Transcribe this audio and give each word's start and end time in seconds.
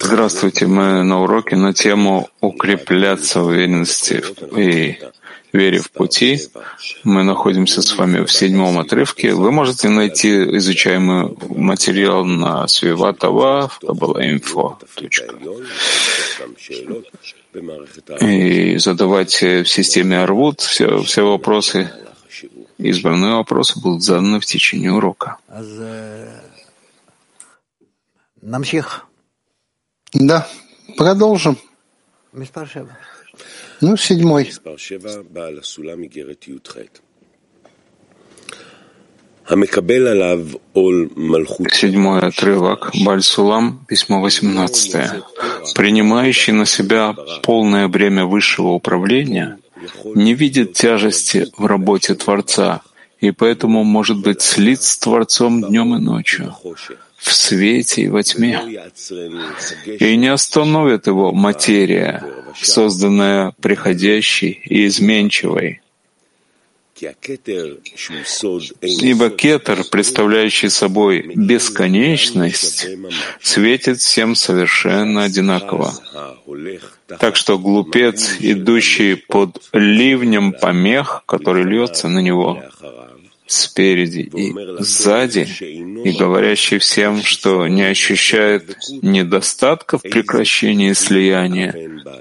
Здравствуйте, 0.00 0.66
мы 0.66 1.04
на 1.04 1.22
уроке 1.22 1.54
на 1.54 1.72
тему 1.72 2.28
укрепляться 2.40 3.42
в 3.42 3.46
уверенности 3.46 4.24
и 4.56 4.98
вере 5.52 5.78
в 5.78 5.92
пути. 5.92 6.40
Мы 7.04 7.22
находимся 7.22 7.82
с 7.82 7.96
вами 7.96 8.24
в 8.24 8.32
седьмом 8.32 8.80
отрывке. 8.80 9.34
Вы 9.34 9.52
можете 9.52 9.88
найти 9.88 10.30
изучаемый 10.58 11.36
материал 11.48 12.24
на 12.24 12.66
Свиватова, 12.66 13.70
Кабала.инфо. 13.80 14.78
И 18.20 18.78
задавать 18.78 19.42
в 19.42 19.64
системе 19.66 20.18
Арвуд 20.18 20.60
все, 20.60 21.02
все 21.02 21.22
вопросы, 21.22 21.88
избранные 22.78 23.36
вопросы 23.36 23.80
будут 23.80 24.02
заданы 24.02 24.40
в 24.40 24.44
течение 24.44 24.92
урока. 24.92 25.36
Да, 30.14 30.46
продолжим. 30.96 31.58
Ну, 33.80 33.96
седьмой. 33.96 34.52
Седьмой 41.72 42.20
отрывок, 42.20 42.92
Бальсулам, 43.04 43.84
письмо 43.88 44.20
18. 44.20 45.24
Принимающий 45.74 46.52
на 46.52 46.66
себя 46.66 47.16
полное 47.42 47.88
бремя 47.88 48.26
высшего 48.26 48.68
управления 48.68 49.58
не 50.14 50.34
видит 50.34 50.72
тяжести 50.72 51.48
в 51.58 51.66
работе 51.66 52.14
Творца 52.14 52.82
и 53.18 53.32
поэтому 53.32 53.82
может 53.82 54.18
быть 54.18 54.40
слит 54.40 54.84
с 54.84 54.98
Творцом 54.98 55.64
днем 55.64 55.96
и 55.96 55.98
ночью 55.98 56.54
в 57.16 57.32
свете 57.32 58.02
и 58.02 58.08
во 58.08 58.22
тьме. 58.22 58.60
И 59.98 60.16
не 60.16 60.28
остановит 60.28 61.06
его 61.06 61.32
материя, 61.32 62.22
созданная 62.60 63.52
приходящей 63.60 64.60
и 64.64 64.86
изменчивой. 64.86 65.80
Ибо 68.80 69.30
кетер, 69.30 69.84
представляющий 69.90 70.70
собой 70.70 71.30
бесконечность, 71.34 72.86
светит 73.42 74.00
всем 74.00 74.34
совершенно 74.34 75.24
одинаково. 75.24 75.92
Так 77.18 77.36
что 77.36 77.58
глупец, 77.58 78.36
идущий 78.40 79.14
под 79.16 79.62
ливнем 79.74 80.52
помех, 80.52 81.22
который 81.26 81.64
льется 81.64 82.08
на 82.08 82.20
него, 82.20 82.62
спереди 83.46 84.30
и 84.34 84.54
сзади, 84.80 85.46
и 85.60 86.12
говорящий 86.12 86.78
всем, 86.78 87.22
что 87.22 87.66
не 87.68 87.82
ощущает 87.82 88.76
недостатка 89.02 89.98
в 89.98 90.02
прекращении 90.02 90.92
слияния, 90.92 91.74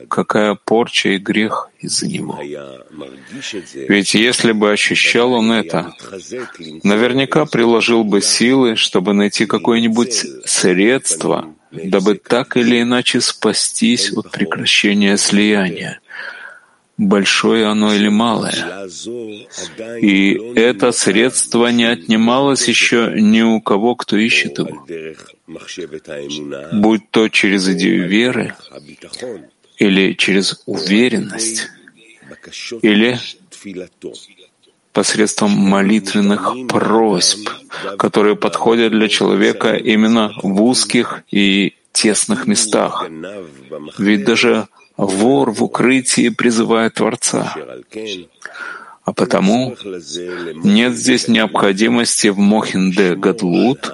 какая 0.07 0.55
порча 0.55 1.09
и 1.09 1.17
грех 1.17 1.69
из-за 1.79 2.07
него. 2.07 2.39
Ведь 3.87 4.13
если 4.13 4.51
бы 4.51 4.71
ощущал 4.71 5.33
он 5.33 5.51
это, 5.51 5.93
наверняка 6.83 7.45
приложил 7.45 8.03
бы 8.03 8.21
силы, 8.21 8.75
чтобы 8.75 9.13
найти 9.13 9.45
какое-нибудь 9.45 10.25
средство, 10.45 11.53
дабы 11.71 12.15
так 12.15 12.55
или 12.55 12.81
иначе 12.81 13.19
спастись 13.19 14.11
от 14.11 14.31
прекращения 14.31 15.17
слияния 15.17 15.99
большое 16.97 17.65
оно 17.67 17.93
или 17.93 18.09
малое. 18.09 18.87
И 20.01 20.33
это 20.55 20.91
средство 20.91 21.67
не 21.67 21.85
отнималось 21.85 22.67
еще 22.67 23.13
ни 23.15 23.41
у 23.41 23.61
кого, 23.61 23.95
кто 23.95 24.17
ищет 24.17 24.59
его. 24.59 24.85
Будь 26.73 27.09
то 27.11 27.29
через 27.29 27.67
идею 27.69 28.07
веры, 28.07 28.55
или 29.77 30.13
через 30.13 30.61
уверенность, 30.65 31.69
или 32.81 33.19
посредством 34.93 35.51
молитвенных 35.51 36.53
просьб, 36.69 37.49
которые 37.97 38.37
подходят 38.37 38.93
для 38.93 39.09
человека 39.09 39.75
именно 39.75 40.31
в 40.41 40.63
узких 40.63 41.23
и 41.31 41.73
тесных 41.91 42.47
местах. 42.47 43.05
Ведь 43.97 44.23
даже 44.23 44.67
Вор 44.97 45.51
в 45.51 45.63
укрытии 45.63 46.29
призывает 46.29 46.95
Творца. 46.95 47.55
А 49.03 49.13
потому 49.13 49.75
нет 50.63 50.95
здесь 50.95 51.27
необходимости 51.27 52.27
в 52.27 52.39
Мохинде 52.39 53.15
Гадлут, 53.15 53.93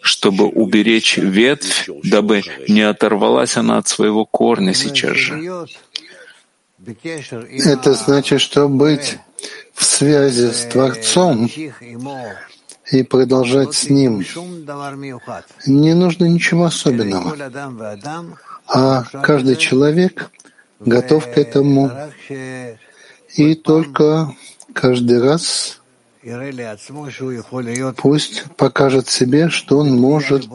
чтобы 0.00 0.46
уберечь 0.46 1.16
ветвь, 1.16 1.88
дабы 2.02 2.42
не 2.66 2.82
оторвалась 2.82 3.56
она 3.56 3.78
от 3.78 3.88
своего 3.88 4.24
корня 4.24 4.74
сейчас 4.74 5.16
же. 5.16 5.66
Это 7.64 7.94
значит, 7.94 8.40
что 8.40 8.68
быть 8.68 9.18
в 9.74 9.84
связи 9.84 10.50
с 10.50 10.64
Творцом 10.72 11.48
и 12.90 13.02
продолжать 13.02 13.74
с 13.74 13.90
Ним. 13.90 14.24
Не 15.66 15.94
нужно 15.94 16.24
ничего 16.24 16.64
особенного 16.64 17.36
а 18.68 19.04
каждый 19.22 19.56
человек 19.56 20.30
готов 20.80 21.24
к 21.24 21.38
этому, 21.38 21.90
и 23.34 23.54
только 23.54 24.32
каждый 24.72 25.20
раз 25.22 25.80
пусть 27.96 28.44
покажет 28.56 29.08
себе, 29.08 29.48
что 29.48 29.78
он 29.78 29.96
может 29.96 30.48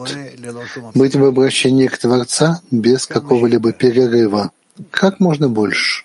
быть 0.94 1.16
в 1.16 1.24
обращении 1.24 1.86
к 1.86 1.96
Творца 1.96 2.60
без 2.70 3.06
какого-либо 3.06 3.72
перерыва, 3.72 4.50
как 4.90 5.18
можно 5.20 5.48
больше. 5.48 6.04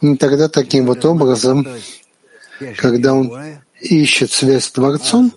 И 0.00 0.16
тогда 0.16 0.48
таким 0.48 0.86
вот 0.86 1.04
образом, 1.04 1.66
когда 2.76 3.14
он 3.14 3.32
ищет 3.80 4.32
связь 4.32 4.64
с 4.64 4.72
Творцом, 4.72 5.32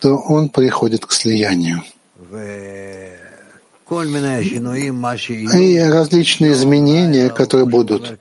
то 0.00 0.16
он 0.16 0.48
приходит 0.48 1.06
к 1.06 1.12
слиянию. 1.12 1.82
И 3.90 5.78
различные 5.78 6.52
изменения, 6.52 7.28
которые 7.28 7.66
будут. 7.66 8.18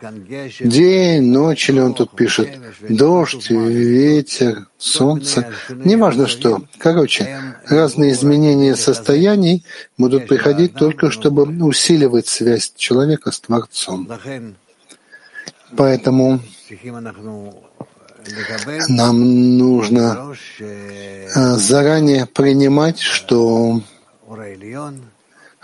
День, 0.59 1.31
ночь, 1.31 1.69
или 1.69 1.79
он 1.79 1.93
тут 1.93 2.15
пишет, 2.15 2.49
дождь, 2.89 3.51
ветер, 3.51 4.67
солнце, 4.79 5.51
неважно 5.69 6.27
что. 6.27 6.63
Короче, 6.79 7.53
разные 7.67 8.13
изменения 8.13 8.75
состояний 8.75 9.63
будут 9.97 10.27
приходить 10.27 10.73
только, 10.73 11.11
чтобы 11.11 11.43
усиливать 11.63 12.27
связь 12.27 12.73
человека 12.75 13.31
с 13.31 13.39
Творцом. 13.39 14.09
Поэтому 15.77 16.39
нам 18.87 19.57
нужно 19.57 20.35
э, 20.59 21.55
заранее 21.55 22.25
принимать, 22.25 22.99
что 22.99 23.81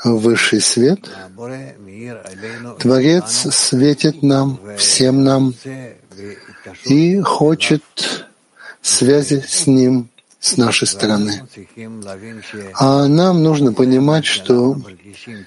высший 0.05 0.61
свет, 0.61 0.99
Творец 2.79 3.47
светит 3.51 4.21
нам, 4.21 4.59
всем 4.77 5.23
нам, 5.23 5.53
и 6.85 7.19
хочет 7.21 7.83
связи 8.81 9.43
с 9.47 9.67
Ним 9.67 10.09
с 10.39 10.57
нашей 10.57 10.87
стороны. 10.87 11.41
А 12.75 13.07
нам 13.07 13.43
нужно 13.43 13.73
понимать, 13.73 14.25
что 14.25 14.77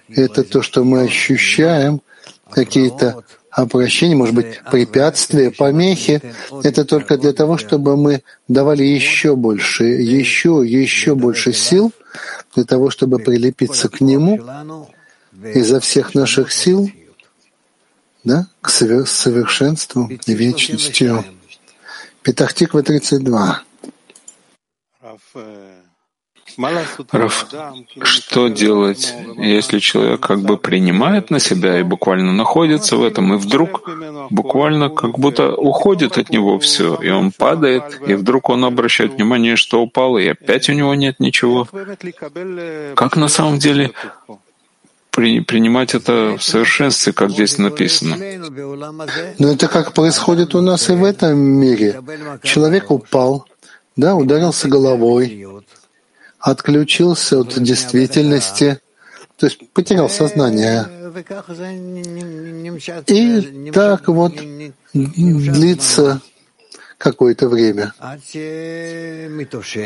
это 0.08 0.42
то, 0.42 0.60
что 0.60 0.84
мы 0.84 1.02
ощущаем, 1.02 2.02
какие-то 2.50 3.22
обращения, 3.50 4.16
может 4.16 4.34
быть, 4.34 4.60
препятствия, 4.70 5.50
помехи, 5.50 6.20
это 6.62 6.84
только 6.84 7.16
для 7.16 7.32
того, 7.32 7.58
чтобы 7.58 7.96
мы 7.96 8.22
давали 8.48 8.82
еще 8.82 9.36
больше, 9.36 9.84
еще, 9.84 10.62
еще 10.64 11.14
больше 11.14 11.52
сил 11.52 11.92
для 12.54 12.64
того, 12.64 12.90
чтобы 12.90 13.18
прилепиться 13.18 13.88
к 13.88 14.00
Нему 14.00 14.88
изо 15.54 15.80
всех 15.80 16.14
наших 16.14 16.52
сил 16.52 16.90
да, 18.24 18.46
к 18.60 18.68
совершенству 18.70 20.08
и 20.26 20.34
вечностью. 20.34 21.24
Петахтиква 22.22 22.82
32. 22.82 23.62
Раф, 27.12 27.46
что 28.02 28.48
делать, 28.48 29.14
если 29.36 29.78
человек 29.78 30.20
как 30.20 30.40
бы 30.40 30.56
принимает 30.56 31.30
на 31.30 31.38
себя 31.38 31.78
и 31.78 31.84
буквально 31.84 32.32
находится 32.32 32.96
в 32.96 33.04
этом, 33.04 33.34
и 33.34 33.36
вдруг 33.36 33.88
буквально 34.30 34.90
как 34.90 35.18
будто 35.18 35.54
уходит 35.54 36.18
от 36.18 36.30
него 36.30 36.58
все, 36.58 36.96
и 36.96 37.10
он 37.10 37.30
падает, 37.30 38.00
и 38.06 38.14
вдруг 38.14 38.48
он 38.48 38.64
обращает 38.64 39.14
внимание, 39.14 39.54
что 39.54 39.80
упал, 39.80 40.18
и 40.18 40.26
опять 40.26 40.68
у 40.68 40.72
него 40.72 40.94
нет 40.94 41.20
ничего. 41.20 41.68
Как 42.96 43.16
на 43.16 43.28
самом 43.28 43.58
деле 43.58 43.92
при, 45.12 45.40
принимать 45.40 45.94
это 45.94 46.36
в 46.38 46.42
совершенстве, 46.42 47.12
как 47.12 47.30
здесь 47.30 47.58
написано. 47.58 48.16
Но 49.38 49.52
это 49.52 49.68
как 49.68 49.92
происходит 49.92 50.54
у 50.54 50.60
нас 50.60 50.88
и 50.90 50.92
в 50.92 51.04
этом 51.04 51.38
мире. 51.38 52.00
Человек 52.42 52.90
упал, 52.90 53.46
да, 53.96 54.16
ударился 54.16 54.68
головой, 54.68 55.46
отключился 56.40 57.40
от 57.40 57.60
действительности, 57.62 58.80
то 59.36 59.46
есть 59.46 59.70
потерял 59.72 60.08
сознание. 60.08 60.86
И 63.06 63.70
так 63.72 64.08
вот 64.08 64.34
длится 64.92 66.20
какое-то 66.96 67.48
время, 67.48 67.92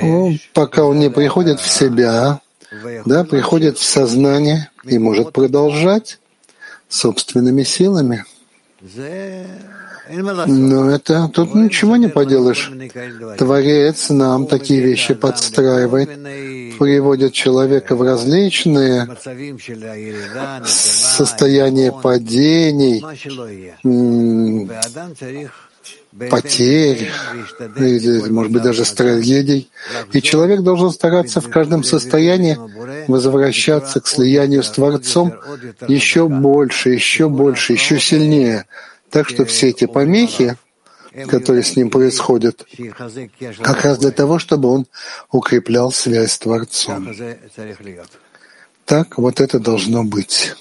ну, 0.03 0.37
пока 0.55 0.85
он 0.85 0.99
не 0.99 1.11
приходит 1.11 1.61
в 1.61 1.71
себя, 1.71 2.41
да, 3.05 3.25
приходит 3.25 3.79
в 3.79 3.85
сознание 3.85 4.71
и 4.85 4.99
может 4.99 5.33
продолжать 5.33 6.19
собственными 6.89 7.63
силами. 7.63 8.25
Но 10.13 10.91
это 10.91 11.29
тут 11.29 11.55
ничего 11.55 11.97
не 11.97 12.09
поделаешь. 12.09 12.71
Творец 13.39 14.11
нам 14.11 14.47
такие 14.47 14.81
вещи 14.81 15.15
подстраивает, 15.15 16.11
приводит 16.79 17.33
человека 17.33 17.97
в 17.97 18.03
различные 18.03 19.09
состояния 20.67 21.93
падений, 21.93 23.03
потерь, 26.31 27.11
или, 27.77 28.29
может 28.31 28.53
быть, 28.53 28.63
даже 28.63 28.85
трагедий. 28.85 29.71
И 30.13 30.21
человек 30.21 30.61
должен 30.61 30.91
стараться 30.91 31.41
в 31.41 31.49
каждом 31.49 31.85
состоянии 31.85 32.59
возвращаться 33.09 34.01
к 34.01 34.07
слиянию 34.07 34.63
с 34.63 34.71
Творцом 34.71 35.35
еще 35.89 36.29
больше, 36.29 36.91
еще 36.91 37.29
больше, 37.29 37.73
еще 37.73 37.99
сильнее. 37.99 38.67
Так 39.13 39.29
что 39.29 39.45
все 39.45 39.69
эти 39.69 39.87
помехи, 39.87 40.57
которые 41.29 41.63
с 41.63 41.77
ним 41.77 41.91
происходят, 41.91 42.67
как 43.63 43.85
раз 43.85 43.99
для 43.99 44.11
того, 44.11 44.39
чтобы 44.39 44.71
он 44.71 44.87
укреплял 45.31 45.93
связь 45.93 46.33
с 46.33 46.39
Творцом. 46.39 47.15
Так 48.87 49.19
вот 49.19 49.41
это 49.41 49.61
должно 49.61 50.03
быть. 50.03 50.55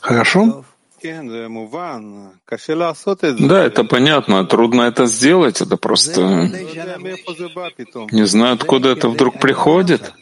Хорошо? 0.00 0.64
Да, 3.38 3.64
это 3.64 3.84
понятно. 3.84 4.44
Трудно 4.44 4.82
это 4.82 5.06
сделать. 5.06 5.60
Это 5.60 5.76
просто 5.76 6.20
не 8.12 8.26
знаю, 8.26 8.54
откуда 8.54 8.90
это 8.90 9.08
вдруг 9.08 9.40
приходит. 9.40 10.12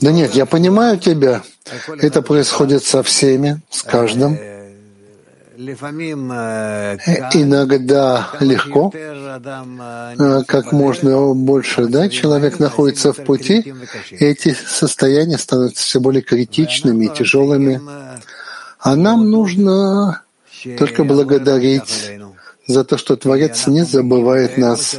Да 0.00 0.10
нет, 0.10 0.34
я 0.34 0.46
понимаю 0.46 0.98
тебя. 0.98 1.42
Это 2.00 2.22
происходит 2.22 2.82
со 2.84 3.02
всеми, 3.02 3.60
с 3.70 3.82
каждым. 3.82 4.38
Иногда 7.34 8.30
легко, 8.40 8.90
как 10.46 10.72
можно 10.72 11.34
больше, 11.34 11.86
да, 11.86 12.08
человек 12.08 12.58
находится 12.58 13.12
в 13.12 13.22
пути, 13.22 13.74
и 14.10 14.24
эти 14.24 14.54
состояния 14.54 15.36
становятся 15.38 15.82
все 15.84 16.00
более 16.00 16.22
критичными 16.22 17.04
и 17.04 17.14
тяжелыми. 17.14 17.80
А 18.80 18.96
нам 18.96 19.30
нужно 19.30 20.22
только 20.78 21.04
благодарить 21.04 22.12
за 22.66 22.82
то, 22.84 22.96
что 22.96 23.16
Творец 23.16 23.66
не 23.66 23.82
забывает 23.84 24.56
нас, 24.56 24.98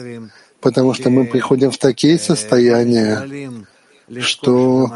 потому 0.61 0.93
что 0.93 1.09
мы 1.09 1.25
приходим 1.25 1.71
в 1.71 1.77
такие 1.77 2.19
состояния, 2.19 3.27
что 4.21 4.89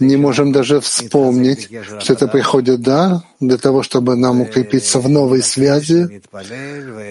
не 0.00 0.16
можем 0.16 0.52
даже 0.52 0.80
вспомнить, 0.80 1.68
что 2.00 2.12
это 2.12 2.28
приходит, 2.28 2.80
да, 2.80 3.22
для 3.40 3.56
того, 3.58 3.82
чтобы 3.82 4.16
нам 4.16 4.40
укрепиться 4.40 4.98
в 5.00 5.08
новой 5.08 5.42
связи, 5.42 6.22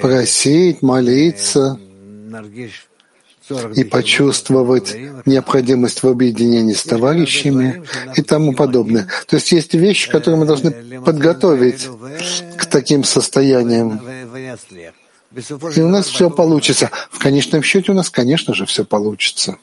просить, 0.02 0.82
молиться, 0.82 1.80
и 3.76 3.84
почувствовать 3.84 4.96
необходимость 5.26 6.04
в 6.04 6.08
объединении 6.08 6.74
с 6.74 6.84
товарищами 6.84 7.84
и 8.16 8.22
тому 8.22 8.54
подобное. 8.54 9.08
То 9.28 9.36
есть 9.36 9.52
есть 9.52 9.74
вещи, 9.74 10.10
которые 10.10 10.40
мы 10.40 10.46
должны 10.46 10.72
подготовить 11.02 11.88
к 12.58 12.66
таким 12.66 13.04
состояниям. 13.04 14.02
И 15.76 15.82
у 15.82 15.90
нас 15.90 16.08
все 16.08 16.30
получится. 16.30 16.90
В 17.12 17.20
конечном 17.20 17.64
счете 17.64 17.92
у 17.92 17.96
нас, 17.96 18.10
конечно 18.10 18.54
же, 18.54 18.66
все 18.66 18.86
получится. 18.86 19.58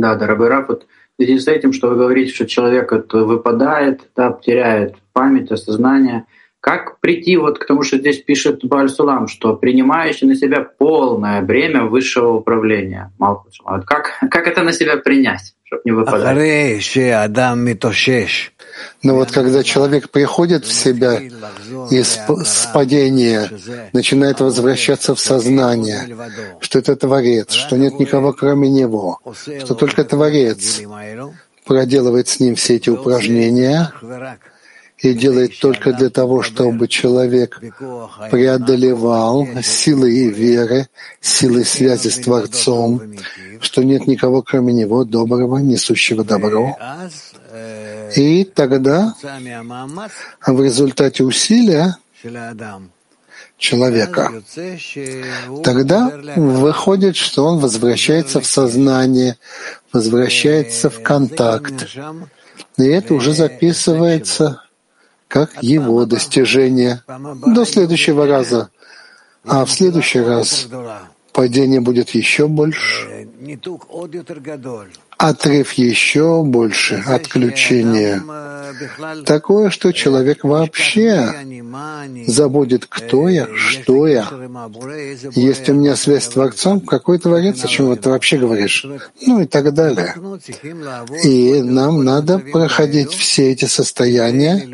Да, 0.00 0.14
дорогой 0.14 0.48
Рафут, 0.48 0.86
в 1.18 1.22
связи 1.22 1.38
с 1.38 1.48
этим, 1.48 1.72
что 1.72 1.88
вы 1.88 1.96
говорите, 1.96 2.32
что 2.32 2.46
человек 2.46 2.92
выпадает, 3.12 4.02
да, 4.16 4.32
теряет 4.32 4.96
память, 5.12 5.50
осознание– 5.50 6.24
как 6.62 7.00
прийти 7.00 7.36
вот 7.36 7.58
к 7.58 7.66
тому, 7.66 7.82
что 7.82 7.98
здесь 7.98 8.22
пишет 8.22 8.64
Бальсулам, 8.64 9.26
что 9.26 9.56
принимающий 9.56 10.28
на 10.28 10.36
себя 10.36 10.60
полное 10.60 11.42
бремя 11.42 11.86
высшего 11.86 12.34
управления? 12.34 13.10
Вот 13.18 13.84
как, 13.84 14.12
как 14.30 14.46
это 14.46 14.62
на 14.62 14.72
себя 14.72 14.96
принять? 14.96 15.56
Но 19.02 19.14
вот 19.14 19.30
когда 19.30 19.62
человек 19.62 20.10
приходит 20.10 20.64
в 20.64 20.72
себя 20.72 21.20
из 21.90 22.18
падения, 22.72 23.50
начинает 23.92 24.40
возвращаться 24.40 25.14
в 25.14 25.20
сознание, 25.20 26.16
что 26.60 26.78
это 26.78 26.96
Творец, 26.96 27.52
что 27.52 27.76
нет 27.76 27.98
никого 27.98 28.32
кроме 28.32 28.68
Него, 28.68 29.20
что 29.64 29.74
только 29.74 30.04
Творец 30.04 30.82
проделывает 31.64 32.28
с 32.28 32.40
ним 32.40 32.54
все 32.54 32.76
эти 32.76 32.90
упражнения, 32.90 33.92
и 34.98 35.14
делает 35.14 35.58
только 35.58 35.92
для 35.92 36.10
того, 36.10 36.42
чтобы 36.42 36.86
человек 36.88 37.60
преодолевал 38.30 39.48
силой 39.62 40.28
веры, 40.30 40.88
силой 41.20 41.64
связи 41.64 42.08
с 42.08 42.18
Творцом, 42.18 43.14
что 43.60 43.82
нет 43.82 44.06
никого, 44.06 44.42
кроме 44.42 44.72
Него, 44.72 45.04
доброго, 45.04 45.58
несущего 45.58 46.24
добро. 46.24 46.76
И 48.14 48.44
тогда 48.44 49.14
в 50.46 50.62
результате 50.62 51.24
усилия 51.24 51.96
человека. 53.58 54.32
Тогда 55.62 56.12
выходит, 56.36 57.16
что 57.16 57.44
он 57.44 57.58
возвращается 57.58 58.40
в 58.40 58.46
сознание, 58.46 59.36
возвращается 59.92 60.90
в 60.90 61.02
контакт. 61.02 61.96
И 62.78 62.84
это 62.84 63.14
уже 63.14 63.32
записывается 63.32 64.61
как 65.32 65.62
его 65.62 66.04
достижение 66.04 67.02
до 67.08 67.64
следующего 67.64 68.26
раза. 68.26 68.68
А 69.44 69.64
в 69.64 69.70
следующий 69.70 70.20
раз 70.20 70.68
падение 71.32 71.80
будет 71.80 72.10
еще 72.10 72.48
больше, 72.48 73.28
отрыв 75.22 75.74
еще 75.74 76.42
больше, 76.42 77.02
отключение. 77.06 78.22
Такое, 79.24 79.70
что 79.70 79.92
человек 79.92 80.42
вообще 80.42 81.32
забудет, 82.26 82.86
кто 82.88 83.28
я, 83.28 83.46
что 83.54 84.06
я. 84.08 84.28
Есть 85.34 85.68
у 85.68 85.74
меня 85.74 85.94
связь 85.94 86.24
с 86.24 86.28
Творцом, 86.28 86.80
какой 86.80 87.18
Творец, 87.18 87.64
о 87.64 87.68
чем 87.68 87.96
ты 87.96 88.10
вообще 88.10 88.38
говоришь? 88.38 88.84
Ну 89.24 89.40
и 89.40 89.46
так 89.46 89.72
далее. 89.72 90.14
И 91.22 91.62
нам 91.62 92.04
надо 92.04 92.38
проходить 92.38 93.12
все 93.12 93.52
эти 93.52 93.66
состояния 93.66 94.66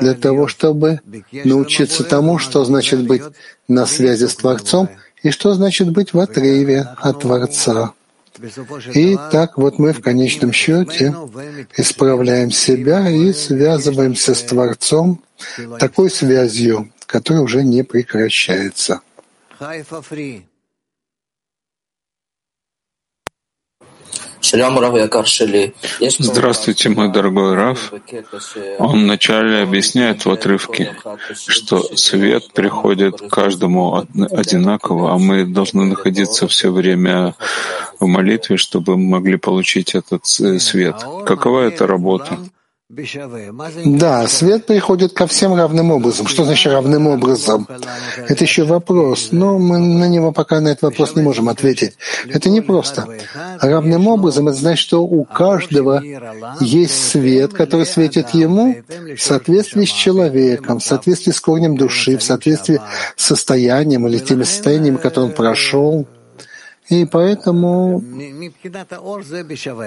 для 0.00 0.14
того, 0.14 0.48
чтобы 0.48 1.00
научиться 1.44 2.02
тому, 2.02 2.38
что 2.38 2.64
значит 2.64 3.06
быть 3.06 3.22
на 3.68 3.86
связи 3.86 4.26
с 4.26 4.34
Творцом 4.34 4.88
и 5.22 5.30
что 5.30 5.54
значит 5.54 5.90
быть 5.90 6.14
в 6.14 6.18
отрыве 6.18 6.88
от 6.96 7.20
Творца. 7.20 7.92
И 8.94 9.16
так 9.30 9.56
вот 9.56 9.78
мы 9.78 9.92
в 9.92 10.00
конечном 10.00 10.52
счете 10.52 11.14
исправляем 11.76 12.50
себя 12.50 13.08
и 13.08 13.32
связываемся 13.32 14.34
с 14.34 14.42
Творцом 14.42 15.22
такой 15.78 16.10
связью, 16.10 16.92
которая 17.06 17.42
уже 17.42 17.62
не 17.62 17.82
прекращается. 17.82 19.00
Здравствуйте, 26.18 26.88
мой 26.88 27.12
дорогой 27.12 27.54
Раф. 27.54 27.92
Он 28.78 29.04
вначале 29.04 29.62
объясняет 29.62 30.24
в 30.24 30.30
отрывке, 30.30 30.96
что 31.34 31.82
свет 31.96 32.52
приходит 32.52 33.22
каждому 33.30 34.06
одинаково, 34.30 35.12
а 35.12 35.18
мы 35.18 35.44
должны 35.44 35.84
находиться 35.84 36.46
все 36.48 36.70
время 36.70 37.34
в 37.98 38.06
молитве, 38.06 38.56
чтобы 38.56 38.96
мы 38.96 39.16
могли 39.16 39.36
получить 39.36 39.94
этот 39.94 40.26
свет. 40.26 40.96
Какова 41.26 41.60
эта 41.62 41.86
работа? 41.86 42.38
Да, 42.88 44.28
свет 44.28 44.64
приходит 44.64 45.12
ко 45.12 45.26
всем 45.26 45.54
равным 45.54 45.90
образом. 45.90 46.28
Что 46.28 46.44
значит 46.44 46.72
равным 46.72 47.08
образом? 47.08 47.66
Это 48.28 48.44
еще 48.44 48.62
вопрос, 48.62 49.30
но 49.32 49.58
мы 49.58 49.78
на 49.78 50.08
него 50.08 50.30
пока 50.30 50.60
на 50.60 50.68
этот 50.68 50.82
вопрос 50.82 51.16
не 51.16 51.22
можем 51.22 51.48
ответить. 51.48 51.96
Это 52.28 52.48
не 52.48 52.60
просто. 52.60 53.08
Равным 53.60 54.06
образом 54.06 54.46
это 54.46 54.56
значит, 54.56 54.78
что 54.78 55.02
у 55.02 55.24
каждого 55.24 56.00
есть 56.60 57.10
свет, 57.10 57.52
который 57.54 57.86
светит 57.86 58.30
ему 58.30 58.76
в 59.16 59.20
соответствии 59.20 59.84
с 59.84 59.90
человеком, 59.90 60.78
в 60.78 60.84
соответствии 60.84 61.32
с 61.32 61.40
корнем 61.40 61.76
души, 61.76 62.16
в 62.16 62.22
соответствии 62.22 62.80
с 63.16 63.24
состоянием 63.24 64.06
или 64.06 64.18
теми 64.18 64.44
состояниями, 64.44 64.98
которые 64.98 65.30
он 65.30 65.34
прошел. 65.34 66.06
И 66.88 67.04
поэтому 67.04 68.02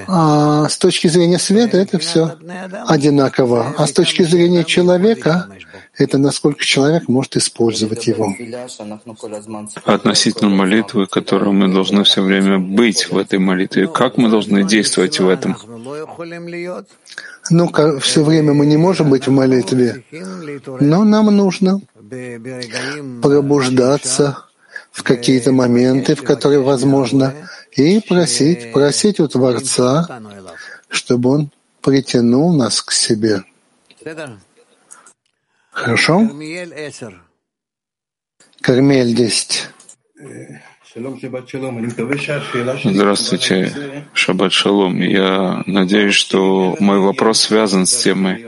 а 0.08 0.68
с 0.68 0.78
точки 0.78 1.08
зрения 1.08 1.40
света 1.40 1.78
это 1.78 1.98
все 1.98 2.38
одинаково. 2.88 3.74
А 3.78 3.88
с 3.88 3.94
точки 3.94 4.24
зрения 4.24 4.66
человека 4.66 5.48
это 5.98 6.18
насколько 6.18 6.66
человек 6.66 7.08
может 7.08 7.38
использовать 7.38 8.08
его. 8.08 8.34
Относительно 9.86 10.50
молитвы, 10.50 11.08
которую 11.08 11.54
мы 11.54 11.72
должны 11.72 12.04
все 12.04 12.22
время 12.22 12.60
быть 12.60 13.10
в 13.10 13.18
этой 13.18 13.40
молитве, 13.40 13.88
как 13.88 14.18
мы 14.18 14.30
должны 14.30 14.64
действовать 14.64 15.20
в 15.20 15.30
этом? 15.30 15.56
Ну, 17.52 17.72
все 18.00 18.24
время 18.24 18.54
мы 18.54 18.66
не 18.66 18.78
можем 18.78 19.10
быть 19.10 19.28
в 19.28 19.32
молитве, 19.32 20.04
но 20.80 21.04
нам 21.04 21.26
нужно 21.36 21.82
пробуждаться 23.22 24.49
в 25.00 25.04
какие-то 25.04 25.54
моменты, 25.54 26.14
в 26.14 26.24
которые 26.24 26.62
возможно, 26.62 27.34
и 27.72 28.02
просить, 28.02 28.74
просить 28.74 29.22
у 29.22 29.30
Творца, 29.30 30.22
чтобы 30.90 31.30
Он 31.30 31.52
притянул 31.82 32.54
нас 32.54 32.82
к 32.82 32.92
себе. 32.92 33.44
Хорошо? 35.72 36.30
Кармель 38.60 39.16
10. 39.16 39.70
Здравствуйте, 42.84 44.06
Шаббат 44.14 44.52
Шалом. 44.52 45.00
Я 45.00 45.64
надеюсь, 45.66 46.16
что 46.16 46.76
мой 46.82 47.00
вопрос 47.00 47.40
связан 47.40 47.86
с 47.86 47.96
темой, 47.96 48.48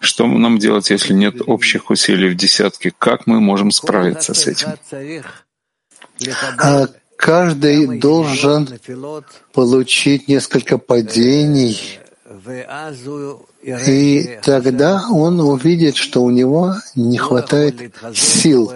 что 0.00 0.26
нам 0.26 0.58
делать, 0.58 0.90
если 0.90 1.12
нет 1.12 1.36
общих 1.46 1.90
усилий 1.90 2.30
в 2.30 2.34
десятке? 2.34 2.92
Как 2.98 3.28
мы 3.28 3.40
можем 3.40 3.70
справиться 3.70 4.34
с 4.34 4.48
этим? 4.48 4.70
А 6.58 6.86
каждый 7.16 7.98
должен 7.98 8.68
получить 9.52 10.28
несколько 10.28 10.78
падений, 10.78 12.00
и 13.86 14.38
тогда 14.42 15.04
он 15.10 15.40
увидит, 15.40 15.96
что 15.96 16.22
у 16.22 16.30
него 16.30 16.74
не 16.94 17.16
хватает 17.16 17.94
сил. 18.14 18.72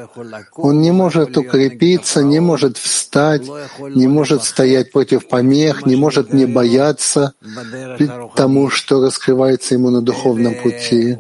Он 0.56 0.80
не 0.80 0.92
может 0.92 1.36
укрепиться, 1.36 2.22
не 2.22 2.40
может 2.40 2.78
встать, 2.78 3.42
не 3.80 4.06
может 4.06 4.44
стоять 4.44 4.92
против 4.92 5.28
помех, 5.28 5.84
не 5.84 5.96
может 5.96 6.32
не 6.32 6.46
бояться 6.46 7.34
тому, 8.34 8.70
что 8.70 9.02
раскрывается 9.04 9.74
ему 9.74 9.90
на 9.90 10.02
духовном 10.02 10.54
пути. 10.54 11.16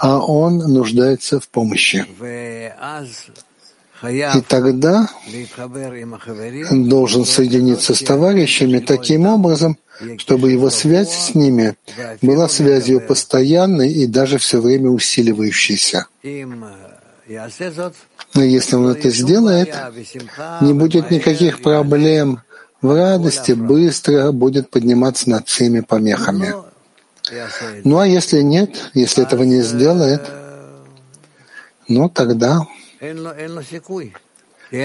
А 0.00 0.18
он 0.18 0.58
нуждается 0.58 1.40
в 1.40 1.48
помощи. 1.48 2.06
И 4.02 4.40
тогда 4.46 5.08
должен 6.70 7.24
соединиться 7.24 7.94
с 7.94 8.00
товарищами 8.00 8.78
таким 8.78 9.26
образом, 9.26 9.78
чтобы 10.18 10.52
его 10.52 10.68
связь 10.70 11.12
с 11.12 11.34
ними 11.34 11.76
была 12.20 12.48
связью 12.48 13.00
постоянной 13.00 13.90
и 13.90 14.06
даже 14.06 14.38
все 14.38 14.60
время 14.60 14.90
усиливающейся. 14.90 16.06
Но 18.34 18.42
если 18.42 18.76
он 18.76 18.88
это 18.88 19.10
сделает, 19.10 19.74
не 20.60 20.74
будет 20.74 21.10
никаких 21.10 21.62
проблем. 21.62 22.42
В 22.82 22.94
радости 22.94 23.52
быстро 23.52 24.32
будет 24.32 24.70
подниматься 24.70 25.30
над 25.30 25.48
всеми 25.48 25.80
помехами. 25.80 26.54
Ну 27.84 27.98
а 27.98 28.06
если 28.06 28.42
нет, 28.42 28.90
если 28.92 29.24
этого 29.24 29.44
не 29.44 29.62
сделает, 29.62 30.22
ну 31.88 32.10
тогда 32.10 32.66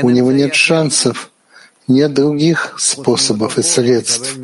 у 0.04 0.10
него 0.10 0.32
нет 0.32 0.56
шансов, 0.56 1.32
нет 1.88 2.14
других 2.14 2.76
способов 2.80 3.58
и 3.58 3.64
средств, 3.64 4.38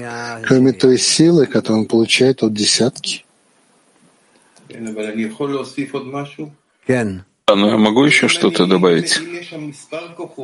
кроме 0.43 0.73
той 0.73 0.97
силы, 0.97 1.45
которую 1.45 1.81
он 1.81 1.87
получает 1.87 2.43
от 2.43 2.53
десятки. 2.53 3.25
Но 7.55 7.69
я 7.69 7.77
могу 7.77 8.03
еще 8.03 8.27
что-то 8.27 8.65
добавить? 8.65 9.21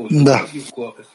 Да. 0.09 0.45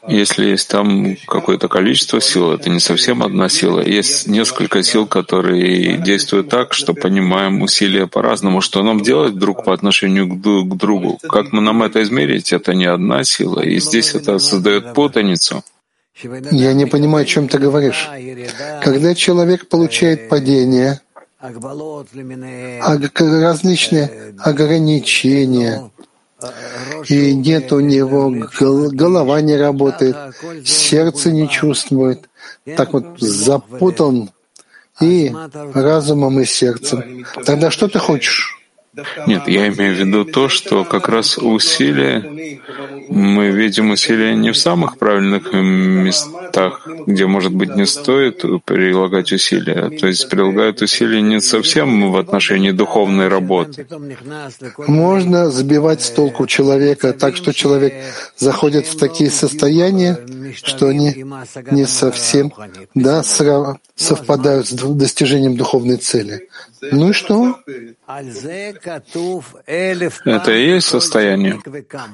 Если 0.07 0.45
есть 0.45 0.69
там 0.69 1.15
какое-то 1.27 1.67
количество 1.67 2.21
сил, 2.21 2.51
это 2.51 2.69
не 2.69 2.79
совсем 2.79 3.23
одна 3.23 3.49
сила. 3.49 3.81
Есть 3.81 4.27
несколько 4.27 4.83
сил, 4.83 5.07
которые 5.07 5.97
действуют 5.97 6.49
так, 6.49 6.73
что 6.73 6.93
понимаем 6.93 7.63
усилия 7.63 8.05
по-разному. 8.05 8.61
Что 8.61 8.83
нам 8.83 9.01
делать 9.01 9.39
друг 9.39 9.63
по 9.63 9.73
отношению 9.73 10.27
к 10.27 10.77
другу? 10.77 11.17
Как 11.27 11.51
мы 11.53 11.61
нам 11.61 11.81
это 11.81 12.03
измерить? 12.03 12.53
Это 12.53 12.75
не 12.75 12.85
одна 12.85 13.23
сила. 13.23 13.61
И 13.61 13.79
здесь 13.79 14.13
это 14.13 14.37
создает 14.37 14.93
путаницу. 14.93 15.63
Я 16.51 16.73
не 16.73 16.85
понимаю, 16.85 17.23
о 17.23 17.25
чем 17.25 17.47
ты 17.47 17.57
говоришь. 17.57 18.07
Когда 18.83 19.15
человек 19.15 19.69
получает 19.69 20.29
падение, 20.29 20.99
различные 23.41 24.35
ограничения, 24.39 25.91
и 27.07 27.33
нет 27.33 27.71
у 27.71 27.79
него, 27.79 28.33
голова 28.91 29.41
не 29.41 29.55
работает, 29.55 30.15
сердце 30.65 31.31
не 31.31 31.49
чувствует, 31.49 32.29
так 32.75 32.93
вот 32.93 33.19
запутан 33.19 34.31
и 35.01 35.33
разумом, 35.73 36.39
и 36.39 36.45
сердцем. 36.45 37.25
Тогда 37.45 37.71
что 37.71 37.87
ты 37.87 37.99
хочешь? 37.99 38.58
Нет, 39.27 39.47
я 39.47 39.67
имею 39.67 39.95
в 39.95 39.99
виду 39.99 40.25
то, 40.25 40.49
что 40.49 40.83
как 40.83 41.09
раз 41.09 41.37
усилия, 41.37 42.25
мы 43.09 43.49
видим 43.49 43.91
усилия 43.91 44.35
не 44.35 44.51
в 44.51 44.57
самых 44.57 44.97
правильных 44.97 45.53
местах, 45.53 46.87
где, 47.05 47.27
может 47.27 47.53
быть, 47.53 47.75
не 47.75 47.85
стоит 47.85 48.43
прилагать 48.65 49.31
усилия. 49.31 49.89
То 49.89 50.07
есть 50.07 50.27
прилагают 50.29 50.81
усилия 50.81 51.21
не 51.21 51.39
совсем 51.39 52.11
в 52.11 52.17
отношении 52.17 52.71
духовной 52.71 53.27
работы. 53.27 53.85
Можно 54.87 55.51
сбивать 55.51 56.01
с 56.01 56.09
толку 56.09 56.47
человека 56.47 57.13
так, 57.13 57.35
что 57.35 57.53
человек 57.53 57.93
заходит 58.37 58.87
в 58.87 58.97
такие 58.97 59.29
состояния, 59.29 60.17
что 60.63 60.87
они 60.87 61.25
не 61.71 61.85
совсем 61.85 62.51
да, 62.95 63.23
совпадают 63.23 64.67
с 64.67 64.71
достижением 64.71 65.57
духовной 65.57 65.97
цели. 65.97 66.49
Ну 66.81 67.09
и 67.09 67.13
что? 67.13 67.59
Это 70.25 70.51
и 70.51 70.67
есть 70.67 70.87
состояние. 70.87 71.61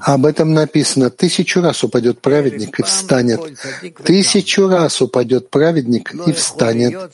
Об 0.02 0.26
этом 0.26 0.54
написано. 0.54 1.10
Тысячу 1.10 1.62
раз 1.62 1.84
упадет 1.84 2.22
праведник 2.22 2.80
и 2.80 2.84
встанет. 2.84 3.40
Тысячу 4.04 4.68
раз 4.68 5.02
упадет 5.02 5.50
праведник 5.50 6.14
и 6.28 6.32
встанет. 6.34 7.12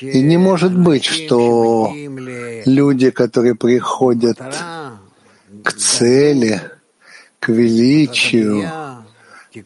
И 0.00 0.20
не 0.20 0.36
может 0.36 0.76
быть, 0.78 1.04
что 1.04 1.92
люди, 1.94 3.10
которые 3.10 3.54
приходят 3.56 4.38
к 5.64 5.72
цели, 5.72 6.60
к 7.40 7.48
величию, 7.48 8.70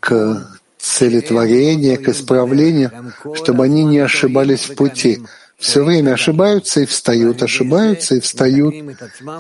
к 0.01 0.49
цели 0.79 1.21
творения, 1.21 1.97
к 1.99 2.09
исправлению, 2.09 3.13
чтобы 3.35 3.65
они 3.65 3.85
не 3.85 3.99
ошибались 3.99 4.63
в 4.63 4.75
пути 4.75 5.21
все 5.63 5.85
время 5.85 6.15
ошибаются 6.15 6.81
и 6.81 6.87
встают, 6.87 7.41
ошибаются 7.41 8.17
и 8.17 8.21
встают, 8.21 8.75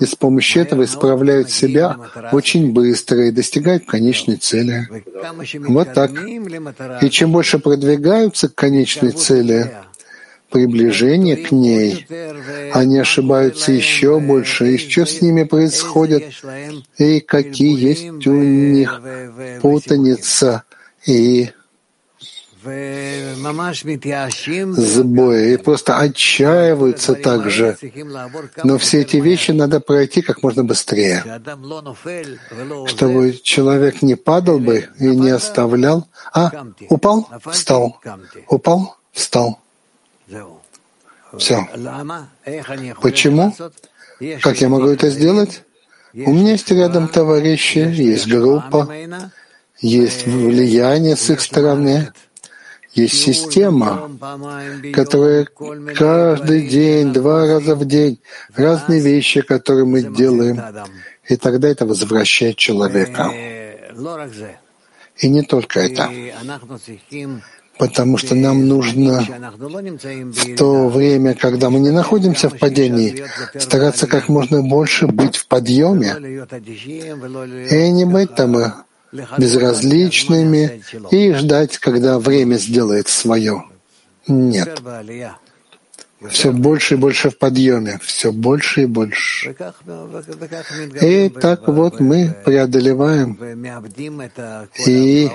и 0.00 0.06
с 0.06 0.14
помощью 0.14 0.62
этого 0.62 0.84
исправляют 0.84 1.50
себя 1.50 1.96
очень 2.30 2.72
быстро 2.72 3.26
и 3.26 3.32
достигают 3.32 3.86
конечной 3.86 4.36
цели. 4.36 4.86
Вот 5.66 5.92
так. 5.92 6.12
И 7.02 7.10
чем 7.10 7.32
больше 7.32 7.58
продвигаются 7.58 8.48
к 8.48 8.54
конечной 8.54 9.10
цели, 9.10 9.72
приближение 10.48 11.36
к 11.36 11.50
ней, 11.50 12.06
они 12.72 12.98
ошибаются 12.98 13.72
еще 13.72 14.20
больше, 14.20 14.74
и 14.74 14.78
что 14.78 15.04
с 15.04 15.22
ними 15.22 15.42
происходит, 15.42 16.24
и 16.98 17.18
какие 17.18 17.76
есть 17.76 18.26
у 18.28 18.32
них 18.32 19.00
путаница 19.60 20.62
и 21.04 21.50
сбои 24.76 25.52
и 25.52 25.56
просто 25.56 25.98
отчаиваются 25.98 27.14
также. 27.14 27.76
Но 28.64 28.78
все 28.78 29.00
эти 29.00 29.16
вещи 29.16 29.50
надо 29.50 29.80
пройти 29.80 30.22
как 30.22 30.42
можно 30.42 30.64
быстрее, 30.64 31.24
чтобы 32.86 33.32
человек 33.42 34.02
не 34.02 34.14
падал 34.14 34.58
бы 34.58 34.88
и 34.98 35.06
не 35.06 35.30
оставлял. 35.30 36.08
А, 36.32 36.50
упал, 36.88 37.28
встал, 37.50 38.00
упал, 38.48 38.96
встал. 39.12 39.58
Все. 41.36 41.66
Почему? 43.00 43.54
Как 44.40 44.60
я 44.60 44.68
могу 44.68 44.86
это 44.88 45.10
сделать? 45.10 45.62
У 46.14 46.32
меня 46.32 46.52
есть 46.52 46.70
рядом 46.70 47.08
товарищи, 47.08 47.78
есть 47.78 48.28
группа, 48.28 48.88
есть 49.80 50.26
влияние 50.26 51.16
с 51.16 51.30
их 51.30 51.40
стороны, 51.40 52.12
есть 52.94 53.14
система, 53.14 54.10
которая 54.92 55.46
каждый 55.94 56.68
день, 56.68 57.12
два 57.12 57.46
раза 57.46 57.74
в 57.74 57.84
день, 57.84 58.20
разные 58.54 59.00
вещи, 59.00 59.40
которые 59.40 59.86
мы 59.86 60.02
делаем, 60.02 60.60
и 61.28 61.36
тогда 61.36 61.68
это 61.68 61.86
возвращает 61.86 62.56
человека. 62.56 63.30
И 65.18 65.28
не 65.28 65.42
только 65.42 65.80
это 65.80 66.10
потому 67.78 68.16
что 68.16 68.34
нам 68.34 68.68
нужно 68.68 69.20
в 69.20 70.56
то 70.56 70.88
время, 70.88 71.34
когда 71.34 71.70
мы 71.70 71.80
не 71.80 71.90
находимся 71.90 72.48
в 72.48 72.58
падении, 72.58 73.24
стараться 73.58 74.06
как 74.06 74.28
можно 74.28 74.62
больше 74.62 75.06
быть 75.06 75.36
в 75.36 75.46
подъеме 75.48 76.46
и 77.70 77.90
не 77.90 78.04
быть 78.04 78.34
там 78.34 78.84
безразличными 79.12 80.82
и 81.10 81.32
ждать, 81.32 81.78
когда 81.78 82.18
время 82.18 82.56
сделает 82.56 83.08
свое. 83.08 83.64
Нет. 84.26 84.80
Все 86.30 86.52
больше 86.52 86.94
и 86.94 86.96
больше 86.96 87.30
в 87.30 87.38
подъеме, 87.38 87.98
все 88.02 88.30
больше 88.32 88.82
и 88.82 88.86
больше. 88.86 89.56
И 91.00 91.28
так 91.28 91.66
вот 91.66 91.98
мы 91.98 92.34
преодолеваем 92.44 93.38
и 94.86 95.28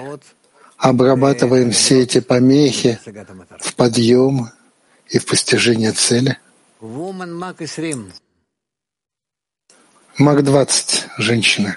обрабатываем 0.77 1.71
все 1.71 2.03
эти 2.03 2.21
помехи 2.21 2.99
в 3.59 3.75
подъем 3.75 4.49
и 5.09 5.19
в 5.19 5.25
постижение 5.25 5.91
цели. 5.91 6.37
Мак 10.17 10.43
20, 10.43 11.07
женщины. 11.17 11.75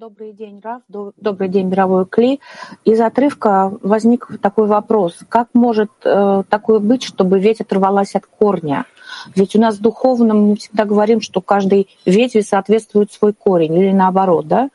Добрый 0.00 0.32
день, 0.32 0.62
Раф. 0.64 0.80
Добрый 1.18 1.50
день, 1.50 1.66
мировой 1.66 2.06
Кли. 2.06 2.40
Из 2.86 2.98
отрывка 3.00 3.70
возник 3.82 4.30
такой 4.40 4.66
вопрос. 4.66 5.18
Как 5.28 5.48
может 5.52 5.90
э, 6.04 6.42
такое 6.48 6.78
быть, 6.78 7.02
чтобы 7.02 7.38
ветвь 7.38 7.60
оторвалась 7.60 8.14
от 8.14 8.24
корня? 8.24 8.86
Ведь 9.34 9.54
у 9.56 9.60
нас 9.60 9.76
в 9.76 9.82
духовном 9.82 10.38
мы 10.48 10.56
всегда 10.56 10.86
говорим, 10.86 11.20
что 11.20 11.42
каждой 11.42 11.86
ветви 12.06 12.40
соответствует 12.40 13.12
свой 13.12 13.34
корень, 13.34 13.74
или 13.74 13.92
наоборот, 13.92 14.48
да? 14.48 14.70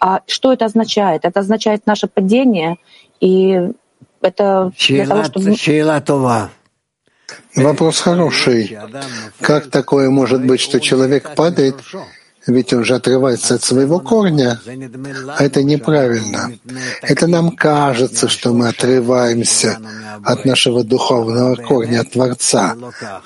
А 0.00 0.22
что 0.26 0.52
это 0.52 0.64
означает? 0.64 1.24
Это 1.24 1.38
означает 1.38 1.86
наше 1.86 2.08
падение, 2.08 2.78
и 3.20 3.70
это 4.22 4.72
для 4.88 5.06
того, 5.06 5.22
чтобы... 5.22 5.54
Вопрос 7.54 8.00
хороший. 8.00 8.76
Как 9.40 9.70
такое 9.70 10.10
может 10.10 10.44
быть, 10.44 10.60
что 10.60 10.80
человек 10.80 11.36
падает 11.36 11.76
ведь 12.46 12.72
он 12.72 12.84
же 12.84 12.94
отрывается 12.94 13.54
от 13.54 13.62
своего 13.62 14.00
корня. 14.00 14.60
А 15.36 15.44
это 15.44 15.62
неправильно. 15.62 16.52
Это 17.02 17.26
нам 17.26 17.56
кажется, 17.56 18.28
что 18.28 18.52
мы 18.52 18.68
отрываемся 18.68 19.78
от 20.22 20.44
нашего 20.44 20.84
духовного 20.84 21.56
корня, 21.56 22.00
от 22.00 22.12
Творца. 22.12 22.76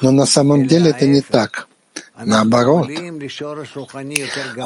Но 0.00 0.10
на 0.10 0.26
самом 0.26 0.66
деле 0.66 0.90
это 0.90 1.06
не 1.06 1.20
так. 1.20 1.67
Наоборот, 2.24 2.88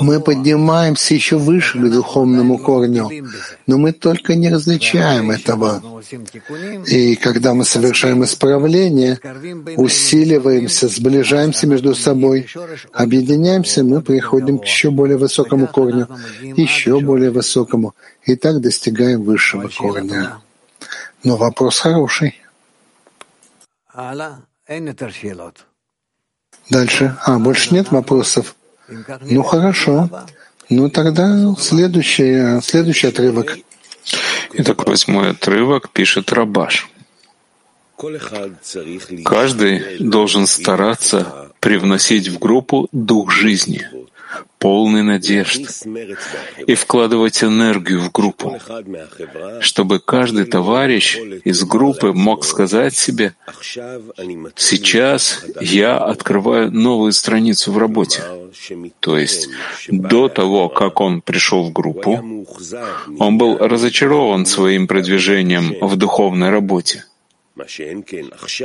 мы 0.01 0.21
поднимаемся 0.21 1.15
еще 1.15 1.37
выше 1.37 1.79
к 1.79 1.91
духовному 1.91 2.59
корню, 2.59 3.11
но 3.67 3.79
мы 3.79 3.93
только 3.93 4.35
не 4.35 4.49
различаем 4.49 5.31
этого. 5.31 5.83
И 6.87 7.17
когда 7.17 7.55
мы 7.55 7.65
совершаем 7.65 8.25
исправление, 8.25 9.19
усиливаемся, 9.77 10.89
сближаемся 10.89 11.67
между 11.67 11.95
собой, 11.95 12.47
объединяемся, 12.93 13.85
мы 13.85 14.01
приходим 14.01 14.59
к 14.59 14.65
еще 14.65 14.91
более 14.91 15.19
высокому 15.19 15.67
корню, 15.67 16.09
еще 16.57 17.01
более 17.01 17.31
высокому, 17.31 17.95
и 18.25 18.35
так 18.35 18.61
достигаем 18.61 19.23
высшего 19.23 19.69
корня. 19.69 20.41
Но 21.23 21.37
вопрос 21.37 21.79
хороший. 21.79 22.41
Дальше. 26.73 27.15
А, 27.27 27.39
больше 27.39 27.75
нет 27.75 27.91
вопросов? 27.91 28.57
Ну 29.21 29.43
хорошо. 29.43 30.09
Ну 30.71 30.89
тогда 30.89 31.55
следующий, 31.59 32.63
следующий 32.63 33.09
отрывок. 33.09 33.59
Итак, 34.55 34.87
восьмой 34.87 35.33
отрывок 35.33 35.91
пишет 35.91 36.33
Рабаш. 36.33 36.89
Каждый 39.25 39.99
должен 39.99 40.47
стараться 40.47 41.51
привносить 41.61 42.29
в 42.29 42.39
группу 42.39 42.89
дух 42.91 43.31
жизни, 43.31 43.87
полный 44.59 45.03
надежд, 45.03 45.85
и 46.67 46.75
вкладывать 46.75 47.43
энергию 47.43 48.01
в 48.01 48.13
группу, 48.13 48.59
чтобы 49.61 49.99
каждый 49.99 50.45
товарищ 50.45 51.19
из 51.45 51.65
группы 51.65 52.13
мог 52.13 52.45
сказать 52.45 52.97
себе, 52.97 53.35
«Сейчас 54.57 55.45
я 55.61 55.99
открываю 55.99 56.71
новую 56.71 57.13
страницу 57.13 57.73
в 57.73 57.79
работе». 57.79 58.23
То 59.01 59.19
есть 59.19 59.49
до 59.89 60.29
того, 60.29 60.69
как 60.69 61.01
он 61.01 61.23
пришел 61.23 61.65
в 61.65 61.73
группу, 61.73 62.47
он 63.19 63.39
был 63.39 63.59
разочарован 63.59 64.47
своим 64.47 64.87
продвижением 64.87 65.75
в 65.81 65.97
духовной 65.97 66.51
работе. 66.51 67.05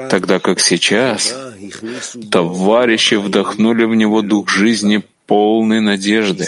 Тогда 0.09 0.39
как 0.39 0.59
сейчас 0.59 1.35
товарищи 2.31 3.15
вдохнули 3.15 3.83
в 3.83 3.95
него 3.95 4.21
дух 4.21 4.49
жизни 4.49 5.03
полной 5.27 5.81
надежды, 5.81 6.45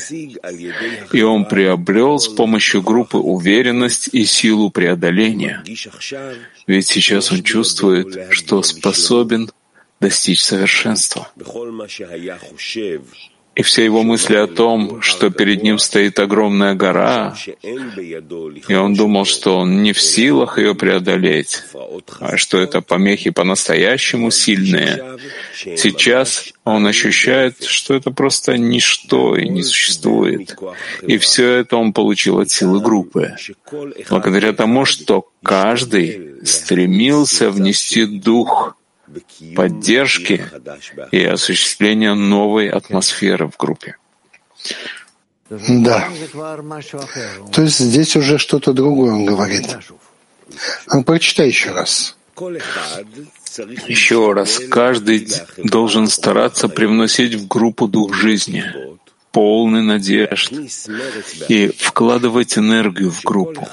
и 1.14 1.22
он 1.22 1.46
приобрел 1.46 2.18
с 2.18 2.28
помощью 2.28 2.82
группы 2.82 3.18
уверенность 3.18 4.10
и 4.14 4.26
силу 4.26 4.72
преодоления. 4.72 5.64
Ведь 6.66 6.88
сейчас 6.88 7.32
он 7.32 7.44
чувствует, 7.44 8.32
что 8.32 8.64
способен 8.64 9.52
достичь 10.00 10.42
совершенства 10.42 11.30
и 13.60 13.62
все 13.62 13.84
его 13.84 14.04
мысли 14.04 14.38
о 14.38 14.48
том, 14.48 15.02
что 15.02 15.30
перед 15.32 15.64
ним 15.64 15.80
стоит 15.80 16.18
огромная 16.20 16.76
гора, 16.76 17.36
и 18.70 18.74
он 18.74 18.94
думал, 18.94 19.26
что 19.26 19.58
он 19.58 19.84
не 19.84 19.92
в 19.92 20.00
силах 20.02 20.58
ее 20.58 20.76
преодолеть, 20.76 21.64
а 22.22 22.38
что 22.38 22.58
это 22.58 22.80
помехи 22.80 23.32
по-настоящему 23.32 24.32
сильные. 24.32 25.18
Сейчас 25.76 26.54
он 26.64 26.88
ощущает, 26.88 27.62
что 27.66 27.96
это 27.96 28.12
просто 28.12 28.58
ничто 28.58 29.36
и 29.36 29.50
не 29.50 29.64
существует. 29.64 30.56
И 31.06 31.18
все 31.18 31.56
это 31.56 31.76
он 31.76 31.92
получил 31.92 32.40
от 32.40 32.50
силы 32.50 32.80
группы, 32.80 33.36
благодаря 34.10 34.54
тому, 34.54 34.86
что 34.86 35.28
каждый 35.44 36.46
стремился 36.46 37.50
внести 37.52 38.06
дух 38.06 38.79
поддержки 39.56 40.46
и 41.12 41.24
осуществления 41.24 42.14
новой 42.14 42.70
атмосферы 42.70 43.48
в 43.48 43.58
группе. 43.58 43.96
Да. 45.50 46.10
То 47.52 47.62
есть 47.64 47.80
здесь 47.80 48.16
уже 48.16 48.38
что-то 48.38 48.74
другое 48.74 49.14
он 49.14 49.26
говорит. 49.26 49.78
А 50.88 51.02
прочитай 51.02 51.48
еще 51.48 51.72
раз. 51.72 52.16
Еще 53.88 54.32
раз, 54.34 54.60
каждый 54.70 55.28
должен 55.58 56.08
стараться 56.08 56.70
привносить 56.70 57.34
в 57.34 57.48
группу 57.48 57.88
дух 57.88 58.14
жизни, 58.14 58.64
полный 59.32 59.82
надежд 59.82 60.52
и 61.50 61.68
вкладывать 61.68 62.58
энергию 62.58 63.12
в 63.12 63.24
группу, 63.24 63.68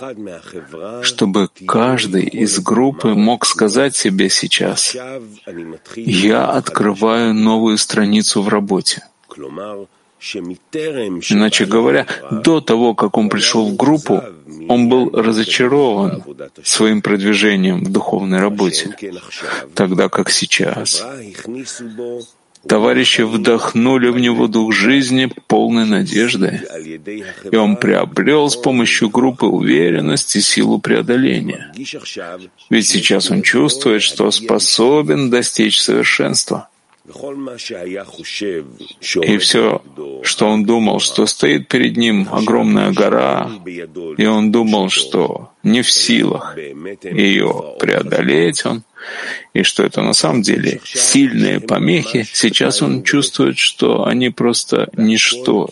чтобы 1.03 1.49
каждый 1.66 2.25
из 2.25 2.59
группы 2.61 3.14
мог 3.14 3.47
сказать 3.47 3.97
себе 3.97 4.29
сейчас 4.29 4.97
«Я 5.97 6.45
открываю 6.47 7.35
новую 7.35 7.79
страницу 7.79 8.42
в 8.42 8.49
работе». 8.49 9.03
Иначе 10.35 11.66
говоря, 11.66 12.07
до 12.31 12.61
того, 12.61 12.95
как 12.95 13.19
он 13.19 13.29
пришел 13.29 13.69
в 13.69 13.77
группу, 13.77 14.23
он 14.69 14.88
был 14.88 15.11
разочарован 15.11 16.25
своим 16.64 17.03
продвижением 17.03 17.85
в 17.85 17.92
духовной 17.92 18.40
работе, 18.40 18.97
тогда 19.75 20.09
как 20.09 20.31
сейчас 20.31 21.05
Товарищи 22.68 23.22
вдохнули 23.22 24.09
в 24.09 24.18
него 24.18 24.48
дух 24.48 24.72
жизни 24.72 25.31
полной 25.46 25.87
надежды, 25.87 26.62
и 27.50 27.57
он 27.57 27.76
приобрел 27.76 28.48
с 28.50 28.57
помощью 28.57 29.09
группы 29.09 29.46
уверенность 29.46 30.35
и 30.37 30.40
силу 30.40 30.79
преодоления. 30.79 31.72
Ведь 32.70 32.88
сейчас 32.88 33.31
он 33.31 33.42
чувствует, 33.42 34.02
что 34.02 34.31
способен 34.31 35.31
достичь 35.31 35.81
совершенства. 35.81 36.68
И 39.23 39.38
все, 39.38 39.83
что 40.23 40.49
он 40.49 40.64
думал, 40.64 41.01
что 41.01 41.27
стоит 41.27 41.69
перед 41.69 41.97
ним 41.97 42.29
огромная 42.31 42.92
гора, 42.92 43.51
и 44.16 44.27
он 44.27 44.51
думал, 44.51 44.90
что 44.90 45.51
не 45.62 45.83
в 45.83 45.90
силах 45.90 46.57
ее 46.57 47.77
преодолеть 47.79 48.64
он, 48.66 48.83
и 49.53 49.62
что 49.62 49.83
это 49.85 50.03
на 50.03 50.12
самом 50.12 50.42
деле 50.42 50.81
сильные 50.85 51.61
помехи, 51.61 52.27
сейчас 52.33 52.83
он 52.83 53.03
чувствует, 53.03 53.59
что 53.59 54.05
они 54.05 54.31
просто 54.31 54.88
ничто. 54.97 55.69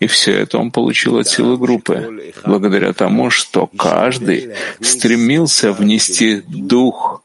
И 0.00 0.06
все 0.06 0.32
это 0.32 0.58
он 0.58 0.70
получил 0.70 1.18
от 1.18 1.28
силы 1.28 1.56
группы, 1.58 2.32
благодаря 2.44 2.92
тому, 2.92 3.30
что 3.30 3.66
каждый 3.66 4.54
стремился 4.80 5.72
внести 5.72 6.42
дух 6.46 7.22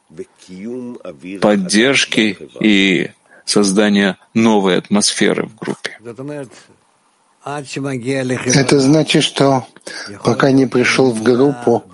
поддержки 1.40 2.38
и 2.60 3.10
создания 3.44 4.18
новой 4.34 4.78
атмосферы 4.78 5.46
в 5.46 5.56
группе. 5.56 5.98
Это 7.44 8.80
значит, 8.80 9.24
что 9.24 9.66
пока 10.22 10.52
не 10.52 10.66
пришел 10.66 11.10
в 11.10 11.22
группу, 11.22 11.84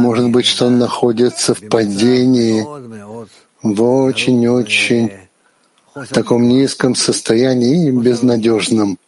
может 0.00 0.30
быть, 0.30 0.46
что 0.46 0.66
он 0.66 0.78
находится 0.78 1.54
в 1.54 1.68
падении, 1.68 2.64
в 3.62 3.82
очень-очень 3.82 5.12
таком 6.10 6.48
низком 6.48 6.94
состоянии 6.94 7.88
и 7.88 7.90
безнадежном, 7.92 8.98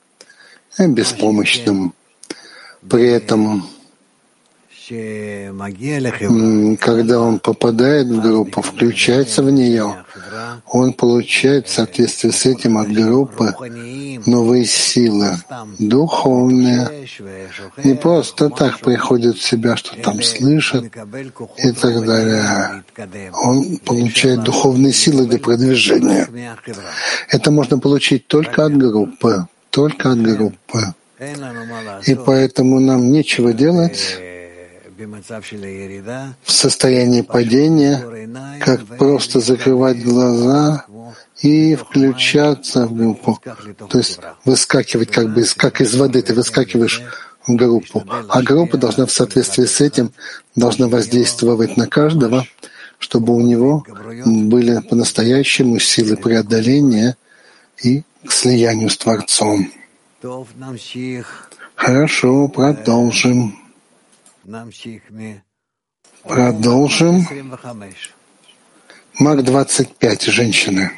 и 0.78 0.86
беспомощном. 0.86 1.94
При 2.88 3.08
этом 3.08 3.66
когда 6.80 7.20
он 7.20 7.38
попадает 7.38 8.06
в 8.08 8.20
группу, 8.20 8.62
включается 8.62 9.42
в 9.42 9.50
нее, 9.50 10.04
он 10.66 10.92
получает 10.92 11.68
в 11.68 11.72
соответствии 11.72 12.30
с 12.30 12.46
этим 12.46 12.78
от 12.78 12.92
группы 12.92 13.54
новые 14.26 14.64
силы, 14.64 15.36
духовные. 15.78 17.08
Не 17.84 17.94
просто 17.94 18.50
так 18.50 18.80
приходит 18.80 19.36
в 19.36 19.42
себя, 19.42 19.76
что 19.76 19.96
там 19.96 20.22
слышит 20.22 20.84
и 21.56 21.72
так 21.72 22.04
далее. 22.04 22.82
Он 23.32 23.78
получает 23.78 24.42
духовные 24.42 24.92
силы 24.92 25.26
для 25.26 25.38
продвижения. 25.38 26.28
Это 27.28 27.50
можно 27.50 27.78
получить 27.78 28.26
только 28.26 28.64
от 28.66 28.76
группы, 28.76 29.46
только 29.70 30.12
от 30.12 30.20
группы. 30.22 30.94
И 32.06 32.14
поэтому 32.14 32.80
нам 32.80 33.12
нечего 33.12 33.52
делать 33.52 34.18
в 35.06 36.50
состоянии 36.50 37.22
падения, 37.22 38.28
как 38.60 38.84
просто 38.98 39.40
закрывать 39.40 40.02
глаза 40.02 40.84
и 41.40 41.74
включаться 41.74 42.86
в 42.86 42.94
группу. 42.94 43.40
То 43.88 43.98
есть 43.98 44.20
выскакивать 44.44 45.10
как 45.10 45.32
бы 45.34 45.44
как 45.56 45.80
из 45.80 45.94
воды, 45.94 46.22
ты 46.22 46.34
выскакиваешь 46.34 47.02
в 47.46 47.54
группу. 47.54 48.04
А 48.28 48.42
группа 48.42 48.76
должна 48.78 49.06
в 49.06 49.12
соответствии 49.12 49.64
с 49.64 49.80
этим 49.80 50.12
должна 50.54 50.88
воздействовать 50.88 51.76
на 51.76 51.86
каждого, 51.86 52.46
чтобы 52.98 53.34
у 53.34 53.40
него 53.40 53.84
были 54.24 54.78
по-настоящему 54.80 55.78
силы 55.78 56.16
преодоления 56.16 57.16
и 57.82 58.02
к 58.24 58.30
слиянию 58.30 58.90
с 58.90 58.96
Творцом. 58.96 59.70
Хорошо, 61.74 62.48
продолжим. 62.48 63.61
Продолжим. 66.24 67.22
Маг 69.20 69.44
25, 69.44 70.22
женщины. 70.22 70.90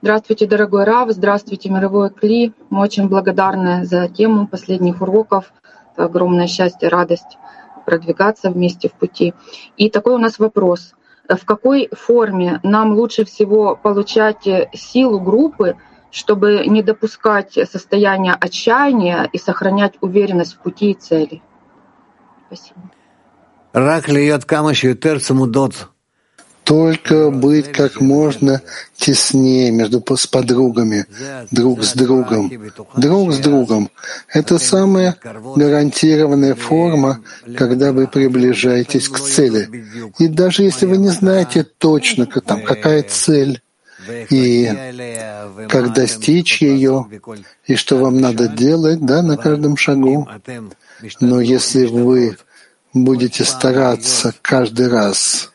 Здравствуйте, 0.00 0.46
дорогой 0.46 0.84
Рав, 0.84 1.10
здравствуйте, 1.10 1.68
мировой 1.68 2.08
Кли. 2.08 2.54
Мы 2.70 2.80
очень 2.80 3.08
благодарны 3.08 3.84
за 3.84 4.08
тему 4.08 4.46
последних 4.46 5.02
уроков. 5.02 5.52
Это 5.92 6.06
огромное 6.06 6.46
счастье, 6.46 6.88
радость 6.88 7.36
продвигаться 7.84 8.50
вместе 8.50 8.88
в 8.88 8.94
пути. 8.94 9.34
И 9.76 9.90
такой 9.90 10.14
у 10.14 10.18
нас 10.18 10.38
вопрос. 10.38 10.94
В 11.28 11.44
какой 11.44 11.90
форме 11.92 12.60
нам 12.62 12.94
лучше 12.94 13.26
всего 13.26 13.76
получать 13.76 14.48
силу 14.72 15.20
группы, 15.20 15.76
чтобы 16.12 16.66
не 16.66 16.82
допускать 16.82 17.54
состояния 17.54 18.36
отчаяния 18.38 19.28
и 19.32 19.38
сохранять 19.38 19.94
уверенность 20.02 20.54
в 20.54 20.58
пути 20.58 20.90
и 20.90 20.94
цели. 20.94 21.42
Спасибо. 22.46 22.80
Только 26.64 27.30
быть 27.30 27.72
как 27.72 28.00
можно 28.00 28.60
теснее 28.94 29.72
между 29.72 30.04
с 30.14 30.26
подругами, 30.26 31.06
друг 31.50 31.82
с 31.82 31.94
другом, 31.94 32.52
друг 32.94 33.32
с 33.32 33.38
другом. 33.38 33.90
Это 34.28 34.58
самая 34.58 35.16
гарантированная 35.56 36.54
форма, 36.54 37.20
когда 37.56 37.92
вы 37.92 38.06
приближаетесь 38.06 39.08
к 39.08 39.18
цели. 39.18 39.86
И 40.18 40.28
даже 40.28 40.62
если 40.62 40.86
вы 40.86 40.98
не 40.98 41.08
знаете 41.08 41.64
точно, 41.64 42.26
там, 42.26 42.62
какая 42.62 43.02
цель, 43.02 43.62
и 44.30 44.68
как 45.68 45.92
достичь 45.92 46.62
ее, 46.62 47.06
и 47.66 47.74
что 47.76 47.98
вам 47.98 48.20
надо 48.20 48.48
делать 48.48 49.00
да, 49.00 49.22
на 49.22 49.36
каждом 49.36 49.76
шагу. 49.76 50.28
Но 51.20 51.40
если 51.40 51.86
вы 51.86 52.36
будете 52.94 53.44
стараться 53.44 54.34
каждый 54.42 54.88
раз 54.88 55.50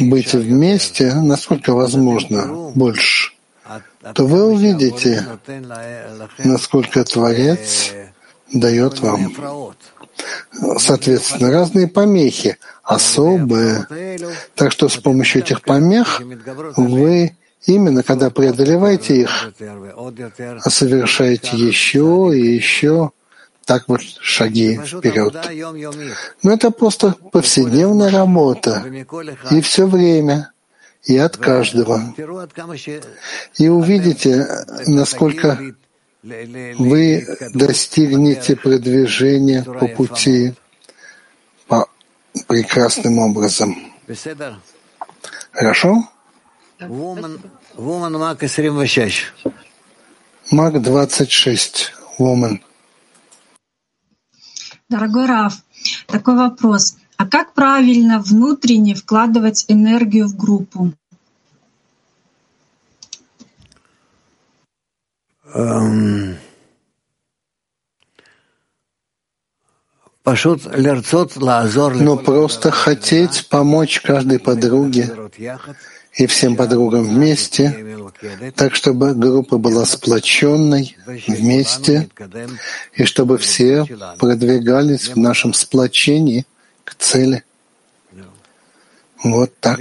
быть 0.00 0.32
вместе, 0.32 1.14
насколько 1.14 1.74
возможно, 1.74 2.72
больше, 2.74 3.32
то 4.14 4.26
вы 4.26 4.44
увидите, 4.44 5.26
насколько 6.38 7.04
Творец 7.04 7.92
дает 8.52 9.00
вам 9.00 9.32
соответственно, 10.78 11.50
разные 11.50 11.88
помехи, 11.88 12.58
особые. 12.88 13.86
Так 14.54 14.72
что 14.72 14.88
с 14.88 14.96
помощью 14.96 15.42
этих 15.42 15.62
помех 15.62 16.22
вы 16.76 17.36
именно 17.66 18.02
когда 18.02 18.30
преодолеваете 18.30 19.20
их, 19.20 19.52
совершаете 20.66 21.56
еще 21.56 22.30
и 22.32 22.40
еще 22.40 23.12
так 23.66 23.84
вот 23.88 24.00
шаги 24.20 24.80
вперед. 24.82 25.36
Но 26.42 26.52
это 26.52 26.70
просто 26.70 27.14
повседневная 27.30 28.10
работа. 28.10 28.82
И 29.50 29.60
все 29.60 29.86
время, 29.86 30.50
и 31.04 31.18
от 31.18 31.36
каждого. 31.36 32.14
И 33.58 33.68
увидите, 33.68 34.46
насколько 34.86 35.60
вы 36.22 37.26
достигнете 37.52 38.56
продвижения 38.56 39.62
по 39.62 39.86
пути 39.88 40.54
прекрасным 42.46 43.18
образом. 43.18 43.76
Хорошо? 45.52 46.08
Маг 50.50 50.80
26. 50.80 51.92
Woman. 52.18 52.60
Дорогой 54.88 55.26
Раф, 55.26 55.54
такой 56.06 56.36
вопрос. 56.36 56.96
А 57.16 57.26
как 57.26 57.52
правильно 57.52 58.20
внутренне 58.20 58.94
вкладывать 58.94 59.64
энергию 59.68 60.28
в 60.28 60.36
группу? 60.36 60.92
Но 72.04 72.16
просто 72.16 72.70
хотеть 72.70 73.48
помочь 73.48 74.00
каждой 74.00 74.38
подруге 74.38 75.10
и 76.14 76.26
всем 76.26 76.56
подругам 76.56 77.04
вместе, 77.04 77.98
так 78.56 78.74
чтобы 78.74 79.14
группа 79.14 79.58
была 79.58 79.84
сплоченной 79.84 80.96
вместе, 81.26 82.08
и 82.94 83.04
чтобы 83.04 83.38
все 83.38 83.86
продвигались 84.18 85.08
в 85.08 85.16
нашем 85.16 85.54
сплочении 85.54 86.44
к 86.84 86.94
цели. 86.94 87.44
Вот 89.24 89.52
так. 89.60 89.80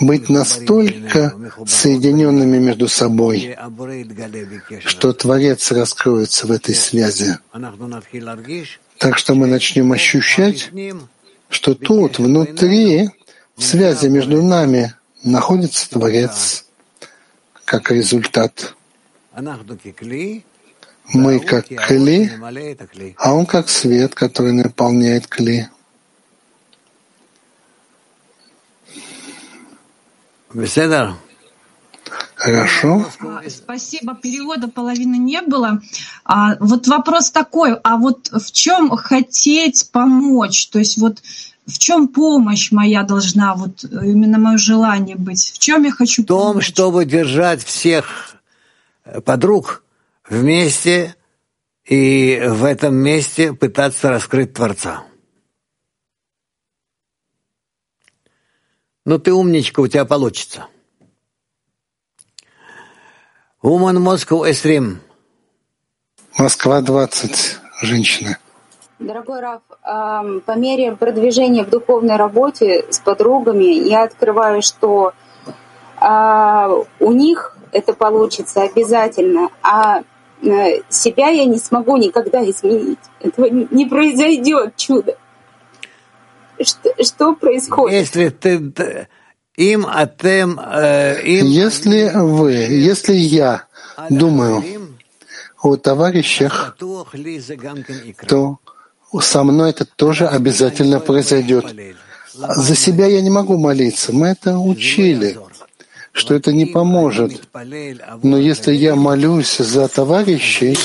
Быть 0.00 0.28
настолько 0.28 1.34
соединенными 1.66 2.58
между 2.58 2.88
собой, 2.88 3.56
что 4.84 5.12
Творец 5.12 5.72
раскроется 5.72 6.46
в 6.46 6.52
этой 6.52 6.74
связи. 6.74 7.36
Так 8.98 9.18
что 9.18 9.34
мы 9.34 9.46
начнем 9.46 9.90
ощущать, 9.92 10.70
что 11.48 11.74
тут, 11.74 12.18
внутри, 12.18 13.10
в 13.56 13.62
связи 13.62 14.06
между 14.08 14.42
нами, 14.42 14.94
находится 15.24 15.90
Творец 15.90 16.64
как 17.64 17.90
результат. 17.90 18.74
Мы 21.14 21.40
как 21.40 21.66
кли, 21.66 22.30
а 23.16 23.34
он 23.34 23.44
как 23.46 23.68
свет, 23.68 24.14
который 24.14 24.52
наполняет 24.52 25.26
кли. 25.26 25.68
Хорошо. 32.34 33.06
Спасибо. 33.48 34.14
Перевода 34.14 34.68
половины 34.68 35.16
не 35.16 35.40
было. 35.42 35.80
А, 36.24 36.56
вот 36.58 36.88
вопрос 36.88 37.30
такой, 37.30 37.74
а 37.84 37.96
вот 37.96 38.30
в 38.32 38.50
чем 38.50 38.90
хотеть 38.96 39.90
помочь? 39.92 40.68
То 40.68 40.80
есть 40.80 40.98
вот 40.98 41.22
в 41.66 41.78
чем 41.78 42.08
помощь 42.08 42.72
моя 42.72 43.04
должна, 43.04 43.54
вот 43.54 43.84
именно 43.84 44.38
мое 44.38 44.58
желание 44.58 45.16
быть? 45.16 45.52
В 45.54 45.58
чем 45.58 45.84
я 45.84 45.92
хочу 45.92 46.24
помочь? 46.24 46.26
В 46.26 46.28
том, 46.28 46.48
помочь? 46.48 46.66
чтобы 46.66 47.04
держать 47.04 47.62
всех 47.62 48.34
э, 49.04 49.20
подруг 49.20 49.84
вместе 50.28 51.14
и 51.84 52.42
в 52.46 52.64
этом 52.64 52.96
месте 52.96 53.52
пытаться 53.52 54.10
раскрыть 54.10 54.54
Творца. 54.54 55.04
Ну 59.04 59.18
ты 59.18 59.32
умничка, 59.32 59.80
у 59.80 59.88
тебя 59.88 60.04
получится. 60.04 60.66
Woman 63.62 63.98
Moscow 63.98 64.48
Esrim. 64.48 64.98
Москва 66.38 66.80
20, 66.80 67.58
женщина. 67.82 68.38
Дорогой 69.00 69.40
Раф, 69.40 69.62
по 69.82 70.56
мере 70.56 70.94
продвижения 70.94 71.64
в 71.64 71.70
духовной 71.70 72.16
работе 72.16 72.86
с 72.90 73.00
подругами 73.00 73.64
я 73.64 74.04
открываю, 74.04 74.62
что 74.62 75.12
а, 75.96 76.70
у 77.00 77.12
них 77.12 77.56
это 77.72 77.94
получится 77.94 78.62
обязательно, 78.62 79.48
а 79.62 80.02
э, 80.42 80.82
себя 80.88 81.28
я 81.28 81.44
не 81.44 81.58
смогу 81.58 81.96
никогда 81.96 82.48
изменить. 82.48 83.00
Этого 83.20 83.46
не 83.46 83.86
произойдет 83.86 84.76
чудо. 84.76 85.16
Что, 86.64 87.04
что 87.04 87.34
происходит? 87.34 88.00
Если 88.00 88.28
ты 88.28 89.08
им, 89.56 89.86
а 89.86 90.06
тем, 90.06 90.58
э, 90.58 91.22
им... 91.24 91.46
Если 91.46 92.10
вы, 92.14 92.52
если 92.52 93.14
я 93.14 93.66
думаю 94.10 94.64
о 95.62 95.76
товарищах, 95.76 96.76
то 98.26 98.58
со 99.20 99.42
мной 99.42 99.70
это 99.70 99.84
тоже 99.84 100.26
обязательно 100.26 101.00
произойдет. 101.00 101.66
За 102.34 102.74
себя 102.74 103.06
я 103.06 103.20
не 103.20 103.30
могу 103.30 103.58
молиться. 103.58 104.12
Мы 104.12 104.28
это 104.28 104.58
учили, 104.58 105.38
что 106.12 106.34
это 106.34 106.52
не 106.52 106.66
поможет. 106.66 107.48
Но 108.22 108.38
если 108.38 108.72
я 108.72 108.96
молюсь 108.96 109.58
за 109.58 109.88
товарищей, 109.88 110.76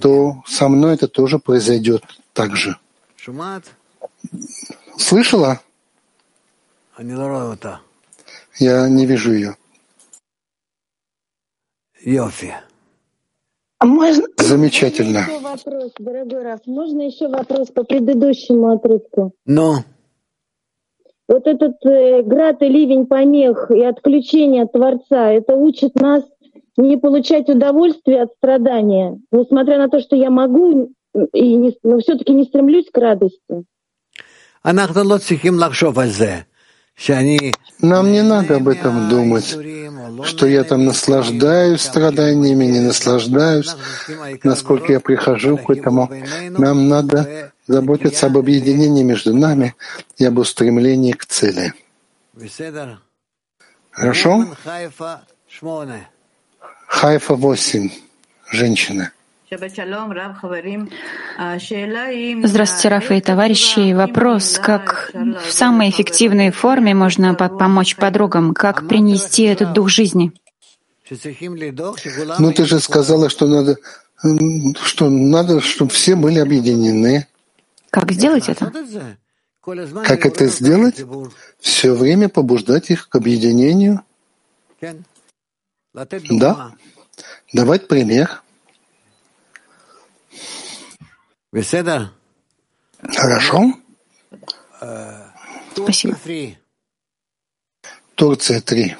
то 0.00 0.42
со 0.46 0.68
мной 0.68 0.94
это 0.94 1.08
тоже 1.08 1.38
произойдет 1.38 2.02
так 2.32 2.56
же. 2.56 2.76
Слышала? 4.96 5.60
Я 8.58 8.88
не 8.88 9.06
вижу 9.06 9.32
ее. 9.32 9.56
Йофи. 12.04 12.54
А 13.78 13.86
можно... 13.86 14.26
Замечательно. 14.38 15.18
Еще 15.18 15.40
вопрос, 15.40 15.92
дорогой 15.98 16.42
Раф. 16.42 16.60
Можно 16.66 17.02
еще 17.02 17.28
вопрос 17.28 17.68
по 17.70 17.84
предыдущему 17.84 18.72
отрывку? 18.72 19.32
Ну? 19.46 19.76
Вот 21.26 21.46
этот 21.46 21.84
э, 21.84 22.22
град 22.22 22.62
и 22.62 22.68
ливень 22.68 23.06
помех 23.06 23.70
и 23.70 23.82
отключение 23.82 24.64
от 24.64 24.72
Творца, 24.72 25.32
это 25.32 25.54
учит 25.54 25.94
нас 25.94 26.22
не 26.76 26.96
получать 26.98 27.48
удовольствие 27.48 28.22
от 28.22 28.32
страдания, 28.32 29.18
несмотря 29.32 29.78
на 29.78 29.88
то, 29.88 30.00
что 30.00 30.16
я 30.16 30.30
могу, 30.30 30.90
и 31.32 31.54
не, 31.54 31.76
но 31.82 31.98
все-таки 32.00 32.34
не 32.34 32.44
стремлюсь 32.44 32.90
к 32.90 32.98
радости. 32.98 33.64
Нам 37.80 38.12
не 38.12 38.22
надо 38.22 38.56
об 38.56 38.68
этом 38.68 39.08
думать, 39.10 39.56
что 40.24 40.46
я 40.46 40.64
там 40.64 40.86
наслаждаюсь 40.86 41.82
страданиями, 41.82 42.64
не 42.64 42.80
наслаждаюсь, 42.80 43.74
насколько 44.42 44.92
я 44.92 45.00
прихожу 45.00 45.58
к 45.58 45.68
этому. 45.68 46.10
Нам 46.50 46.88
надо 46.88 47.52
заботиться 47.66 48.26
об 48.26 48.38
объединении 48.38 49.02
между 49.02 49.36
нами 49.36 49.74
и 50.16 50.24
об 50.24 50.38
устремлении 50.38 51.12
к 51.12 51.26
цели. 51.26 51.74
Хорошо? 53.90 54.46
Хайфа 56.86 57.34
8. 57.34 57.90
Женщина. 58.50 59.12
Здравствуйте, 62.44 62.88
Рафа 62.88 63.14
и 63.14 63.20
товарищи. 63.20 63.92
Вопрос, 63.92 64.58
как 64.58 65.12
в 65.14 65.52
самой 65.52 65.90
эффективной 65.90 66.50
форме 66.50 66.94
можно 66.94 67.34
помочь 67.34 67.96
подругам, 67.96 68.54
как 68.54 68.88
принести 68.88 69.44
этот 69.44 69.72
дух 69.72 69.88
жизни? 69.88 70.32
Ну, 72.38 72.52
ты 72.52 72.64
же 72.64 72.80
сказала, 72.80 73.28
что 73.28 73.46
надо, 73.46 73.76
что 74.82 75.10
надо, 75.10 75.60
чтобы 75.60 75.90
все 75.90 76.16
были 76.16 76.38
объединены. 76.38 77.26
Как 77.90 78.10
сделать 78.12 78.48
это? 78.48 78.72
Как 80.04 80.26
это 80.26 80.46
сделать? 80.46 81.04
Все 81.60 81.94
время 81.94 82.28
побуждать 82.28 82.90
их 82.90 83.08
к 83.08 83.16
объединению. 83.16 84.02
Да. 86.30 86.72
Давать 87.52 87.86
пример. 87.86 88.42
Хорошо. 93.15 93.73
Спасибо. 95.73 96.15
Турция 98.15 98.61
3. 98.61 98.95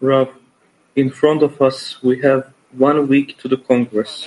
Rav, 0.00 0.28
in 0.96 1.10
front 1.10 1.42
of 1.42 1.60
us 1.62 2.02
we 2.02 2.20
have 2.20 2.52
one 2.76 3.06
week 3.08 3.38
to 3.38 3.48
the 3.48 3.56
Congress. 3.56 4.26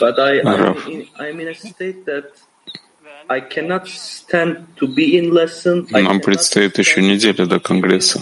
But 0.00 0.18
I, 0.18 0.40
I'm, 0.40 0.90
in, 0.90 1.06
I'm 1.18 1.40
in 1.40 1.48
a 1.48 1.54
state 1.54 2.04
that 2.06 2.32
I 3.28 3.40
cannot 3.40 3.86
stand 3.86 4.66
to 4.76 4.86
be 4.88 5.16
in 5.16 5.30
lesson. 5.32 5.86
Нам 5.90 6.20
предстоит 6.20 6.78
еще 6.78 7.02
неделя 7.02 7.46
до 7.46 7.60
Конгресса 7.60 8.20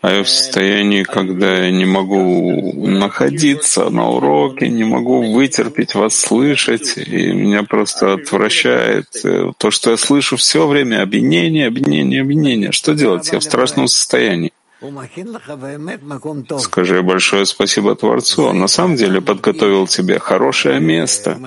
А 0.00 0.12
я 0.12 0.22
в 0.22 0.28
состоянии, 0.28 1.02
когда 1.02 1.64
я 1.64 1.70
не 1.72 1.84
могу 1.84 2.86
находиться 2.86 3.90
на 3.90 4.08
уроке, 4.10 4.68
не 4.68 4.84
могу 4.84 5.32
вытерпеть 5.32 5.94
вас 5.94 6.16
слышать, 6.16 6.96
и 6.96 7.32
меня 7.32 7.64
просто 7.64 8.14
отвращает 8.14 9.06
э, 9.24 9.52
то, 9.58 9.70
что 9.70 9.90
я 9.90 9.96
слышу 9.96 10.36
все 10.36 10.66
время 10.68 11.02
обвинение, 11.02 11.66
обвинение, 11.66 12.22
обвинение. 12.22 12.70
Что 12.70 12.94
делать? 12.94 13.28
Я 13.32 13.40
в 13.40 13.44
страшном 13.44 13.88
состоянии. 13.88 14.52
Скажи 16.60 17.02
большое 17.02 17.44
спасибо 17.46 17.96
Творцу. 17.96 18.44
Он 18.44 18.60
на 18.60 18.68
самом 18.68 18.94
деле 18.94 19.20
подготовил 19.20 19.88
тебе 19.88 20.20
хорошее 20.20 20.78
место. 20.78 21.38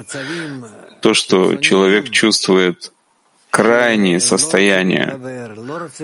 То, 1.01 1.13
что 1.13 1.55
человек 1.55 2.09
чувствует 2.09 2.91
крайние 3.51 4.19
состояния, 4.19 5.19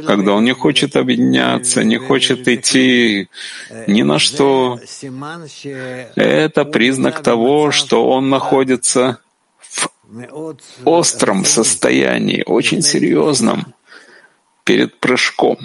когда 0.05 0.33
он 0.33 0.43
не 0.43 0.53
хочет 0.53 0.95
объединяться, 0.95 1.83
не 1.83 1.97
хочет 1.97 2.47
идти 2.47 3.29
ни 3.87 4.03
на 4.03 4.19
что. 4.19 4.79
Это 6.15 6.65
признак 6.65 7.23
того, 7.23 7.71
что 7.71 8.07
он 8.09 8.29
находится 8.29 9.19
в 9.69 9.89
остром 10.85 11.45
состоянии, 11.45 12.43
очень 12.45 12.81
серьезном, 12.81 13.73
перед 14.63 14.99
прыжком. 14.99 15.57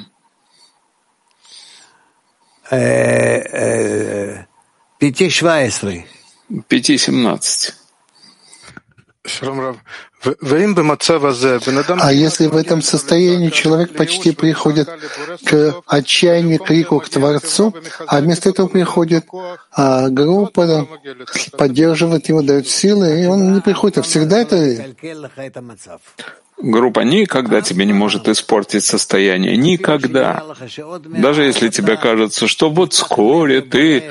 Пяти 4.98 5.28
швайсры. 5.30 6.06
Пяти 6.68 6.96
семнадцать. 6.96 7.74
А 10.24 12.12
если 12.12 12.46
в 12.46 12.56
этом 12.56 12.82
состоянии 12.82 13.50
человек 13.50 13.96
почти 13.96 14.32
приходит 14.32 14.88
к 15.44 15.74
отчаянию, 15.86 16.58
крику 16.58 17.00
к 17.00 17.08
Творцу, 17.08 17.74
а 18.06 18.20
вместо 18.20 18.50
этого 18.50 18.68
приходит 18.68 19.26
а 19.72 20.08
группа, 20.08 20.86
поддерживает 21.58 22.28
его, 22.28 22.42
дает 22.42 22.68
силы, 22.68 23.22
и 23.22 23.26
он 23.26 23.54
не 23.54 23.60
приходит, 23.60 23.98
а 23.98 24.02
всегда 24.02 24.40
это 24.40 24.84
Группа 26.62 27.00
никогда 27.00 27.60
тебе 27.60 27.84
не 27.84 27.92
может 27.92 28.28
испортить 28.28 28.84
состояние. 28.84 29.56
Никогда. 29.56 30.44
Даже 31.04 31.42
если 31.42 31.68
тебе 31.68 31.96
кажется, 31.96 32.46
что 32.46 32.70
вот 32.70 32.92
вскоре 32.92 33.62
ты 33.62 34.04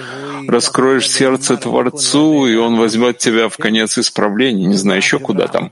раскроешь 0.47 1.09
сердце 1.09 1.55
Творцу, 1.55 2.47
и 2.47 2.55
Он 2.55 2.77
возьмет 2.77 3.19
тебя 3.19 3.47
в 3.47 3.55
конец 3.55 3.97
исправления, 3.97 4.65
не 4.65 4.75
знаю 4.75 4.97
еще 4.97 5.17
куда 5.17 5.47
там. 5.47 5.71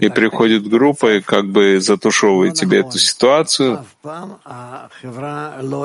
И 0.00 0.08
приходит 0.08 0.68
группа 0.68 1.16
и 1.16 1.20
как 1.20 1.46
бы 1.46 1.80
затушевывает 1.80 2.54
тебе 2.54 2.80
эту 2.80 2.98
ситуацию. 2.98 3.84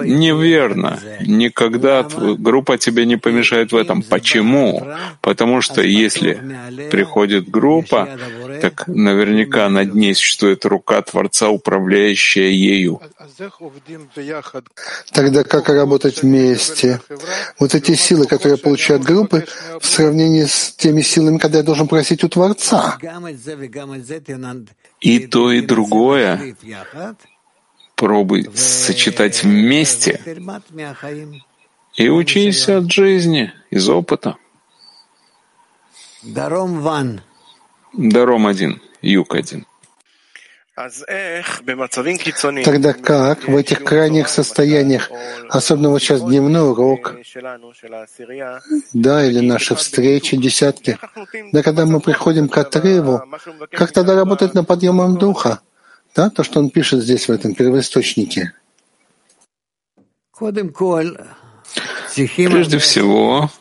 Неверно. 0.03 0.99
Никогда 1.21 2.03
группа 2.03 2.77
тебе 2.77 3.05
не 3.05 3.17
помешает 3.17 3.71
в 3.71 3.75
этом. 3.75 4.01
Почему? 4.01 4.85
Потому 5.21 5.61
что 5.61 5.81
если 5.81 6.39
приходит 6.91 7.49
группа, 7.49 8.09
так 8.61 8.87
наверняка 8.87 9.69
над 9.69 9.93
ней 9.93 10.13
существует 10.15 10.65
рука 10.65 11.01
Творца, 11.01 11.49
управляющая 11.49 12.49
ею. 12.49 13.01
Тогда 15.11 15.43
как 15.43 15.69
работать 15.69 16.21
вместе? 16.21 16.99
Вот 17.59 17.75
эти 17.75 17.95
силы, 17.95 18.25
которые 18.25 18.57
получают 18.57 19.03
группы, 19.03 19.45
в 19.79 19.85
сравнении 19.85 20.45
с 20.45 20.73
теми 20.73 21.01
силами, 21.01 21.37
когда 21.37 21.59
я 21.59 21.63
должен 21.63 21.87
просить 21.87 22.23
у 22.23 22.29
Творца. 22.29 22.97
И 24.99 25.19
то, 25.27 25.51
и 25.51 25.61
другое 25.61 26.55
пробуй 27.95 28.49
сочетать 28.55 29.43
вместе 29.43 30.19
и 31.95 32.09
учись 32.09 32.67
от 32.69 32.91
жизни, 32.91 33.53
из 33.69 33.87
опыта. 33.87 34.35
Даром 36.23 36.81
один, 38.47 38.81
юг 39.01 39.35
один. 39.35 39.65
Тогда 42.63 42.93
как 42.93 43.47
в 43.47 43.55
этих 43.55 43.83
крайних 43.83 44.27
состояниях, 44.27 45.11
особенно 45.49 45.89
вот 45.89 46.01
сейчас 46.01 46.21
дневной 46.21 46.71
урок, 46.71 47.15
да, 48.93 49.23
или 49.23 49.39
наши 49.39 49.75
встречи, 49.75 50.35
десятки, 50.35 50.97
да, 51.51 51.61
когда 51.61 51.85
мы 51.85 51.99
приходим 51.99 52.49
к 52.49 52.57
отрыву, 52.57 53.21
как 53.69 53.91
тогда 53.91 54.15
работать 54.15 54.55
на 54.55 54.63
подъемом 54.63 55.17
духа? 55.17 55.59
Да, 56.15 56.31
то, 56.31 56.43
что 56.43 56.59
он 56.59 56.71
пишет 56.71 57.03
здесь, 57.03 57.27
в 57.27 57.31
этом 57.31 57.53
первоисточнике. 57.53 58.53
Прежде 62.15 62.77
всего, 62.79 63.51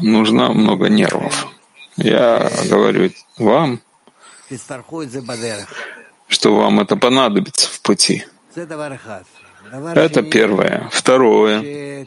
нужно 0.00 0.52
много 0.54 0.88
нервов. 0.88 1.46
Я 1.98 2.48
говорю 2.70 3.10
вам, 3.38 3.80
что 6.28 6.54
вам 6.54 6.80
это 6.80 6.96
понадобится 6.96 7.68
в 7.68 7.80
пути. 7.80 8.24
Это 8.54 10.22
первое. 10.22 10.88
Второе, 10.92 12.06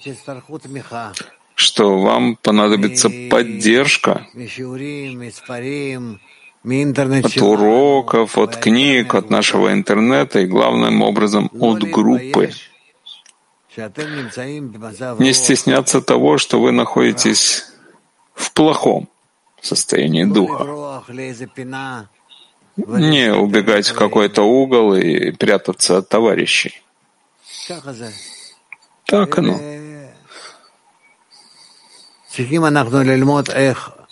что 1.56 2.00
вам 2.00 2.38
понадобится 2.38 3.10
поддержка 3.30 4.26
от 6.64 7.42
уроков, 7.42 8.38
от 8.38 8.56
книг, 8.56 9.14
от 9.14 9.30
нашего 9.30 9.74
интернета 9.74 10.40
и, 10.40 10.46
главным 10.46 11.02
образом, 11.02 11.52
от 11.60 11.84
группы. 11.84 12.52
Не 15.20 15.34
стесняться 15.34 16.02
того, 16.02 16.38
что 16.38 16.62
вы 16.62 16.72
находитесь 16.72 17.66
в 18.34 18.54
плохом 18.54 19.10
состоянии 19.62 20.24
духа. 20.24 21.04
Не 22.78 23.34
убегать 23.34 23.88
в 23.88 23.96
какой-то 23.96 24.44
угол 24.44 24.96
и 24.96 25.32
прятаться 25.32 25.98
от 25.98 26.10
товарищей. 26.10 26.82
Так 29.06 29.38
оно. 29.38 29.60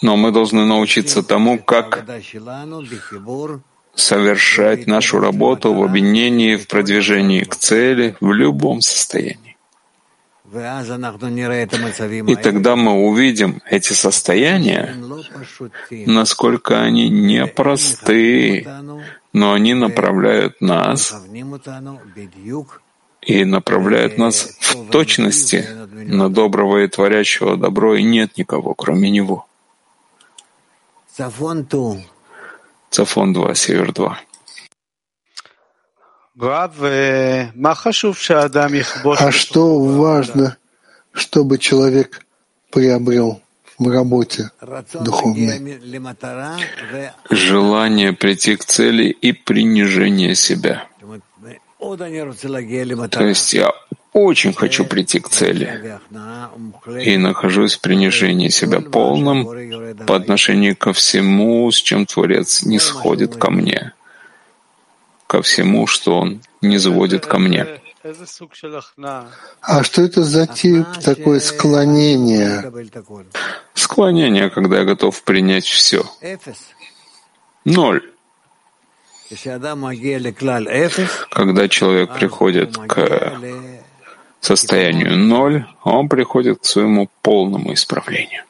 Но 0.02 0.18
мы 0.18 0.32
должны 0.32 0.66
научиться 0.66 1.24
тому, 1.24 1.58
как 1.58 2.06
совершать 3.96 4.88
нашу 4.88 5.20
работу 5.20 5.74
в 5.74 5.84
объединении, 5.84 6.56
в 6.56 6.68
продвижении 6.68 7.44
к 7.44 7.56
цели, 7.56 8.16
в 8.20 8.32
любом 8.34 8.82
состоянии. 8.82 9.49
И 10.52 12.36
тогда 12.36 12.76
мы 12.76 12.94
увидим 13.08 13.62
эти 13.70 13.94
состояния, 13.94 14.96
насколько 16.06 16.82
они 16.82 17.10
непросты, 17.10 18.68
но 19.34 19.54
они 19.54 19.74
направляют 19.76 20.60
нас 20.62 21.16
и 23.22 23.46
направляют 23.46 24.18
нас 24.18 24.58
в 24.60 24.90
точности 24.90 25.68
на 25.92 26.30
доброго 26.30 26.84
и 26.84 26.88
творящего 26.88 27.56
добро, 27.58 27.96
и 27.96 28.04
нет 28.04 28.38
никого, 28.38 28.74
кроме 28.74 29.12
него. 29.12 29.46
Цафон 32.90 33.34
2, 33.34 33.56
Север 33.56 33.94
2. 33.94 34.20
А 39.18 39.32
что 39.32 39.80
важно, 39.80 40.58
чтобы 41.12 41.58
человек 41.58 42.26
приобрел 42.72 43.42
в 43.78 43.90
работе 43.90 44.50
духовной? 44.94 45.80
Желание 47.30 48.14
прийти 48.14 48.56
к 48.56 48.64
цели 48.64 49.10
и 49.10 49.34
принижение 49.34 50.34
себя. 50.36 50.88
То 51.80 53.24
есть 53.26 53.54
я 53.54 53.74
очень 54.14 54.54
хочу 54.54 54.86
прийти 54.86 55.20
к 55.20 55.28
цели 55.30 56.00
и 57.04 57.18
нахожусь 57.18 57.76
в 57.76 57.82
принижении 57.82 58.50
себя 58.50 58.80
полным 58.80 59.46
по 60.08 60.16
отношению 60.16 60.78
ко 60.78 60.94
всему, 60.94 61.70
с 61.70 61.82
чем 61.82 62.06
Творец 62.06 62.64
не 62.64 62.80
сходит 62.80 63.36
ко 63.36 63.52
мне, 63.52 63.94
ко 65.30 65.44
всему, 65.44 65.86
что 65.86 66.18
Он 66.18 66.42
не 66.62 66.80
заводит 66.80 67.28
ко 67.28 67.38
мне. 67.38 67.68
А 69.62 69.84
что 69.84 70.02
это 70.02 70.24
за 70.24 70.48
тип 70.48 70.88
такое 71.04 71.40
склонение? 71.40 72.72
Склонение, 73.76 74.50
когда 74.50 74.80
я 74.80 74.86
готов 74.86 75.24
принять 75.24 75.66
все. 75.66 76.04
Ноль. 77.64 78.02
Когда 81.30 81.68
человек 81.68 82.16
приходит 82.16 82.76
к 82.76 83.40
состоянию 84.40 85.16
ноль, 85.16 85.68
он 85.84 86.10
приходит 86.10 86.62
к 86.62 86.66
своему 86.66 87.08
полному 87.22 87.74
исправлению. 87.74 88.46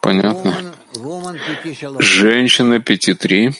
Понятно. 0.00 0.77
Женщина 2.00 2.80
пяти 2.80 3.14
три. 3.14 3.52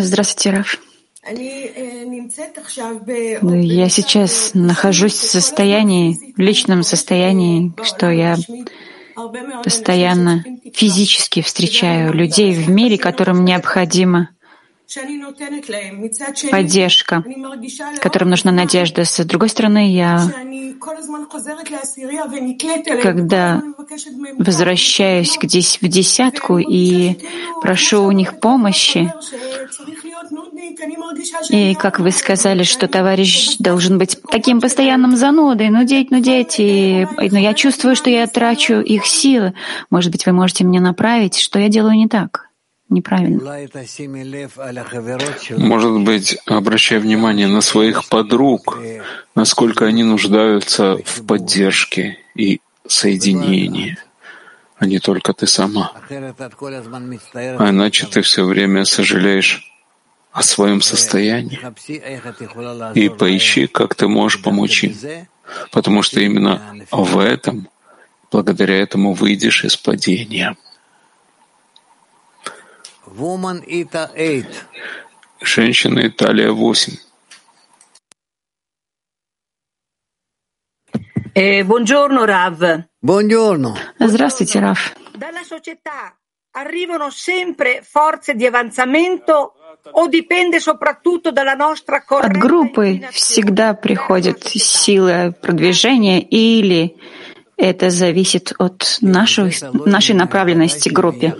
Здравствуйте, 0.00 0.50
Раф. 0.50 0.78
Я 3.64 3.88
сейчас 3.88 4.50
нахожусь 4.54 5.14
в 5.14 5.30
состоянии, 5.30 6.34
в 6.36 6.38
личном 6.38 6.82
состоянии, 6.82 7.72
что 7.82 8.10
я 8.10 8.36
постоянно 9.64 10.44
физически 10.74 11.42
встречаю 11.42 12.12
людей 12.12 12.52
в 12.54 12.68
мире, 12.68 12.98
которым 12.98 13.44
необходимо 13.44 14.30
поддержка, 16.50 17.24
которым 18.00 18.30
нужна 18.30 18.52
надежда. 18.52 19.04
С 19.04 19.24
другой 19.24 19.48
стороны, 19.48 19.92
я, 19.92 20.20
когда 23.02 23.62
возвращаюсь 24.38 25.36
в 25.36 25.88
десятку 25.88 26.58
и 26.58 27.18
прошу 27.60 28.04
у 28.04 28.10
них 28.12 28.40
помощи, 28.40 29.12
и 31.50 31.74
как 31.74 31.98
вы 32.00 32.10
сказали, 32.10 32.62
что 32.62 32.88
товарищ 32.88 33.56
должен 33.58 33.98
быть 33.98 34.18
таким 34.30 34.60
постоянным 34.60 35.16
занудой, 35.16 35.68
нудеть, 35.70 36.10
нудеть, 36.10 36.56
и, 36.58 37.06
но 37.16 37.38
я 37.38 37.54
чувствую, 37.54 37.96
что 37.96 38.10
я 38.10 38.26
трачу 38.26 38.74
их 38.74 39.06
силы. 39.06 39.54
Может 39.90 40.10
быть, 40.10 40.26
вы 40.26 40.32
можете 40.32 40.64
мне 40.64 40.80
направить, 40.80 41.38
что 41.38 41.58
я 41.58 41.68
делаю 41.68 41.94
не 41.94 42.08
так? 42.08 42.51
Неправильно. 42.92 43.40
Может 45.58 46.00
быть, 46.00 46.38
обращай 46.46 46.98
внимание 46.98 47.46
на 47.46 47.60
своих 47.60 48.08
подруг, 48.08 48.78
насколько 49.34 49.86
они 49.86 50.02
нуждаются 50.04 50.96
в 51.04 51.26
поддержке 51.26 52.18
и 52.34 52.60
соединении, 52.86 53.96
а 54.78 54.86
не 54.86 54.98
только 54.98 55.32
ты 55.32 55.46
сама. 55.46 55.92
А 56.10 57.70
иначе 57.70 58.06
ты 58.06 58.22
все 58.22 58.44
время 58.44 58.84
сожалеешь 58.84 59.68
о 60.32 60.42
своем 60.42 60.80
состоянии 60.80 61.60
и 62.94 63.08
поищи, 63.08 63.66
как 63.66 63.94
ты 63.94 64.08
можешь 64.08 64.42
помочь 64.42 64.84
им, 64.84 64.96
потому 65.70 66.02
что 66.02 66.20
именно 66.20 66.60
в 66.90 67.18
этом, 67.18 67.68
благодаря 68.30 68.78
этому 68.78 69.12
выйдешь 69.12 69.64
из 69.64 69.76
падения. 69.76 70.56
Женщина 75.42 76.06
Италия 76.06 76.50
8. 76.50 76.92
Buongiorno, 81.64 82.24
Rav. 82.24 82.84
Buongiorno. 83.02 83.76
Здравствуйте, 83.98 84.60
Раф. 84.60 84.94
Dalla 85.14 85.42
società 85.42 86.16
arrivano 86.52 87.10
sempre 87.10 87.82
forze 87.82 88.34
di 88.34 88.46
avanzamento 88.46 89.56
От 92.20 92.36
группы 92.36 93.00
всегда 93.10 93.74
приходят 93.74 94.44
силы 94.44 95.32
продвижения 95.32 96.20
или 96.20 96.96
это 97.56 97.90
зависит 97.90 98.52
от 98.58 98.98
нашей, 99.00 99.54
нашей 99.84 100.14
направленности 100.14 100.88
группе? 100.88 101.36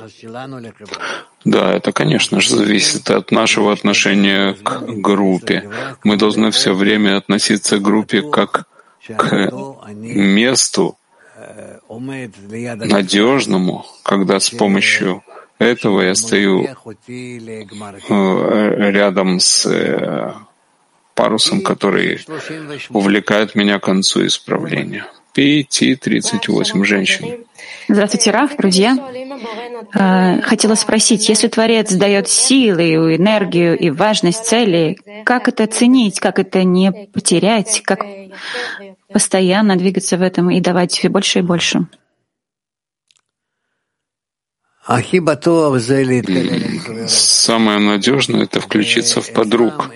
Да, 1.45 1.73
это, 1.73 1.93
конечно 1.93 2.41
же, 2.41 2.57
зависит 2.57 3.11
от 3.11 3.31
нашего 3.33 3.73
отношения 3.73 4.55
к 4.55 4.83
группе. 4.87 5.69
Мы 6.05 6.17
должны 6.17 6.51
все 6.51 6.73
время 6.73 7.17
относиться 7.17 7.79
к 7.79 7.83
группе 7.83 8.23
как 8.23 8.67
к 9.07 9.51
месту 9.87 10.97
надежному, 11.89 13.85
когда 14.03 14.39
с 14.39 14.51
помощью 14.51 15.23
этого 15.59 16.03
я 16.03 16.15
стою 16.15 16.65
э, 16.65 16.75
рядом 18.91 19.41
с 19.41 19.67
э, 19.67 20.33
парусом, 21.15 21.63
который 21.63 22.21
увлекает 22.91 23.55
меня 23.55 23.79
к 23.79 23.85
концу 23.85 24.27
исправления. 24.27 25.07
Пяти-тридцать-восемь 25.35 26.85
женщин. 26.85 27.45
Здравствуйте, 27.89 28.31
Раф, 28.31 28.57
друзья. 28.57 28.97
Э, 29.95 30.41
хотела 30.43 30.75
спросить, 30.75 31.29
если 31.29 31.49
Творец 31.49 31.93
дает 31.93 32.29
силы, 32.29 33.17
энергию 33.17 33.79
и 33.79 33.91
важность 33.91 34.45
цели, 34.45 34.99
как 35.25 35.49
это 35.49 35.67
ценить, 35.67 36.21
как 36.21 36.39
это 36.39 36.65
не 36.65 36.93
потерять, 37.13 37.83
как 37.85 38.05
постоянно 39.13 39.77
двигаться 39.77 40.17
в 40.17 40.23
этом 40.23 40.51
и 40.51 40.61
давать 40.61 40.93
себе 40.93 41.11
больше 41.11 41.41
и 41.41 41.43
больше? 41.43 41.87
Самое 47.07 47.79
надежное— 47.79 48.43
это 48.45 48.61
включиться 48.61 49.21
в 49.21 49.33
подруг. 49.33 49.91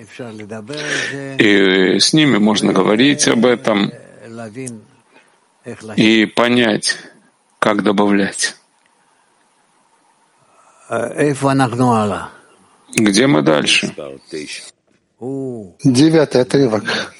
И 1.38 1.98
с 1.98 2.12
ними 2.12 2.38
можно 2.38 2.72
говорить 2.72 3.26
об 3.26 3.46
этом 3.46 3.92
и 5.96 6.26
понять, 6.26 6.98
как 7.58 7.82
добавлять. 7.82 8.56
Где 12.94 13.26
мы 13.26 13.42
дальше? 13.42 13.92
Девятый 15.82 16.42
отрывок. 16.42 17.14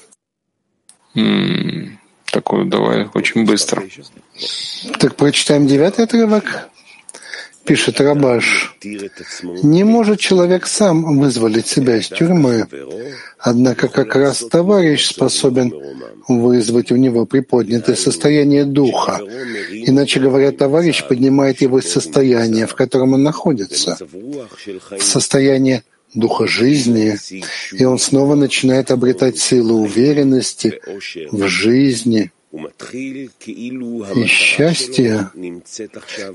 М-м, 1.14 1.99
такой 2.31 2.67
давай 2.69 3.09
очень 3.14 3.45
быстро. 3.45 3.83
Так 5.01 5.17
прочитаем 5.17 5.67
девятый 5.67 6.05
отрывок 6.05 6.69
пишет 7.67 8.01
Рабаш, 8.01 8.77
не 8.83 9.85
может 9.85 10.21
человек 10.21 10.67
сам 10.67 11.19
вызволить 11.19 11.67
себя 11.67 11.97
из 11.97 12.09
тюрьмы, 12.09 12.67
однако 13.39 13.89
как 13.89 14.14
раз 14.17 14.39
товарищ 14.39 15.07
способен 15.07 15.73
вызвать 16.29 16.91
у 16.93 16.97
него 16.97 17.27
приподнятое 17.27 17.97
состояние 17.97 18.64
духа. 18.64 19.21
Иначе 19.73 20.21
говоря, 20.21 20.53
товарищ 20.53 21.05
поднимает 21.07 21.61
его 21.61 21.79
из 21.79 21.91
состояния, 21.91 22.67
в 22.67 22.75
котором 22.75 23.14
он 23.14 23.23
находится, 23.23 23.99
в 24.01 25.03
состояние 25.03 25.83
духа 26.14 26.47
жизни, 26.47 27.17
и 27.73 27.85
он 27.85 27.99
снова 27.99 28.35
начинает 28.35 28.91
обретать 28.91 29.39
силу 29.39 29.83
уверенности 29.83 30.81
в 31.31 31.47
жизни 31.47 32.33
и 33.35 34.27
счастья, 34.27 35.31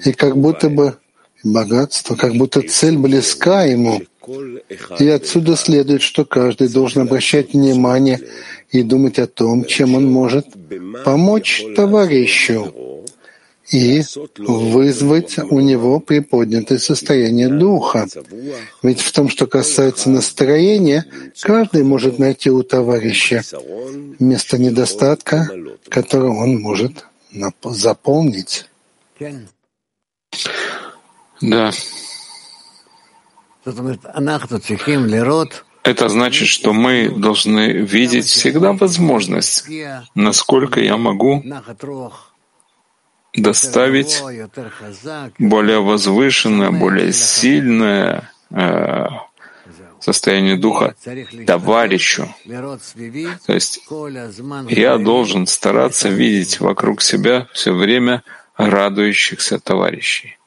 и 0.05 0.11
как 0.13 0.37
будто 0.37 0.69
бы 0.69 0.97
богатство, 1.43 2.15
как 2.15 2.33
будто 2.33 2.61
цель 2.61 2.97
близка 2.97 3.63
ему. 3.63 4.01
И 4.99 5.07
отсюда 5.07 5.55
следует, 5.55 6.01
что 6.01 6.25
каждый 6.25 6.69
должен 6.69 7.01
обращать 7.01 7.53
внимание 7.53 8.19
и 8.71 8.83
думать 8.83 9.19
о 9.19 9.27
том, 9.27 9.65
чем 9.65 9.95
он 9.95 10.11
может 10.11 10.45
помочь 11.03 11.63
товарищу 11.75 12.73
и 13.71 14.03
вызвать 14.37 15.37
у 15.39 15.59
него 15.59 15.99
приподнятое 15.99 16.77
состояние 16.77 17.47
духа. 17.47 18.07
Ведь 18.83 18.99
в 18.99 19.11
том, 19.11 19.29
что 19.29 19.47
касается 19.47 20.09
настроения, 20.09 21.05
каждый 21.41 21.83
может 21.83 22.19
найти 22.19 22.51
у 22.51 22.63
товарища 22.63 23.43
место 24.19 24.57
недостатка, 24.57 25.49
которое 25.87 26.31
он 26.31 26.59
может 26.59 27.05
заполнить. 27.63 28.65
Да. 31.41 31.71
Это 35.83 36.09
значит, 36.09 36.47
что 36.47 36.73
мы 36.73 37.09
должны 37.09 37.71
видеть 37.71 38.25
всегда 38.25 38.73
возможность, 38.73 39.67
насколько 40.15 40.79
я 40.79 40.97
могу 40.97 41.43
доставить 43.33 44.21
более 45.39 45.81
возвышенное, 45.81 46.71
более 46.71 47.13
сильное 47.13 48.31
э, 48.49 49.07
состояние 49.99 50.57
духа 50.57 50.95
товарищу. 51.47 52.27
То 53.45 53.53
есть 53.53 53.81
я 54.69 54.97
должен 54.97 55.47
стараться 55.47 56.09
видеть 56.09 56.59
вокруг 56.59 57.01
себя 57.01 57.47
все 57.53 57.73
время 57.73 58.23
радующихся 58.57 59.59
товарищей. 59.59 60.37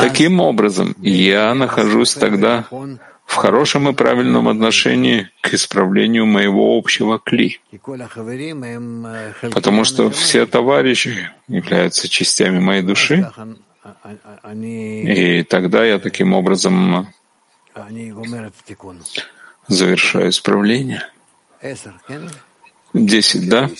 Таким 0.00 0.40
образом, 0.40 0.94
я 1.00 1.54
нахожусь 1.54 2.14
тогда 2.14 2.66
в 3.24 3.34
хорошем 3.34 3.88
и 3.88 3.92
правильном 3.92 4.48
отношении 4.48 5.30
к 5.42 5.54
исправлению 5.54 6.26
моего 6.26 6.76
общего 6.76 7.18
кли. 7.18 7.60
Потому 9.52 9.84
что 9.84 10.10
все 10.10 10.46
товарищи 10.46 11.30
являются 11.46 12.08
частями 12.08 12.58
моей 12.58 12.82
души, 12.82 13.30
и 14.54 15.42
тогда 15.44 15.84
я 15.84 15.98
таким 15.98 16.32
образом 16.32 17.08
завершаю 19.66 20.30
исправление. 20.30 21.02
Десять, 22.94 23.48
да? 23.48 23.70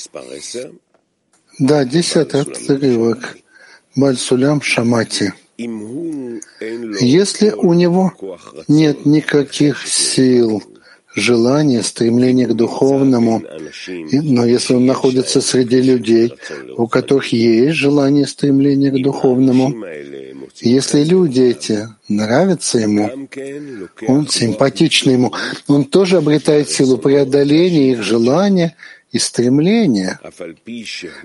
Да, 1.59 1.85
десятый 1.85 2.43
отрывок. 2.43 3.37
Бальсулям 3.97 4.63
Шамати. 4.63 5.33
Если 7.01 7.51
у 7.51 7.75
него 7.75 8.13
нет 8.69 9.07
никаких 9.07 9.87
сил, 9.87 10.63
желания, 11.15 11.83
стремления 11.83 12.47
к 12.47 12.55
духовному, 12.55 13.43
но 14.13 14.47
если 14.47 14.75
он 14.75 14.87
находится 14.87 15.41
среди 15.41 15.81
людей, 15.83 16.33
у 16.77 16.87
которых 16.87 17.33
есть 17.33 17.77
желание, 17.77 18.27
стремление 18.27 18.91
к 18.91 19.03
духовному, 19.03 19.75
если 20.61 21.05
люди 21.05 21.41
эти 21.41 21.89
нравятся 22.09 22.79
ему, 22.79 23.11
он 24.07 24.29
симпатичный 24.29 25.15
ему, 25.15 25.33
он 25.67 25.85
тоже 25.85 26.19
обретает 26.19 26.71
силу 26.71 26.99
преодоления 26.99 27.93
их 27.93 28.03
желания— 28.03 28.75
и 29.11 29.19
стремления, 29.19 30.21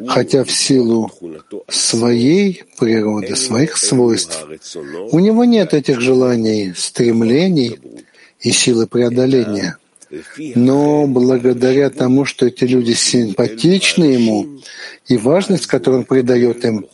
хотя 0.07 0.43
в 0.43 0.51
силу 0.51 1.11
своей 1.67 2.63
природы, 2.79 3.35
своих 3.35 3.77
свойств, 3.77 4.45
у 5.11 5.19
него 5.19 5.43
нет 5.43 5.73
этих 5.73 5.99
желаний, 5.99 6.73
стремлений 6.75 7.79
и 8.39 8.51
силы 8.51 8.87
преодоления. 8.87 9.77
Но 10.55 11.07
благодаря 11.07 11.89
тому, 11.89 12.23
что 12.25 12.45
эти 12.45 12.65
люди 12.65 12.93
симпатичны 12.93 14.05
ему, 14.05 14.59
и 15.07 15.17
важность, 15.17 15.65
которую 15.65 16.01
он 16.01 16.05
придает 16.05 16.63
им, 16.63 16.85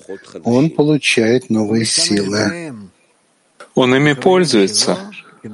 он 0.44 0.70
получает 0.70 1.50
новые 1.50 1.86
силы. 1.86 2.74
Он 3.76 3.96
ими 3.96 4.14
пользуется, 4.14 4.98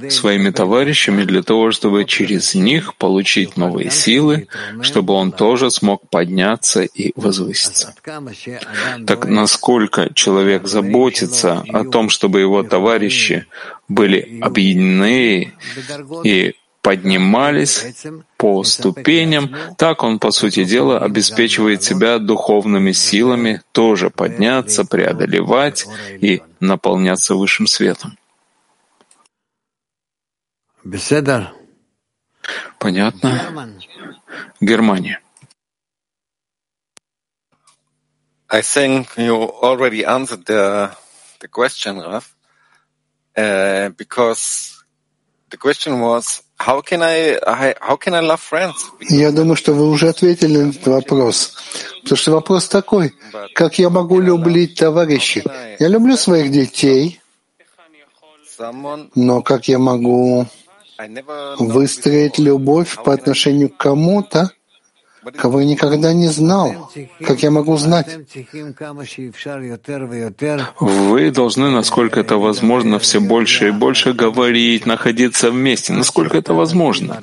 своими 0.10 0.50
товарищами 0.50 1.24
для 1.24 1.42
того, 1.42 1.72
чтобы 1.72 2.06
через 2.06 2.56
них 2.56 2.96
получить 2.96 3.58
новые 3.58 3.90
силы, 3.92 4.48
чтобы 4.82 5.14
он 5.14 5.32
тоже 5.32 5.72
смог 5.72 6.10
подняться 6.10 6.84
и 6.84 7.12
возвыситься. 7.16 7.94
Так 9.08 9.26
насколько 9.26 10.14
человек 10.14 10.68
заботится 10.68 11.64
о 11.70 11.84
том, 11.84 12.10
чтобы 12.10 12.40
его 12.40 12.64
товарищи 12.64 13.46
были 13.88 14.40
объединены 14.42 15.54
и 16.24 16.56
поднимались 16.86 17.96
по 18.38 18.64
ступеням, 18.64 19.56
так 19.76 20.04
он, 20.04 20.20
по 20.20 20.30
сути 20.30 20.64
дела, 20.64 21.00
обеспечивает 21.00 21.82
себя 21.82 22.20
духовными 22.20 22.92
силами 22.92 23.62
тоже 23.72 24.12
подняться, 24.12 24.86
преодолевать 24.86 25.88
и 26.22 26.44
наполняться 26.60 27.34
высшим 27.34 27.66
светом. 27.66 28.18
Понятно. 32.78 33.80
Германия. 34.62 35.20
I 38.48 38.62
think 38.62 39.08
you 39.18 39.36
already 39.36 40.06
answered 40.06 40.46
the, 40.46 40.96
the 41.40 41.48
question, 41.48 42.00
Raf. 42.00 42.36
Uh, 43.36 43.90
because 43.98 44.84
the 45.50 45.58
question 45.58 46.00
was, 46.00 46.44
how 46.60 46.82
can 46.82 47.02
I, 47.02 47.40
how 47.82 47.96
can 47.98 48.14
I 48.14 48.20
love 48.20 48.40
friends? 48.40 48.76
Я 49.10 49.32
думаю, 49.32 49.56
что 49.56 49.74
вы 49.74 49.90
уже 49.90 50.10
ответили 50.10 50.58
на 50.60 50.70
этот 50.70 50.86
вопрос. 50.88 51.56
Потому 52.04 52.18
что 52.18 52.32
вопрос 52.32 52.68
такой, 52.68 53.16
как 53.56 53.80
я 53.80 53.90
могу 53.90 54.20
любить 54.20 54.76
товарищей? 54.76 55.44
Я 55.80 55.88
люблю 55.88 56.16
своих 56.16 56.52
детей, 56.52 57.20
но 59.16 59.42
как 59.42 59.68
я 59.68 59.80
могу 59.80 60.48
выстроить 61.60 62.40
любовь 62.40 62.98
по 63.04 63.14
отношению 63.14 63.70
к 63.70 63.78
кому-то, 63.78 64.52
кого 65.32 65.62
я 65.62 65.66
никогда 65.66 66.14
не 66.14 66.28
знал. 66.28 66.92
Как 67.22 67.44
я 67.44 67.52
могу 67.52 67.78
знать? 67.78 68.08
Вы 70.80 71.32
должны, 71.32 71.70
насколько 71.70 72.20
это 72.20 72.38
возможно, 72.38 73.00
все 73.00 73.20
больше 73.20 73.70
и 73.70 73.72
больше 73.72 74.14
говорить, 74.14 74.86
находиться 74.86 75.52
вместе, 75.52 75.94
насколько 75.94 76.38
это 76.38 76.54
возможно. 76.54 77.22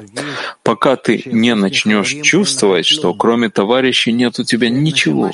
Пока 0.63 0.97
ты 0.97 1.23
не 1.27 1.55
начнешь 1.55 2.17
чувствовать, 2.23 2.87
что 2.87 3.15
кроме 3.15 3.51
товарищей 3.51 4.13
нет 4.13 4.39
у 4.39 4.45
тебя 4.45 4.69
ничего, 4.69 5.31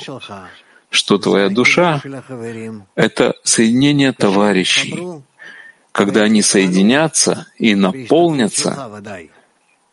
что 0.89 1.17
твоя 1.17 1.49
душа— 1.49 2.01
это 2.95 3.33
соединение 3.43 4.13
товарищей. 4.13 5.23
Когда 5.99 6.23
они 6.23 6.41
соединятся 6.41 7.47
и 7.57 7.75
наполнятся, 7.75 8.71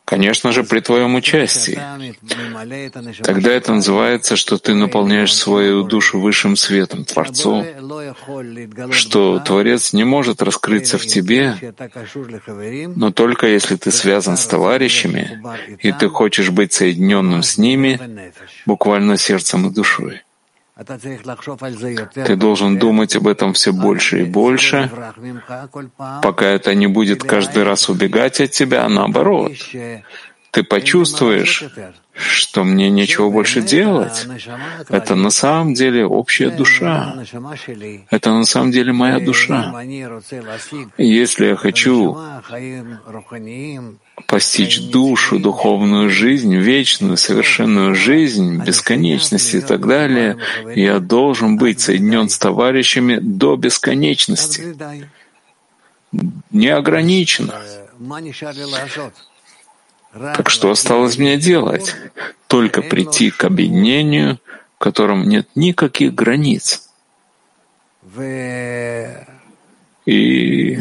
Конечно 0.05 0.53
же, 0.53 0.63
при 0.63 0.79
твоем 0.79 1.17
участии. 1.17 1.81
Тогда 3.25 3.51
это 3.51 3.73
называется, 3.73 4.37
что 4.37 4.57
ты 4.57 4.73
наполняешь 4.75 5.35
свою 5.35 5.83
душу 5.83 6.21
высшим 6.21 6.55
светом, 6.55 7.05
Творцом, 7.05 7.67
что 8.93 9.41
Творец 9.41 9.93
не 9.93 10.05
может 10.05 10.43
раскрыться 10.43 10.97
в 10.97 11.07
тебе, 11.07 11.57
но 12.95 13.11
только 13.11 13.49
если 13.49 13.75
ты 13.75 13.91
связан 13.91 14.37
с 14.37 14.47
товарищами, 14.47 15.43
и 15.81 15.91
ты 15.91 16.09
хочешь 16.09 16.51
быть 16.51 16.73
соединенным 16.73 17.43
с 17.43 17.59
ними, 17.59 17.99
буквально 18.65 19.17
сердцем 19.17 19.67
и 19.67 19.75
душой. 19.75 20.23
Ты 20.77 22.37
должен 22.37 22.79
думать 22.79 23.17
об 23.17 23.27
этом 23.27 23.55
все 23.55 23.73
больше 23.73 24.21
и 24.21 24.25
больше, 24.25 24.91
пока 26.23 26.47
это 26.47 26.75
не 26.75 26.87
будет 26.87 27.23
каждый 27.23 27.63
раз 27.63 27.89
убегать 27.89 28.41
от 28.43 28.51
тебя, 28.51 28.85
а 28.85 28.89
наоборот. 28.89 29.53
Ты 30.57 30.63
почувствуешь, 30.63 31.65
что 32.15 32.65
мне 32.65 32.89
нечего 32.89 33.29
больше 33.29 33.61
делать. 33.61 34.27
Это 34.89 35.15
на 35.15 35.29
самом 35.29 35.75
деле 35.75 36.07
общая 36.07 36.49
душа. 36.49 37.15
Это 38.09 38.33
на 38.33 38.47
самом 38.47 38.71
деле 38.71 38.95
моя 38.95 39.21
душа. 39.21 39.83
если 40.97 41.49
я 41.49 41.57
хочу 41.57 42.17
постичь 44.27 44.81
душу, 44.81 45.39
духовную 45.39 46.09
жизнь, 46.09 46.57
вечную, 46.57 47.19
совершенную 47.19 47.95
жизнь, 47.95 48.65
бесконечность 48.65 49.53
и 49.53 49.61
так 49.61 49.87
далее, 49.87 50.39
я 50.75 51.01
должен 51.01 51.59
быть 51.59 51.81
соединен 51.81 52.31
с 52.31 52.39
товарищами 52.39 53.19
до 53.21 53.57
бесконечности, 53.57 54.75
неограниченно. 56.51 57.61
Так 60.13 60.49
что 60.51 60.71
осталось 60.71 61.19
мне 61.19 61.37
делать? 61.37 61.95
Только 62.47 62.83
прийти 62.83 63.31
к 63.31 63.45
объединению, 63.45 64.39
в 64.77 64.79
котором 64.79 65.29
нет 65.29 65.49
никаких 65.55 66.15
границ. 66.15 66.89
И 70.07 70.79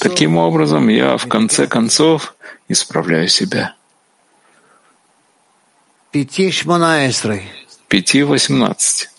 таким 0.00 0.36
образом 0.38 0.88
я 0.88 1.16
в 1.16 1.28
конце 1.28 1.66
концов 1.66 2.34
исправляю 2.68 3.28
себя. 3.28 3.74
Пяти 7.88 8.22
восемнадцать. 8.22 9.10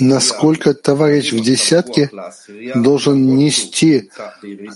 Насколько 0.00 0.74
товарищ 0.74 1.32
в 1.32 1.40
десятке 1.42 2.10
должен 2.74 3.36
нести 3.36 4.10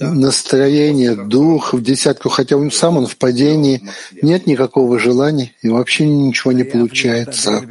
настроение, 0.00 1.14
дух 1.14 1.74
в 1.74 1.82
десятку, 1.82 2.30
хотя 2.30 2.56
он 2.56 2.70
сам 2.70 2.96
он 2.96 3.06
в 3.06 3.18
падении, 3.18 3.86
нет 4.22 4.46
никакого 4.46 4.98
желания 4.98 5.52
и 5.60 5.68
вообще 5.68 6.06
ничего 6.06 6.52
не 6.52 6.64
получается. 6.64 7.62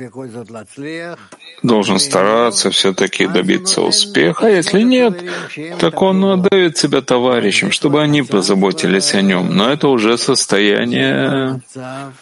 Должен 1.63 1.97
стараться 1.97 2.69
все-таки 2.69 3.25
добиться 3.25 3.81
успеха, 3.81 4.45
а 4.45 4.49
если 4.51 4.84
нет, 4.84 5.19
так 5.79 5.99
он 6.03 6.23
отдает 6.25 6.77
себя 6.77 7.01
товарищам, 7.01 7.71
чтобы 7.71 8.03
они 8.03 8.21
позаботились 8.21 9.15
о 9.15 9.21
нем. 9.21 9.55
Но 9.55 9.71
это 9.71 9.88
уже 9.88 10.19
состояние, 10.19 11.59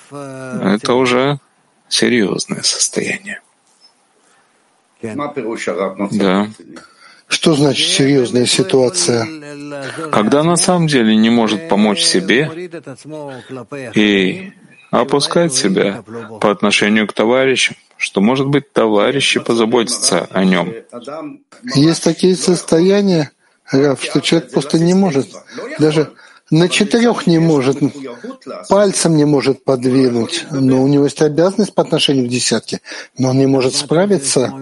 это 0.09 0.93
уже 0.93 1.39
серьезное 1.91 2.63
состояние. 2.63 3.41
Да. 5.01 6.49
Что 7.27 7.53
значит 7.55 7.89
серьезная 7.89 8.45
ситуация? 8.45 9.27
Когда 10.11 10.43
на 10.43 10.57
самом 10.57 10.87
деле 10.87 11.15
не 11.15 11.29
может 11.29 11.69
помочь 11.69 12.01
себе 12.01 12.69
и 13.95 14.53
опускать 14.91 15.53
себя 15.53 16.03
по 16.41 16.51
отношению 16.51 17.07
к 17.07 17.13
товарищам, 17.13 17.75
что, 17.97 18.19
может 18.19 18.47
быть, 18.47 18.73
товарищи 18.73 19.39
позаботятся 19.39 20.27
о 20.31 20.43
нем. 20.43 20.73
Есть 21.75 22.03
такие 22.03 22.35
состояния, 22.35 23.31
Раф, 23.71 24.03
что 24.03 24.19
человек 24.19 24.51
просто 24.51 24.79
не 24.79 24.93
может 24.93 25.29
даже 25.79 26.11
на 26.51 26.69
четырех 26.69 27.27
не 27.27 27.39
может, 27.39 27.77
пальцем 28.69 29.15
не 29.15 29.25
может 29.25 29.63
подвинуть, 29.63 30.45
но 30.51 30.83
у 30.83 30.87
него 30.87 31.05
есть 31.05 31.21
обязанность 31.21 31.73
по 31.73 31.81
отношению 31.81 32.25
к 32.25 32.29
десятке, 32.29 32.81
но 33.17 33.29
он 33.29 33.39
не 33.39 33.47
может 33.47 33.73
справиться. 33.73 34.53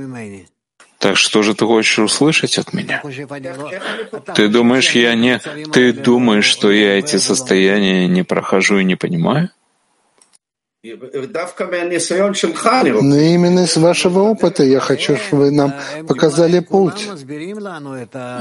Так 0.99 1.15
что 1.15 1.41
же 1.43 1.55
ты 1.55 1.65
хочешь 1.65 1.97
услышать 1.99 2.57
от 2.57 2.73
меня? 2.73 3.01
Ты 4.35 4.49
думаешь, 4.49 4.91
я 4.91 5.15
не... 5.15 5.39
Ты 5.71 5.93
думаешь, 5.93 6.45
что 6.45 6.71
я 6.71 6.99
эти 6.99 7.15
состояния 7.17 8.07
не 8.07 8.23
прохожу 8.23 8.79
и 8.79 8.83
не 8.83 8.95
понимаю? 8.95 9.49
Но 13.01 13.17
именно 13.19 13.65
из 13.65 13.75
вашего 13.75 14.19
опыта 14.19 14.63
я 14.63 14.79
хочу, 14.79 15.17
чтобы 15.17 15.43
вы 15.43 15.51
нам 15.51 15.73
показали 16.07 16.61
путь. 16.61 17.05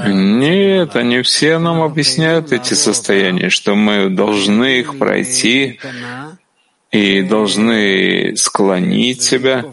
Нет, 0.07 0.95
они 0.95 1.21
все 1.21 1.57
нам 1.57 1.81
объясняют 1.81 2.53
эти 2.53 2.75
состояния, 2.75 3.49
что 3.49 3.75
мы 3.75 4.09
должны 4.09 4.79
их 4.79 4.97
пройти 4.97 5.81
и 6.91 7.23
должны 7.23 8.37
склонить 8.37 9.21
себя 9.21 9.65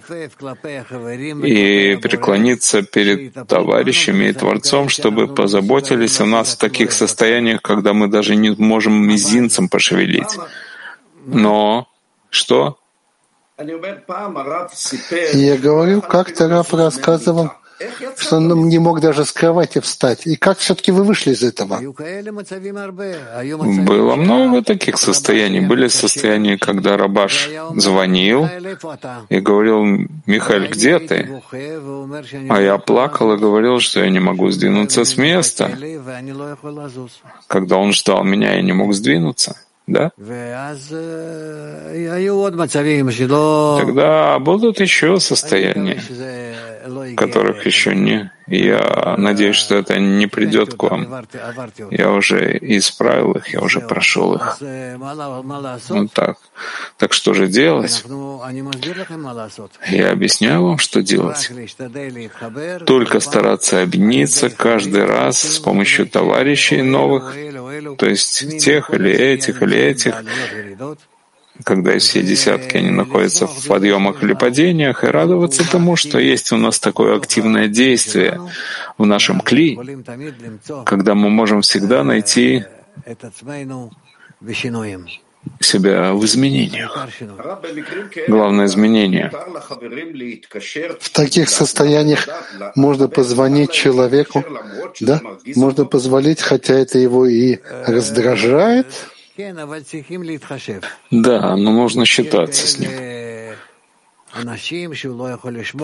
и 1.45 1.97
преклониться 2.03 2.83
перед 2.83 3.33
товарищами 3.47 4.25
и 4.25 4.33
Творцом, 4.33 4.89
чтобы 4.89 5.29
позаботились 5.33 6.21
о 6.21 6.27
нас 6.27 6.55
в 6.55 6.59
таких 6.59 6.91
состояниях, 6.91 7.63
когда 7.63 7.93
мы 7.93 8.09
даже 8.09 8.35
не 8.35 8.51
можем 8.51 9.07
мизинцем 9.07 9.69
пошевелить. 9.69 10.37
Но 11.27 11.87
что? 12.37 12.79
Я 13.59 15.57
говорю, 15.57 16.03
как-то 16.03 16.49
Раф 16.49 16.75
рассказывал, 16.75 17.51
что 18.17 18.37
он 18.37 18.69
не 18.69 18.79
мог 18.79 19.01
даже 19.01 19.25
с 19.25 19.33
кровати 19.33 19.81
встать. 19.81 20.27
И 20.27 20.37
как 20.37 20.59
все-таки 20.59 20.93
вы 20.93 21.05
вышли 21.05 21.33
из 21.33 21.43
этого? 21.43 21.81
Было 23.85 24.17
много 24.17 24.63
таких 24.63 24.99
состояний. 24.99 25.61
Были 25.61 25.89
состояния, 25.89 26.59
когда 26.59 26.97
Рабаш 26.97 27.51
звонил 27.75 28.49
и 29.29 29.41
говорил, 29.41 29.85
«Михаил, 30.27 30.69
где 30.71 30.99
ты?» 30.99 31.43
А 32.49 32.61
я 32.61 32.79
плакал 32.79 33.35
и 33.35 33.39
говорил, 33.39 33.81
что 33.81 34.01
я 34.01 34.11
не 34.11 34.21
могу 34.21 34.51
сдвинуться 34.51 35.05
с 35.05 35.17
места. 35.17 35.71
Когда 37.47 37.77
он 37.77 37.93
ждал 37.93 38.25
меня, 38.25 38.55
я 38.55 38.63
не 38.63 38.73
мог 38.73 38.93
сдвинуться. 38.95 39.57
Да? 39.87 40.11
Тогда 43.81 44.39
будут 44.41 44.81
еще 44.81 45.21
состояния, 45.21 46.01
которых 47.17 47.67
еще 47.67 47.95
не 47.95 48.31
я 48.47 49.17
надеюсь, 49.19 49.57
что 49.57 49.75
это 49.75 49.99
не 49.99 50.27
придет 50.29 50.75
к 50.75 50.83
вам. 50.83 51.27
Я 51.91 52.13
уже 52.13 52.57
исправил 52.61 53.33
их, 53.33 53.49
я 53.49 53.61
уже 53.61 53.81
прошел 53.81 54.35
их. 54.35 54.59
Вот 55.89 56.13
так. 56.13 56.39
Так 56.97 57.13
что 57.13 57.35
же 57.35 57.49
делать? 57.49 58.05
Я 59.89 60.13
объясняю 60.13 60.63
вам, 60.63 60.79
что 60.79 61.03
делать. 61.03 61.51
Только 62.87 63.21
стараться 63.21 63.83
объединиться 63.83 64.49
каждый 64.49 65.05
раз 65.05 65.41
с 65.41 65.59
помощью 65.59 66.07
товарищей 66.07 66.83
новых, 66.83 67.35
то 67.99 68.07
есть 68.07 68.59
тех 68.59 68.91
или 68.91 69.11
этих 69.11 69.61
или 69.63 69.77
этих, 69.77 70.15
когда 71.65 71.99
все 71.99 72.23
десятки 72.23 72.77
они 72.77 72.91
находятся 72.91 73.47
в 73.47 73.67
подъемах 73.67 74.23
или 74.23 74.35
падениях, 74.35 75.05
и 75.05 75.07
радоваться 75.07 75.71
тому, 75.71 75.97
что 75.97 76.19
есть 76.19 76.53
у 76.53 76.57
нас 76.57 76.79
такое 76.79 77.17
активное 77.17 77.69
действие 77.69 78.41
в 78.99 79.07
нашем 79.07 79.41
кли, 79.41 79.79
когда 80.85 81.15
мы 81.15 81.31
можем 81.31 81.63
всегда 81.63 82.05
найти 82.05 82.65
себя 85.61 86.13
в 86.13 86.25
изменениях. 86.25 87.09
Главное 88.29 88.67
изменение. 88.67 89.31
В 91.01 91.11
таких 91.11 91.49
состояниях 91.49 92.29
можно 92.75 93.09
позвонить 93.09 93.71
человеку, 93.71 94.45
да? 95.01 95.21
Можно 95.55 95.85
позвонить, 95.85 96.43
хотя 96.43 96.75
это 96.75 96.99
его 96.99 97.27
и 97.27 97.59
раздражает. 97.87 98.87
Да, 101.11 101.57
но 101.57 101.73
нужно 101.73 102.05
считаться 102.05 102.67
с 102.67 102.79
ним. 102.79 102.91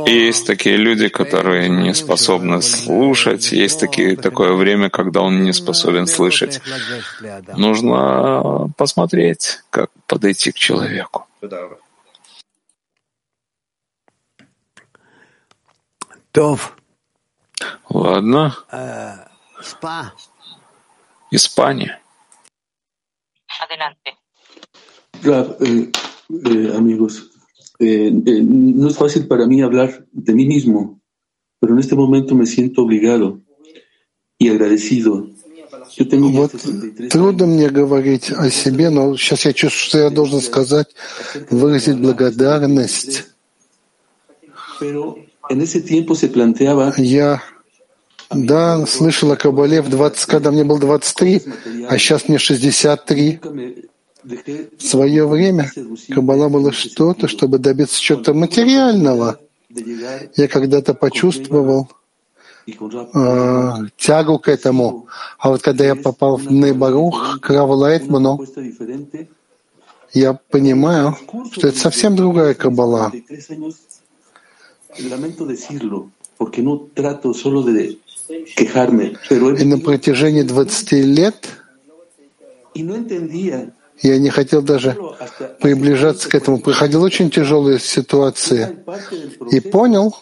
Есть 0.06 0.46
такие 0.46 0.76
люди, 0.76 1.08
которые 1.08 1.68
не 1.68 1.94
способны 1.94 2.60
слушать, 2.60 3.52
есть 3.52 3.80
такие, 3.80 4.16
такое 4.16 4.52
время, 4.52 4.90
когда 4.90 5.22
он 5.22 5.42
не 5.42 5.52
способен 5.52 6.06
слышать. 6.06 6.60
Нужно 7.56 8.70
посмотреть, 8.76 9.60
как 9.70 9.90
подойти 10.06 10.52
к 10.52 10.56
человеку. 10.56 11.26
Ладно. 17.88 18.54
Испания. 21.30 22.01
Рав, 25.23 25.61
э, 25.61 25.91
э, 26.29 26.75
amigos, 26.75 27.31
Eh, 27.79 28.07
eh, 28.25 28.41
no 28.41 28.87
es 28.87 28.97
fácil 28.97 29.27
para 29.27 29.45
mí 29.45 29.61
hablar 29.61 30.03
de 30.11 30.33
mí 30.33 30.47
mismo, 30.47 30.99
pero 31.59 31.73
en 31.73 31.79
este 31.79 31.95
momento 31.95 32.33
me 32.33 32.47
siento 32.47 32.81
obligado 32.81 33.39
y 34.39 34.49
agradecido. 34.49 35.27
Yo 35.95 36.07
tengo 36.07 36.29
вот 36.29 36.51
трудно 37.09 37.45
мне 37.45 37.69
говорить 37.69 38.31
о 38.31 38.49
себе, 38.49 38.89
но 38.89 39.15
сейчас 39.15 39.45
я 39.45 39.53
чувствую, 39.53 39.89
что 39.89 39.97
я 39.99 40.09
должен 40.09 40.41
сказать, 40.41 40.87
выразить 41.49 41.99
благодарность. 41.99 43.25
Я 46.97 47.43
да, 48.34 48.86
слышал 48.86 49.32
о 49.32 49.36
Кабале 49.36 49.82
в 49.82 49.88
20, 49.88 50.26
когда 50.26 50.50
мне 50.50 50.64
было 50.64 50.78
23, 50.78 51.42
а 51.88 51.98
сейчас 51.98 52.28
мне 52.28 52.38
63. 52.38 53.40
В 54.78 54.82
свое 54.82 55.26
время 55.26 55.70
Каббала 56.10 56.48
было 56.48 56.72
что-то, 56.72 57.26
чтобы 57.28 57.58
добиться 57.58 58.00
чего-то 58.00 58.34
материального. 58.34 59.38
Я 60.36 60.48
когда-то 60.48 60.94
почувствовал 60.94 61.88
э, 62.66 63.72
тягу 63.96 64.38
к 64.38 64.48
этому. 64.48 65.08
А 65.38 65.48
вот 65.50 65.62
когда 65.62 65.84
я 65.84 65.96
попал 65.96 66.36
в 66.36 66.52
Нейбарух, 66.52 67.40
к 67.40 67.50
Раву 67.50 67.82
я 70.14 70.34
понимаю, 70.34 71.16
что 71.52 71.68
это 71.68 71.78
совсем 71.78 72.14
другая 72.14 72.54
Каббала. 72.54 73.10
И 79.60 79.64
на 79.64 79.78
протяжении 79.78 80.42
20 80.42 80.92
лет 80.92 81.48
я 82.74 84.18
не 84.18 84.30
хотел 84.30 84.62
даже 84.62 84.96
приближаться 85.60 86.28
к 86.28 86.34
этому. 86.34 86.60
Приходил 86.60 87.02
очень 87.02 87.30
тяжелые 87.30 87.78
ситуации. 87.78 88.78
И 89.50 89.60
понял, 89.60 90.16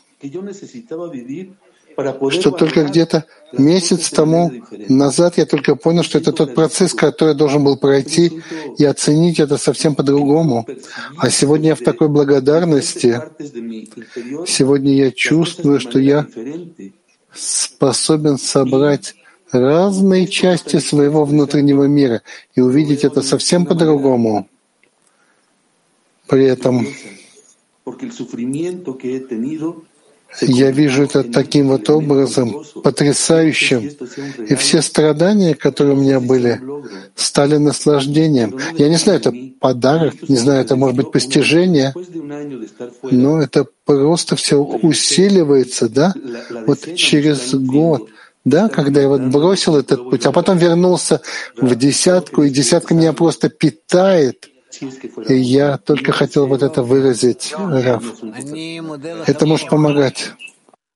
что 2.31 2.51
только 2.51 2.85
где-то 2.85 3.25
месяц 3.53 4.11
тому 4.11 4.53
назад 4.89 5.39
я 5.39 5.47
только 5.47 5.77
понял, 5.77 6.03
что 6.03 6.19
это 6.19 6.33
тот 6.33 6.55
процесс, 6.55 6.95
который 6.95 7.35
должен 7.35 7.65
был 7.65 7.77
пройти, 7.77 8.43
и 8.79 8.85
оценить 8.85 9.41
это 9.41 9.57
совсем 9.57 9.95
по-другому. 9.95 10.67
А 11.19 11.31
сегодня 11.31 11.71
я 11.71 11.75
в 11.75 11.81
такой 11.81 12.09
благодарности. 12.09 13.21
Сегодня 14.47 14.95
я 14.95 15.11
чувствую, 15.11 15.81
что 15.81 15.99
я 15.99 16.27
способен 17.33 18.39
собрать 18.39 19.15
разные 19.53 20.27
части 20.27 20.79
своего 20.79 21.25
внутреннего 21.25 21.85
мира 21.85 22.23
и 22.55 22.61
увидеть 22.61 23.05
это 23.05 23.23
совсем 23.23 23.67
по-другому. 23.67 24.49
При 26.27 26.45
этом 26.45 26.87
я 30.41 30.71
вижу 30.71 31.05
это 31.05 31.25
таким 31.25 31.69
вот 31.69 31.91
образом, 31.91 32.65
потрясающим. 32.83 33.91
И 34.49 34.55
все 34.55 34.83
страдания, 34.83 35.55
которые 35.55 35.97
у 35.97 36.01
меня 36.01 36.21
были, 36.21 36.61
стали 37.15 37.57
наслаждением. 37.57 38.59
Я 38.77 38.89
не 38.89 38.97
знаю, 38.97 39.19
это 39.19 39.35
подарок, 39.61 40.15
не 40.29 40.37
знаю, 40.37 40.63
это 40.63 40.77
может 40.77 40.97
быть 40.97 41.13
постижение, 41.13 41.93
но 43.03 43.43
это 43.43 43.67
просто 43.85 44.37
все 44.37 44.57
усиливается, 44.57 45.89
да? 45.89 46.15
Вот 46.67 46.95
через 46.95 47.55
год— 47.55 48.09
да, 48.45 48.69
когда 48.69 49.03
я 49.03 49.09
вот 49.09 49.21
бросил 49.23 49.77
этот 49.77 50.09
путь, 50.09 50.25
а 50.25 50.33
потом 50.33 50.57
вернулся 50.59 51.21
в 51.57 51.75
десятку, 51.75 52.43
и 52.43 52.51
десятка 52.51 52.95
меня 52.95 53.13
просто 53.13 53.51
питает. 53.51 54.50
Я 55.29 55.79
только 55.79 56.13
хотел 56.13 56.47
вот 56.47 56.63
это 56.63 56.83
выразить, 56.83 57.55
Раф. 57.57 58.05
Это 59.27 59.47
может 59.47 59.69
помогать. 59.69 60.33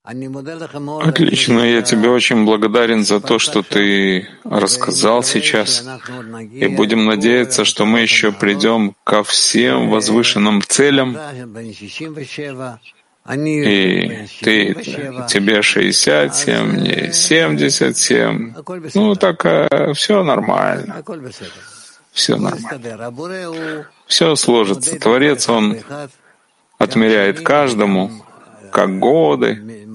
Отлично, 0.03 1.59
я 1.61 1.81
тебе 1.81 2.09
очень 2.09 2.45
благодарен 2.45 3.03
за 3.03 3.19
то, 3.19 3.39
что 3.39 3.63
ты 3.63 4.27
рассказал 4.43 5.23
сейчас. 5.23 5.83
И 6.51 6.67
будем 6.67 7.05
надеяться, 7.05 7.65
что 7.65 7.85
мы 7.85 8.01
еще 8.01 8.31
придем 8.31 8.95
ко 9.03 9.23
всем 9.23 9.89
возвышенным 9.89 10.61
целям 10.61 11.17
и 13.27 14.27
ты, 14.41 14.75
тебе 15.27 15.61
67, 15.63 16.63
мне 16.63 17.11
77. 17.11 18.53
Ну, 18.93 19.15
так 19.15 19.45
э, 19.45 19.93
все 19.93 20.23
нормально. 20.23 21.03
Все 22.15 22.37
нормально. 22.37 23.89
Все 24.07 24.35
сложится. 24.35 24.97
Творец, 24.97 25.49
он 25.49 25.81
отмеряет 26.77 27.41
каждому 27.41 28.09
как 28.71 28.99
годы, 28.99 29.85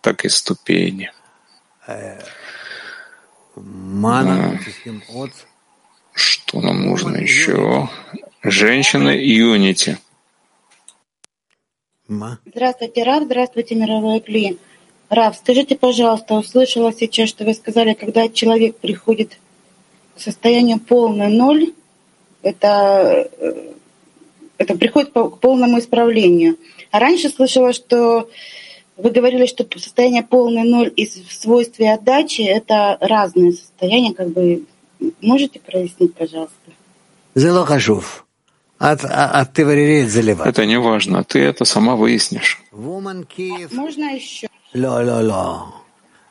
так 0.00 0.24
и 0.24 0.28
ступени. 0.28 1.12
Что 6.12 6.60
нам 6.60 6.86
нужно 6.86 7.16
еще? 7.18 7.88
Женщины 8.42 9.10
Юнити. 9.10 9.96
Здравствуйте, 12.08 13.04
Рав, 13.04 13.22
здравствуйте, 13.24 13.76
мировой 13.76 14.18
клиент. 14.18 14.58
Рав, 15.08 15.36
скажите, 15.36 15.76
пожалуйста, 15.76 16.34
услышала 16.34 16.92
сейчас, 16.92 17.28
что 17.28 17.44
вы 17.44 17.54
сказали, 17.54 17.94
когда 17.94 18.28
человек 18.28 18.76
приходит 18.78 19.38
к 20.20 20.22
состоянию 20.22 20.78
полный 20.78 21.28
ноль, 21.28 21.72
это, 22.42 23.28
э, 23.38 23.72
это 24.58 24.76
приходит 24.76 25.12
к 25.12 25.38
полному 25.38 25.78
исправлению. 25.78 26.56
А 26.90 26.98
раньше 26.98 27.30
слышала, 27.30 27.72
что 27.72 28.28
вы 28.98 29.10
говорили, 29.10 29.46
что 29.46 29.66
состояние 29.78 30.22
полный 30.22 30.64
ноль 30.64 30.92
и 30.94 31.06
в 31.06 31.32
свойстве 31.32 31.92
отдачи— 31.92 32.42
это 32.42 32.98
разные 33.00 33.52
состояния. 33.52 34.12
Как 34.12 34.28
бы 34.28 34.64
можете 35.22 35.58
прояснить, 35.58 36.14
пожалуйста? 36.14 36.54
Это 40.46 40.66
не 40.66 40.78
важно, 40.78 41.24
ты 41.24 41.38
это 41.38 41.64
сама 41.64 41.96
выяснишь. 41.96 42.60
Можно 43.72 44.14
еще? 44.14 44.48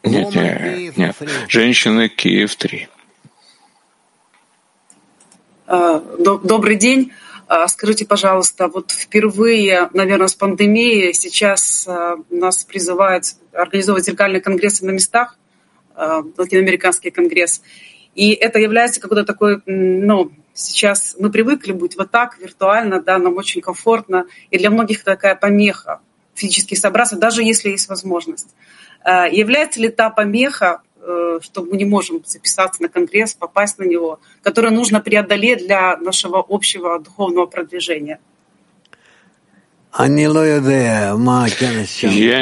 Нет, 0.03 0.33
нет, 0.35 0.97
нет. 0.97 1.15
Женщины 1.47 2.09
Киев 2.09 2.55
3. 2.55 2.87
А, 5.71 5.99
добрый 6.17 6.77
день. 6.77 7.11
А, 7.47 7.67
скажите, 7.67 8.03
пожалуйста, 8.03 8.69
вот 8.69 8.89
впервые, 8.89 9.87
наверное, 9.93 10.27
с 10.27 10.33
пандемией 10.33 11.13
сейчас 11.13 11.87
а, 11.87 12.15
нас 12.31 12.63
призывают 12.63 13.25
организовывать 13.53 14.05
зеркальные 14.05 14.41
конгрессы 14.41 14.83
на 14.83 14.91
местах, 14.91 15.37
латиноамериканский 15.95 17.11
конгресс. 17.11 17.61
И 18.15 18.31
это 18.31 18.57
является 18.57 18.99
какой-то 18.99 19.25
такой, 19.25 19.61
ну, 19.65 20.31
Сейчас 20.55 21.15
мы 21.17 21.31
привыкли 21.31 21.71
быть 21.71 21.95
вот 21.95 22.11
так, 22.11 22.37
виртуально, 22.37 23.01
да, 23.01 23.17
нам 23.17 23.37
очень 23.37 23.61
комфортно. 23.61 24.25
И 24.49 24.57
для 24.57 24.69
многих 24.69 25.05
такая 25.05 25.35
помеха 25.35 26.01
физически 26.33 26.75
собраться, 26.75 27.15
даже 27.15 27.43
если 27.43 27.69
есть 27.69 27.87
возможность. 27.87 28.49
Э, 29.05 29.27
является 29.31 29.79
ли 29.79 29.87
та 29.89 30.09
помеха, 30.09 30.81
э, 30.83 30.88
что 31.41 31.63
мы 31.63 31.77
не 31.77 31.85
можем 31.85 32.21
записаться 32.25 32.81
на 32.81 32.89
конгресс, 32.89 33.33
попасть 33.33 33.79
на 33.79 33.83
него, 33.83 34.19
которое 34.41 34.71
нужно 34.71 35.01
преодолеть 35.01 35.59
для 35.59 35.97
нашего 35.97 36.43
общего 36.47 36.99
духовного 36.99 37.45
продвижения? 37.45 38.19
Я 39.97 40.07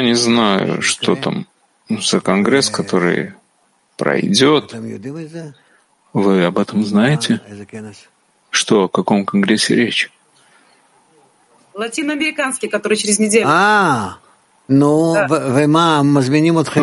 не 0.02 0.14
знаю, 0.14 0.82
что 0.82 1.16
там 1.16 1.46
за 1.88 2.20
конгресс, 2.20 2.68
который 2.68 3.32
пройдет. 3.96 4.74
Вы 6.12 6.44
об 6.44 6.58
этом 6.58 6.84
знаете? 6.84 7.40
Что, 8.50 8.84
о 8.84 8.88
каком 8.88 9.24
конгрессе 9.24 9.74
речь? 9.74 10.10
Латиноамериканский, 11.74 12.68
который 12.68 12.96
через 12.96 13.18
неделю. 13.18 13.46
А, 13.48 14.18
ну, 14.68 15.14
да. 15.14 15.26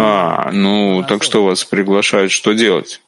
А, 0.02 0.52
ну, 0.52 1.04
так 1.08 1.24
что 1.24 1.46
вас 1.46 1.64
приглашают, 1.64 2.32
что 2.32 2.54
делать? 2.54 3.02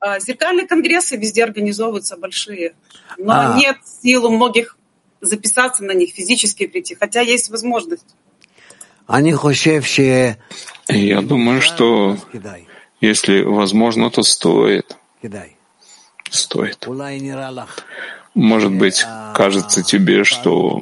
А, 0.00 0.18
зеркальные 0.20 0.66
конгрессы 0.66 1.16
везде 1.16 1.44
организовываются 1.44 2.16
большие. 2.16 2.74
Но 3.18 3.32
а. 3.32 3.56
нет 3.56 3.76
сил 3.84 4.26
у 4.26 4.30
многих 4.30 4.76
записаться 5.20 5.84
на 5.84 5.92
них, 5.92 6.14
физически 6.14 6.66
прийти, 6.66 6.94
хотя 6.94 7.20
есть 7.20 7.50
возможность. 7.50 8.06
Я 10.88 11.20
думаю, 11.22 11.60
что 11.60 12.16
если 13.00 13.42
возможно, 13.42 14.10
то 14.10 14.22
стоит. 14.22 14.96
Стоит. 16.30 16.86
Может 18.38 18.72
быть, 18.72 19.04
кажется 19.34 19.82
тебе, 19.82 20.22
что 20.22 20.80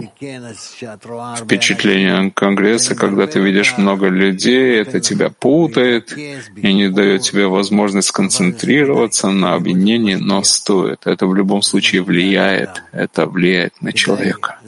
впечатление 1.39 2.31
Конгресса, 2.31 2.95
когда 2.95 3.27
ты 3.27 3.41
видишь 3.41 3.79
много 3.79 4.09
людей, 4.09 4.79
это 4.79 5.01
тебя 5.01 5.31
путает 5.31 6.15
и 6.17 6.75
не 6.75 6.91
дает 6.91 7.23
тебе 7.23 7.47
возможность 7.47 8.09
сконцентрироваться 8.09 9.31
на 9.31 9.55
объединении, 9.55 10.17
но 10.17 10.43
стоит. 10.43 11.07
Это 11.07 11.27
в 11.27 11.35
любом 11.35 11.63
случае 11.63 12.03
влияет. 12.03 12.83
Это 12.93 13.25
влияет 13.25 13.81
на 13.81 13.95
человека. 13.95 14.59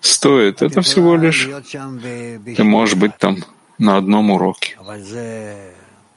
Стоит. 0.00 0.62
Это 0.62 0.80
всего 0.82 1.14
лишь 1.14 1.48
ты 2.56 2.64
можешь 2.64 2.96
быть 2.96 3.16
там 3.18 3.36
на 3.78 3.98
одном 3.98 4.32
уроке. 4.32 4.76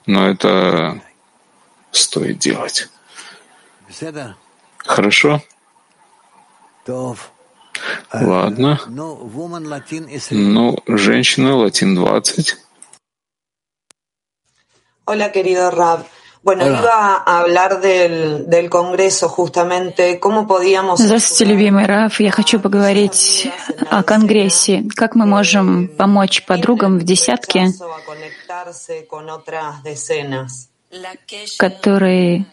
Но 0.08 0.28
это 0.28 1.00
стоит 1.92 2.40
делать. 2.40 2.90
Хорошо? 4.78 5.44
Ладно. 8.14 8.80
Ну, 10.30 10.78
женщина, 10.88 11.56
латин 11.56 11.96
20. 11.96 12.58
Hola, 15.06 15.32
querido 15.32 15.72
Rab. 15.72 16.06
Bueno, 16.44 16.66
Hola. 16.66 16.80
iba 16.80 17.16
a 17.26 17.40
hablar 17.40 17.82
del, 17.82 18.50
del 18.50 18.70
Congreso 18.70 19.30
justamente. 19.30 20.20
¿Cómo 20.20 20.48
podíamos... 20.48 21.00
Здравствуйте, 21.00 21.46
любимый 21.46 21.86
Раф. 21.86 22.20
Я 22.20 22.32
хочу 22.32 22.60
поговорить 22.60 23.50
о 23.90 24.04
Конгрессе. 24.04 24.84
Как 24.96 25.16
мы 25.16 25.26
можем 25.26 25.88
помочь 25.88 26.46
подругам 26.46 27.00
в 27.00 27.04
десятке, 27.04 27.68
которые 31.58 32.46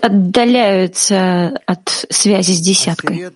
отдаляются 0.00 1.60
от 1.66 2.06
связи 2.10 2.52
с 2.52 2.60
десяткой. 2.60 3.30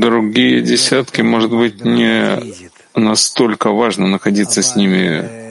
Другие 0.00 0.62
десятки, 0.62 1.22
может 1.22 1.50
быть, 1.50 1.84
не 1.84 2.40
настолько 2.94 3.70
важно 3.70 4.06
находиться 4.06 4.62
с 4.62 4.76
ними 4.76 5.44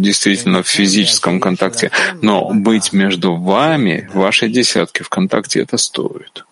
действительно 0.00 0.62
в 0.62 0.68
физическом 0.68 1.40
контакте, 1.40 1.90
но 2.22 2.50
быть 2.52 2.92
между 2.92 3.36
вами, 3.36 4.08
вашей 4.14 4.50
десятки 4.50 5.02
в 5.02 5.08
контакте, 5.08 5.60
это 5.60 5.76
стоит. 5.76 6.44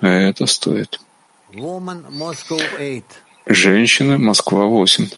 Это 0.00 0.46
стоит. 0.46 1.00
Женщина, 3.46 4.18
Москва, 4.18 4.64
8 4.66 5.08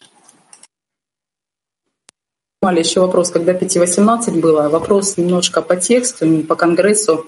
еще 2.69 2.99
вопрос, 2.99 3.31
когда 3.31 3.53
5.18 3.53 4.39
было, 4.39 4.69
вопрос 4.69 5.17
немножко 5.17 5.63
по 5.63 5.75
тексту, 5.77 6.43
по 6.43 6.55
конгрессу. 6.55 7.25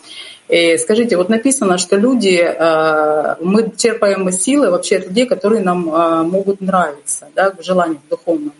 И 0.47 0.77
скажите, 0.77 1.17
вот 1.17 1.29
написано, 1.29 1.79
что 1.79 1.95
люди, 1.95 2.39
э, 2.39 3.35
мы 3.41 3.71
черпаем 3.75 4.31
силы 4.31 4.69
вообще 4.69 4.97
от 4.97 5.07
людей, 5.07 5.25
которые 5.25 5.63
нам 5.63 5.89
э, 5.89 6.21
могут 6.21 6.61
нравиться, 6.61 7.29
да, 7.33 7.49
в 7.49 7.63
желании 7.63 7.99
духовному. 8.11 8.51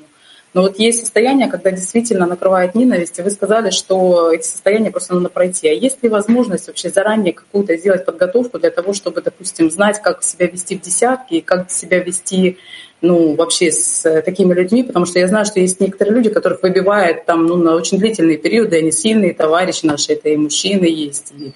Но 0.54 0.62
вот 0.62 0.78
есть 0.78 1.00
состояние, 1.00 1.50
когда 1.50 1.72
действительно 1.72 2.28
накрывает 2.28 2.76
ненависть, 2.76 3.18
и 3.18 3.24
вы 3.24 3.32
сказали, 3.32 3.72
что 3.72 4.32
эти 4.32 4.46
состояния 4.46 4.92
просто 4.92 5.16
надо 5.16 5.30
пройти. 5.30 5.68
А 5.68 5.74
есть 5.74 6.04
ли 6.04 6.10
возможность 6.10 6.68
вообще 6.68 6.90
заранее 6.90 7.34
какую-то 7.34 7.76
сделать 7.76 8.06
подготовку 8.06 8.60
для 8.60 8.70
того, 8.70 8.94
чтобы, 8.94 9.22
допустим, 9.22 9.72
знать, 9.72 10.00
как 10.02 10.22
себя 10.22 10.46
вести 10.48 10.78
в 10.78 10.82
десятке, 10.82 11.38
и 11.38 11.42
как 11.42 11.72
себя 11.72 12.00
вести 12.00 12.60
ну, 13.02 13.36
вообще 13.36 13.72
с 13.72 14.06
э, 14.06 14.22
такими 14.22 14.54
людьми, 14.54 14.84
потому 14.84 15.06
что 15.06 15.20
я 15.20 15.28
знаю, 15.28 15.46
что 15.46 15.60
есть 15.60 15.82
некоторые 15.82 16.16
люди, 16.16 16.30
которых 16.30 16.64
выбивает 16.64 17.26
там, 17.26 17.46
ну, 17.46 17.58
на 17.58 17.76
очень 17.76 17.98
длительные 17.98 18.38
периоды, 18.38 18.78
они 18.78 18.92
сильные 18.92 19.34
товарищи 19.34 19.86
наши, 19.86 20.14
это 20.14 20.30
и 20.30 20.38
мужчины 20.38 20.86
есть, 20.86 21.34
и, 21.38 21.52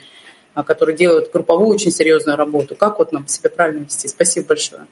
а, 0.54 0.64
которые 0.64 0.98
делают 0.98 1.32
групповую 1.32 1.70
очень 1.70 1.92
серьезную 1.92 2.36
работу. 2.36 2.76
Как 2.76 3.00
вот 3.00 3.14
нам 3.14 3.28
себя 3.28 3.50
правильно 3.50 3.86
вести? 3.86 4.10
Спасибо 4.10 4.48
большое. 4.48 4.88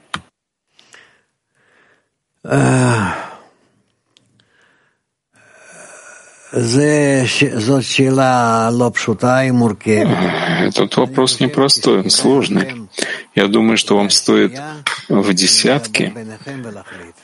Этот 10.60 10.96
вопрос 10.96 11.40
непростой, 11.40 12.00
он 12.00 12.10
сложный. 12.10 12.88
Я 13.34 13.48
думаю, 13.48 13.76
что 13.76 13.96
вам 13.96 14.10
стоит 14.10 14.60
в 15.08 15.34
десятке 15.34 16.12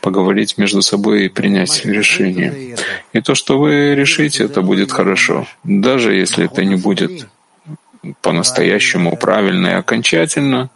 поговорить 0.00 0.58
между 0.58 0.82
собой 0.82 1.26
и 1.26 1.28
принять 1.28 1.84
решение. 1.84 2.76
И 3.12 3.20
то, 3.20 3.34
что 3.34 3.58
вы 3.58 3.94
решите, 3.94 4.44
это 4.44 4.60
будет 4.60 4.90
хорошо. 4.90 5.46
Даже 5.62 6.14
если 6.14 6.46
это 6.46 6.64
не 6.64 6.76
будет 6.76 7.28
по-настоящему 8.20 9.16
правильно 9.16 9.68
и 9.68 9.74
окончательно, 9.74 10.70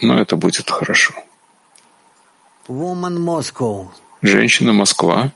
но 0.00 0.20
это 0.20 0.36
будет 0.36 0.70
хорошо. 0.70 1.14
Женщина 4.22 4.72
Москва. 4.72 5.32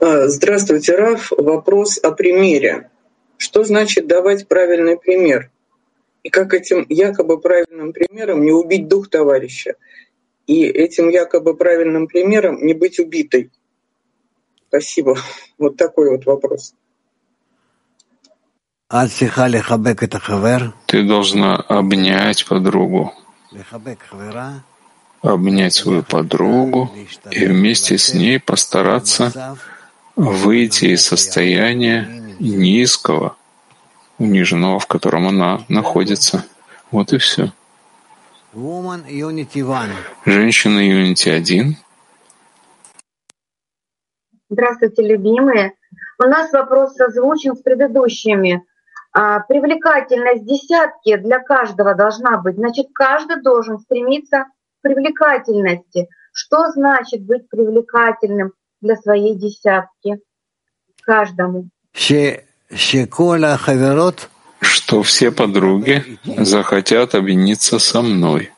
Здравствуйте, 0.00 0.96
Раф. 0.96 1.30
Вопрос 1.36 1.98
о 1.98 2.12
примере. 2.12 2.90
Что 3.36 3.64
значит 3.64 4.06
давать 4.06 4.48
правильный 4.48 4.96
пример? 4.96 5.50
И 6.22 6.30
как 6.30 6.54
этим 6.54 6.86
якобы 6.88 7.38
правильным 7.38 7.92
примером 7.92 8.42
не 8.42 8.52
убить 8.52 8.88
дух 8.88 9.10
товарища? 9.10 9.74
И 10.46 10.64
этим 10.64 11.08
якобы 11.10 11.54
правильным 11.54 12.06
примером 12.06 12.64
не 12.64 12.74
быть 12.74 12.98
убитой? 12.98 13.50
Спасибо. 14.68 15.18
Вот 15.58 15.76
такой 15.76 16.10
вот 16.10 16.24
вопрос. 16.24 16.74
Ты 20.86 21.06
должна 21.06 21.56
обнять 21.56 22.46
подругу, 22.46 23.12
обнять 25.22 25.74
свою 25.74 26.02
подругу 26.02 26.90
и 27.30 27.46
вместе 27.46 27.98
с 27.98 28.14
ней 28.14 28.40
постараться 28.40 29.58
выйти 30.20 30.86
из 30.86 31.06
состояния 31.06 32.06
низкого, 32.38 33.36
униженного, 34.18 34.78
в 34.78 34.86
котором 34.86 35.26
она 35.26 35.62
находится. 35.68 36.44
Вот 36.90 37.14
и 37.14 37.18
все. 37.18 37.52
Женщина 40.26 40.78
Юнити 40.78 41.30
1. 41.30 41.76
Здравствуйте, 44.50 45.06
любимые. 45.06 45.72
У 46.18 46.24
нас 46.24 46.52
вопрос 46.52 46.96
созвучен 46.96 47.56
с 47.56 47.62
предыдущими. 47.62 48.62
А, 49.12 49.40
привлекательность 49.40 50.44
десятки 50.44 51.16
для 51.16 51.38
каждого 51.38 51.94
должна 51.94 52.36
быть. 52.36 52.56
Значит, 52.56 52.88
каждый 52.92 53.40
должен 53.40 53.78
стремиться 53.78 54.44
к 54.44 54.82
привлекательности. 54.82 56.08
Что 56.32 56.70
значит 56.72 57.24
быть 57.24 57.48
привлекательным? 57.48 58.52
Для 58.80 58.96
своей 58.96 59.34
десятки 59.36 60.18
каждому. 61.02 61.68
Что 64.60 65.02
все 65.02 65.30
подруги 65.30 66.18
захотят 66.24 67.14
объединиться 67.14 67.78
со 67.78 68.02
мной. 68.02 68.50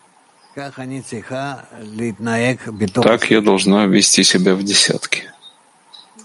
Так 2.94 3.30
я 3.30 3.40
должна 3.40 3.86
вести 3.86 4.22
себя 4.24 4.54
в 4.54 4.62
десятке. 4.62 5.32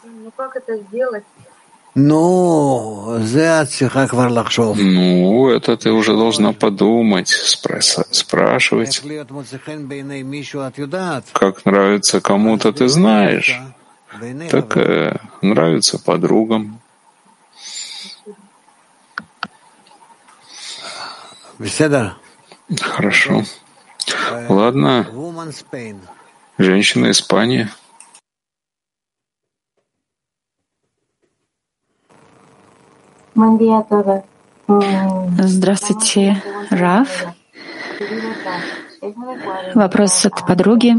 Ну 0.04 0.32
как 0.36 0.56
это 0.58 0.78
сделать? 0.78 1.24
Ну, 4.76 5.50
это 5.50 5.78
ты 5.78 5.92
уже 5.92 6.16
должна 6.16 6.54
подумать, 6.54 7.30
спрашивать. 7.30 9.02
Как 11.34 11.66
нравится 11.66 12.22
кому-то, 12.22 12.72
ты 12.72 12.88
знаешь. 12.88 13.60
Так 14.50 14.78
э, 14.78 15.18
нравится 15.42 16.00
подругам. 16.00 16.80
Хорошо. 22.80 23.44
Ладно. 24.50 25.08
Женщина 26.58 27.12
Испании. 27.12 27.70
Здравствуйте, 35.38 36.42
Раф. 36.70 37.28
Вопрос 39.76 40.26
от 40.26 40.46
подруги. 40.48 40.96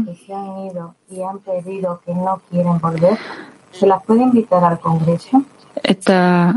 Это 5.83 6.53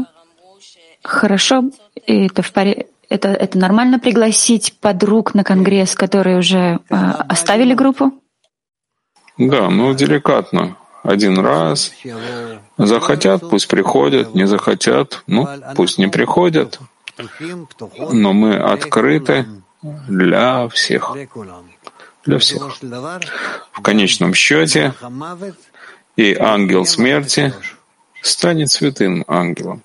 хорошо, 1.03 1.65
это 2.07 2.43
в 2.43 2.53
паре, 2.53 2.87
это, 3.09 3.29
это 3.29 3.59
нормально 3.59 3.99
пригласить 3.99 4.79
подруг 4.81 5.35
на 5.35 5.45
конгресс, 5.45 5.95
которые 5.95 6.39
уже 6.39 6.79
э, 6.89 6.95
оставили 7.29 7.75
группу? 7.75 8.13
Да, 9.39 9.69
ну 9.69 9.95
деликатно 9.95 10.77
один 11.03 11.39
раз. 11.39 11.93
Захотят, 12.79 13.49
пусть 13.49 13.69
приходят, 13.69 14.35
не 14.35 14.47
захотят, 14.47 15.23
ну, 15.27 15.49
пусть 15.77 15.99
не 15.99 16.09
приходят. 16.09 16.79
Но 18.13 18.33
мы 18.33 18.57
открыты 18.57 19.47
для 19.83 20.69
всех. 20.69 21.13
Для 22.25 22.39
всех. 22.39 22.63
В 23.73 23.83
конечном 23.83 24.35
счете 24.35 24.95
и 26.17 26.35
ангел 26.35 26.85
смерти 26.85 27.53
станет 28.23 28.71
святым 28.71 29.25
ангелом. 29.27 29.83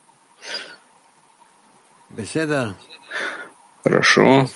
Хорошо. 3.83 4.49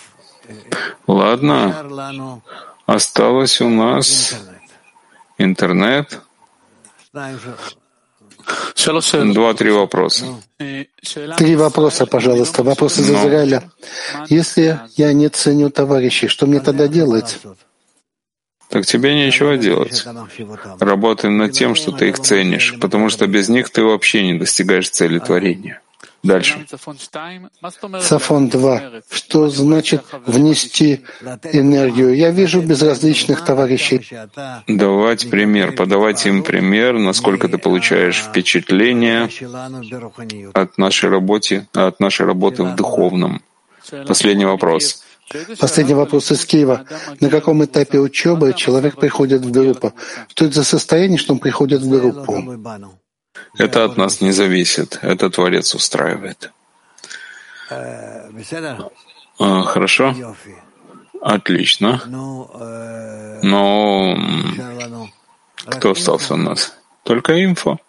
Ладно. 1.07 2.29
Осталось 2.85 3.61
у 3.61 3.69
нас 3.69 4.35
интернет. 5.37 6.21
Два-три 9.33 9.71
вопроса. 9.71 10.25
Три 11.37 11.55
вопроса, 11.55 12.05
пожалуйста. 12.05 12.63
Вопрос 12.63 12.99
из 12.99 13.09
Израиля. 13.09 13.63
Если 14.29 14.79
я 14.95 15.13
не 15.13 15.29
ценю 15.29 15.69
товарищей, 15.69 16.27
что 16.27 16.45
мне 16.47 16.59
тогда 16.59 16.87
делать? 16.87 17.39
Так 18.69 18.85
тебе 18.85 19.13
нечего 19.15 19.57
делать. 19.57 20.05
Работай 20.79 21.29
над 21.29 21.51
тем, 21.51 21.75
что 21.75 21.91
ты 21.91 22.09
их 22.09 22.19
ценишь, 22.19 22.75
потому 22.79 23.09
что 23.09 23.27
без 23.27 23.49
них 23.49 23.69
ты 23.69 23.83
вообще 23.83 24.23
не 24.23 24.39
достигаешь 24.39 24.89
цели 24.89 25.19
творения. 25.19 25.81
Дальше. 26.23 26.65
Сафон 28.01 28.49
2. 28.49 28.81
Что 29.09 29.49
значит 29.49 30.03
внести 30.25 31.01
энергию? 31.51 32.15
Я 32.15 32.31
вижу 32.31 32.61
безразличных 32.61 33.43
товарищей. 33.43 34.07
Давать 34.67 35.29
пример, 35.29 35.75
подавать 35.75 36.25
им 36.27 36.43
пример, 36.43 36.97
насколько 36.97 37.47
ты 37.47 37.57
получаешь 37.57 38.19
впечатление 38.19 39.29
от 40.53 40.77
нашей 40.77 41.09
работы, 41.09 41.67
от 41.73 41.99
нашей 41.99 42.25
работы 42.25 42.63
в 42.63 42.75
духовном. 42.75 43.41
Последний 44.07 44.45
вопрос. 44.45 45.03
Последний 45.59 45.93
вопрос 45.93 46.31
из 46.31 46.45
Киева. 46.45 46.85
На 47.19 47.29
каком 47.29 47.63
этапе 47.63 47.99
учебы 47.99 48.53
человек 48.53 48.97
приходит 48.97 49.41
в 49.41 49.51
группу? 49.51 49.93
Что 50.27 50.45
это 50.45 50.55
за 50.55 50.63
состояние, 50.63 51.17
что 51.17 51.33
он 51.33 51.39
приходит 51.39 51.81
в 51.81 51.89
группу? 51.89 53.00
Это 53.57 53.83
от 53.85 53.97
нас 53.97 54.21
не 54.21 54.31
зависит. 54.31 54.99
Это 55.01 55.29
Творец 55.29 55.75
устраивает. 55.75 56.51
А, 59.39 59.63
хорошо? 59.63 60.15
Отлично. 61.21 62.01
Но 63.43 64.17
кто 65.67 65.91
остался 65.91 66.33
у 66.33 66.37
нас? 66.37 66.73
Только 67.03 67.43
инфо. 67.43 67.79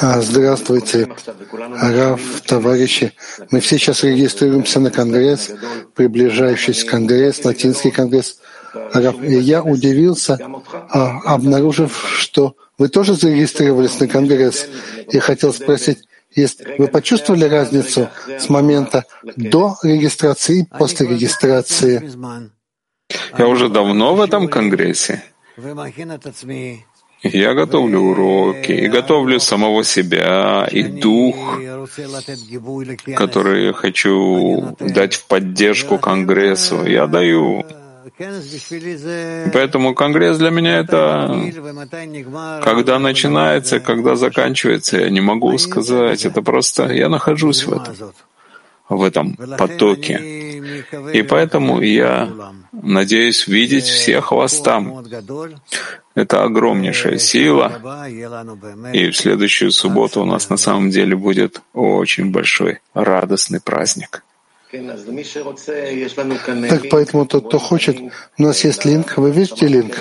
А, 0.00 0.20
здравствуйте, 0.20 1.08
Рав, 1.80 2.20
товарищи. 2.46 3.12
Мы 3.50 3.60
все 3.60 3.78
сейчас 3.78 4.04
регистрируемся 4.04 4.80
на 4.80 4.90
конгресс, 4.90 5.50
приближающийся 5.94 6.86
конгресс, 6.86 7.44
латинский 7.44 7.90
конгресс. 7.90 8.38
Я 8.94 9.62
удивился, 9.62 10.38
а, 10.90 11.20
обнаружив, 11.34 12.14
что 12.18 12.56
вы 12.78 12.88
тоже 12.88 13.14
зарегистрировались 13.14 14.00
на 14.00 14.08
конгресс, 14.08 14.66
и 15.12 15.18
хотел 15.18 15.52
спросить, 15.52 15.98
есть, 16.34 16.62
вы 16.78 16.88
почувствовали 16.88 17.44
разницу 17.44 18.08
с 18.26 18.48
момента 18.48 19.04
до 19.36 19.76
регистрации 19.82 20.60
и 20.62 20.78
после 20.78 21.06
регистрации? 21.06 22.02
Я 23.38 23.46
уже 23.46 23.68
давно 23.68 24.14
в 24.14 24.20
этом 24.20 24.48
конгрессе. 24.48 25.22
Я 27.22 27.54
готовлю 27.54 28.00
уроки 28.00 28.72
и 28.72 28.86
готовлю 28.86 29.40
самого 29.40 29.82
себя 29.84 30.68
и 30.70 30.82
дух, 30.82 31.58
который 33.16 33.66
я 33.66 33.72
хочу 33.72 34.76
дать 34.78 35.14
в 35.14 35.26
поддержку 35.26 35.98
Конгрессу. 35.98 36.84
Я 36.84 37.06
даю. 37.06 37.64
Поэтому 39.52 39.94
Конгресс 39.94 40.38
для 40.38 40.50
меня 40.50 40.78
это 40.78 42.60
когда 42.62 42.98
начинается, 42.98 43.80
когда 43.80 44.16
заканчивается, 44.16 44.98
я 44.98 45.10
не 45.10 45.20
могу 45.20 45.56
сказать. 45.58 46.24
Это 46.24 46.42
просто 46.42 46.92
я 46.92 47.08
нахожусь 47.08 47.64
в 47.64 47.72
этом 47.72 48.12
в 48.88 49.02
этом 49.02 49.36
потоке. 49.58 50.20
И 51.12 51.22
поэтому 51.22 51.80
я 51.80 52.30
надеюсь 52.72 53.46
видеть 53.46 53.84
всех 53.84 54.32
вас 54.32 54.60
там. 54.60 55.04
Это 56.14 56.42
огромнейшая 56.42 57.18
сила. 57.18 57.80
И 58.92 59.10
в 59.10 59.16
следующую 59.16 59.72
субботу 59.72 60.22
у 60.22 60.26
нас 60.26 60.50
на 60.50 60.56
самом 60.56 60.90
деле 60.90 61.16
будет 61.16 61.62
очень 61.72 62.30
большой 62.30 62.80
радостный 62.94 63.60
праздник. 63.60 64.22
Так 66.68 66.88
поэтому 66.90 67.26
тот, 67.26 67.48
кто 67.48 67.58
хочет, 67.58 67.96
у 68.38 68.42
нас 68.42 68.64
есть 68.64 68.84
линк, 68.84 69.16
вы 69.16 69.30
видите 69.30 69.66
линк, 69.66 69.96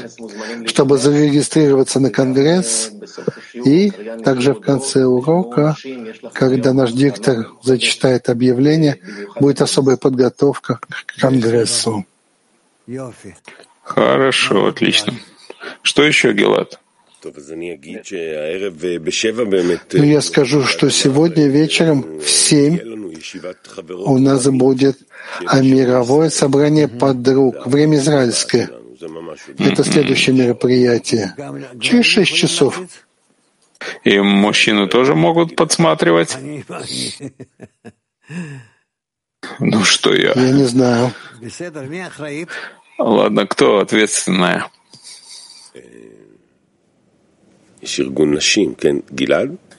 чтобы 0.65 0.97
зарегистрироваться 0.97 1.99
на 1.99 2.09
конгресс. 2.09 2.91
И 3.53 3.91
также 4.23 4.53
в 4.53 4.61
конце 4.61 5.05
урока, 5.05 5.75
когда 6.33 6.73
наш 6.73 6.91
диктор 6.91 7.47
зачитает 7.61 8.29
объявление, 8.29 8.99
будет 9.39 9.61
особая 9.61 9.97
подготовка 9.97 10.79
к 11.05 11.19
конгрессу. 11.19 12.05
Хорошо, 13.83 14.67
отлично. 14.67 15.13
Что 15.81 16.03
еще, 16.03 16.33
Гелат? 16.33 16.79
Ну, 19.93 20.03
я 20.03 20.21
скажу, 20.21 20.63
что 20.63 20.89
сегодня 20.89 21.47
вечером 21.47 22.19
в 22.19 22.29
семь 22.29 22.92
у 24.05 24.17
нас 24.17 24.47
будет 24.47 24.99
мировое 25.41 26.29
собрание 26.29 26.87
подруг, 26.87 27.65
время 27.67 27.97
израильское. 27.97 28.69
Это 29.59 29.83
следующее 29.83 30.35
мероприятие. 30.35 31.35
Через 31.79 32.05
шесть 32.05 32.33
часов. 32.33 32.79
И 34.03 34.19
мужчины 34.19 34.87
тоже 34.87 35.15
могут 35.15 35.55
подсматривать? 35.55 36.37
Ну 39.59 39.83
что 39.83 40.15
я? 40.15 40.33
Я 40.35 40.51
не 40.51 40.63
знаю. 40.63 41.11
Ладно, 42.97 43.45
кто 43.47 43.79
ответственная? 43.79 44.67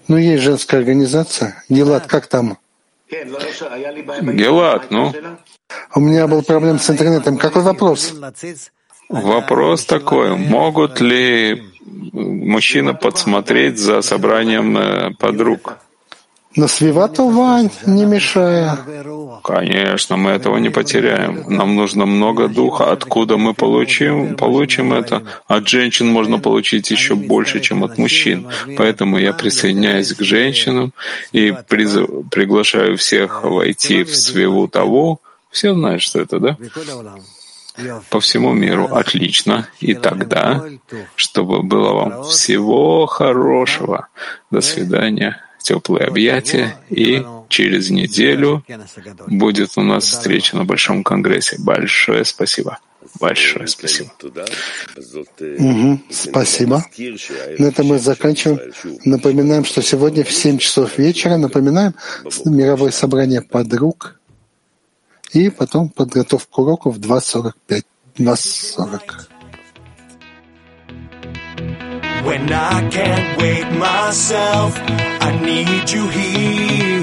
Ну, 0.09 0.19
есть 0.19 0.43
женская 0.43 0.77
организация. 0.79 1.65
Гилад, 1.71 2.07
как 2.07 2.27
там? 2.27 2.59
Гелат, 4.33 4.91
ну? 4.91 5.13
У 5.95 6.01
меня 6.01 6.27
был 6.27 6.43
проблем 6.43 6.79
с 6.79 6.91
интернетом. 6.91 7.37
Какой 7.39 7.63
вопрос? 7.63 8.15
Вопрос 9.09 9.85
такой, 9.85 10.37
могут 10.37 11.01
ли 11.01 11.63
мужчины 12.13 12.95
подсмотреть 12.95 13.79
за 13.79 14.03
собранием 14.03 14.77
э, 14.77 15.11
подруг? 15.19 15.79
Но 16.57 16.69
свивату 16.69 17.29
вань, 17.29 17.71
не 17.87 18.05
мешая. 18.07 18.79
Конечно, 19.43 20.17
мы 20.17 20.31
этого 20.31 20.59
не 20.59 20.71
потеряем. 20.71 21.45
Нам 21.49 21.75
нужно 21.75 22.07
много 22.07 22.49
духа. 22.49 22.93
Откуда 22.93 23.37
мы 23.37 23.55
получим? 23.55 24.37
Получим 24.37 24.93
это. 24.93 25.23
От 25.49 25.69
женщин 25.69 26.07
можно 26.07 26.39
получить 26.39 26.91
еще 26.91 27.17
больше, 27.17 27.61
чем 27.61 27.83
от 27.83 27.99
мужчин. 27.99 28.49
Поэтому 28.77 29.19
я 29.19 29.33
присоединяюсь 29.33 30.13
к 30.13 30.23
женщинам 30.23 30.93
и 31.33 31.53
приз... 31.69 31.97
приглашаю 32.31 32.97
всех 32.97 33.43
войти 33.43 34.05
в 34.05 34.15
свиву 34.15 34.69
того. 34.69 35.21
Все 35.51 35.75
знают, 35.75 36.03
что 36.03 36.21
это, 36.21 36.39
да? 36.39 36.57
по 38.11 38.21
всему 38.21 38.53
миру. 38.53 38.87
Отлично. 38.87 39.69
И 39.81 39.95
тогда, 39.95 40.65
чтобы 41.17 41.63
было 41.63 41.93
вам 41.93 42.25
всего 42.25 43.07
хорошего. 43.07 44.07
До 44.51 44.61
свидания 44.61 45.44
теплые 45.65 46.07
объятия, 46.07 46.77
и 46.91 47.25
через 47.49 47.91
неделю 47.91 48.63
будет 49.27 49.71
у 49.77 49.83
нас 49.83 50.05
встреча 50.05 50.57
на 50.57 50.65
Большом 50.65 51.03
Конгрессе. 51.03 51.57
Большое 51.59 52.25
спасибо. 52.25 52.79
Большое 53.21 53.67
спасибо. 53.67 54.11
Угу, 55.59 56.01
спасибо. 56.11 56.85
На 57.59 57.67
этом 57.67 57.87
мы 57.87 57.99
заканчиваем. 57.99 58.61
Напоминаем, 59.05 59.65
что 59.65 59.83
сегодня 59.83 60.25
в 60.25 60.33
7 60.33 60.59
часов 60.59 60.99
вечера, 60.99 61.37
напоминаем, 61.37 61.95
мировое 62.45 62.91
собрание 62.91 63.41
подруг, 63.41 64.21
и 65.33 65.51
потом 65.51 65.89
подготовку 65.89 66.63
уроку 66.63 66.91
в 66.91 66.99
2.45. 66.99 67.83
2.40. 68.19 69.34
When 72.25 72.51
I 72.51 72.89
can't 72.91 73.39
wait 73.39 73.71
myself, 73.77 74.79
I 74.79 75.39
need 75.43 75.91
you 75.91 76.09
here. 76.09 77.03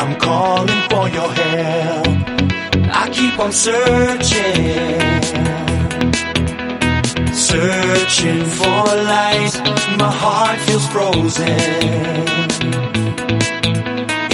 I'm 0.00 0.18
calling 0.18 0.82
for 0.90 1.08
your 1.10 1.30
help. 1.30 2.06
I 3.00 3.10
keep 3.12 3.38
on 3.38 3.52
searching, 3.52 5.00
searching 7.34 8.44
for 8.58 8.84
light. 9.12 9.54
My 9.98 10.10
heart 10.22 10.58
feels 10.60 10.86
frozen 10.88 11.48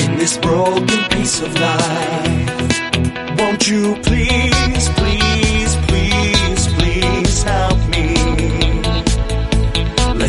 in 0.02 0.18
this 0.18 0.38
broken 0.38 1.02
piece 1.10 1.40
of 1.40 1.52
life. 1.58 3.38
Won't 3.38 3.66
you 3.68 3.96
please, 4.02 4.88
please, 4.98 5.23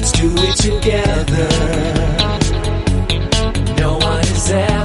Let's 0.05 0.19
do 0.19 0.31
it 0.37 0.55
together. 0.57 1.47
No 3.79 3.97
one 3.97 4.19
is 4.21 4.51
ever 4.51 4.84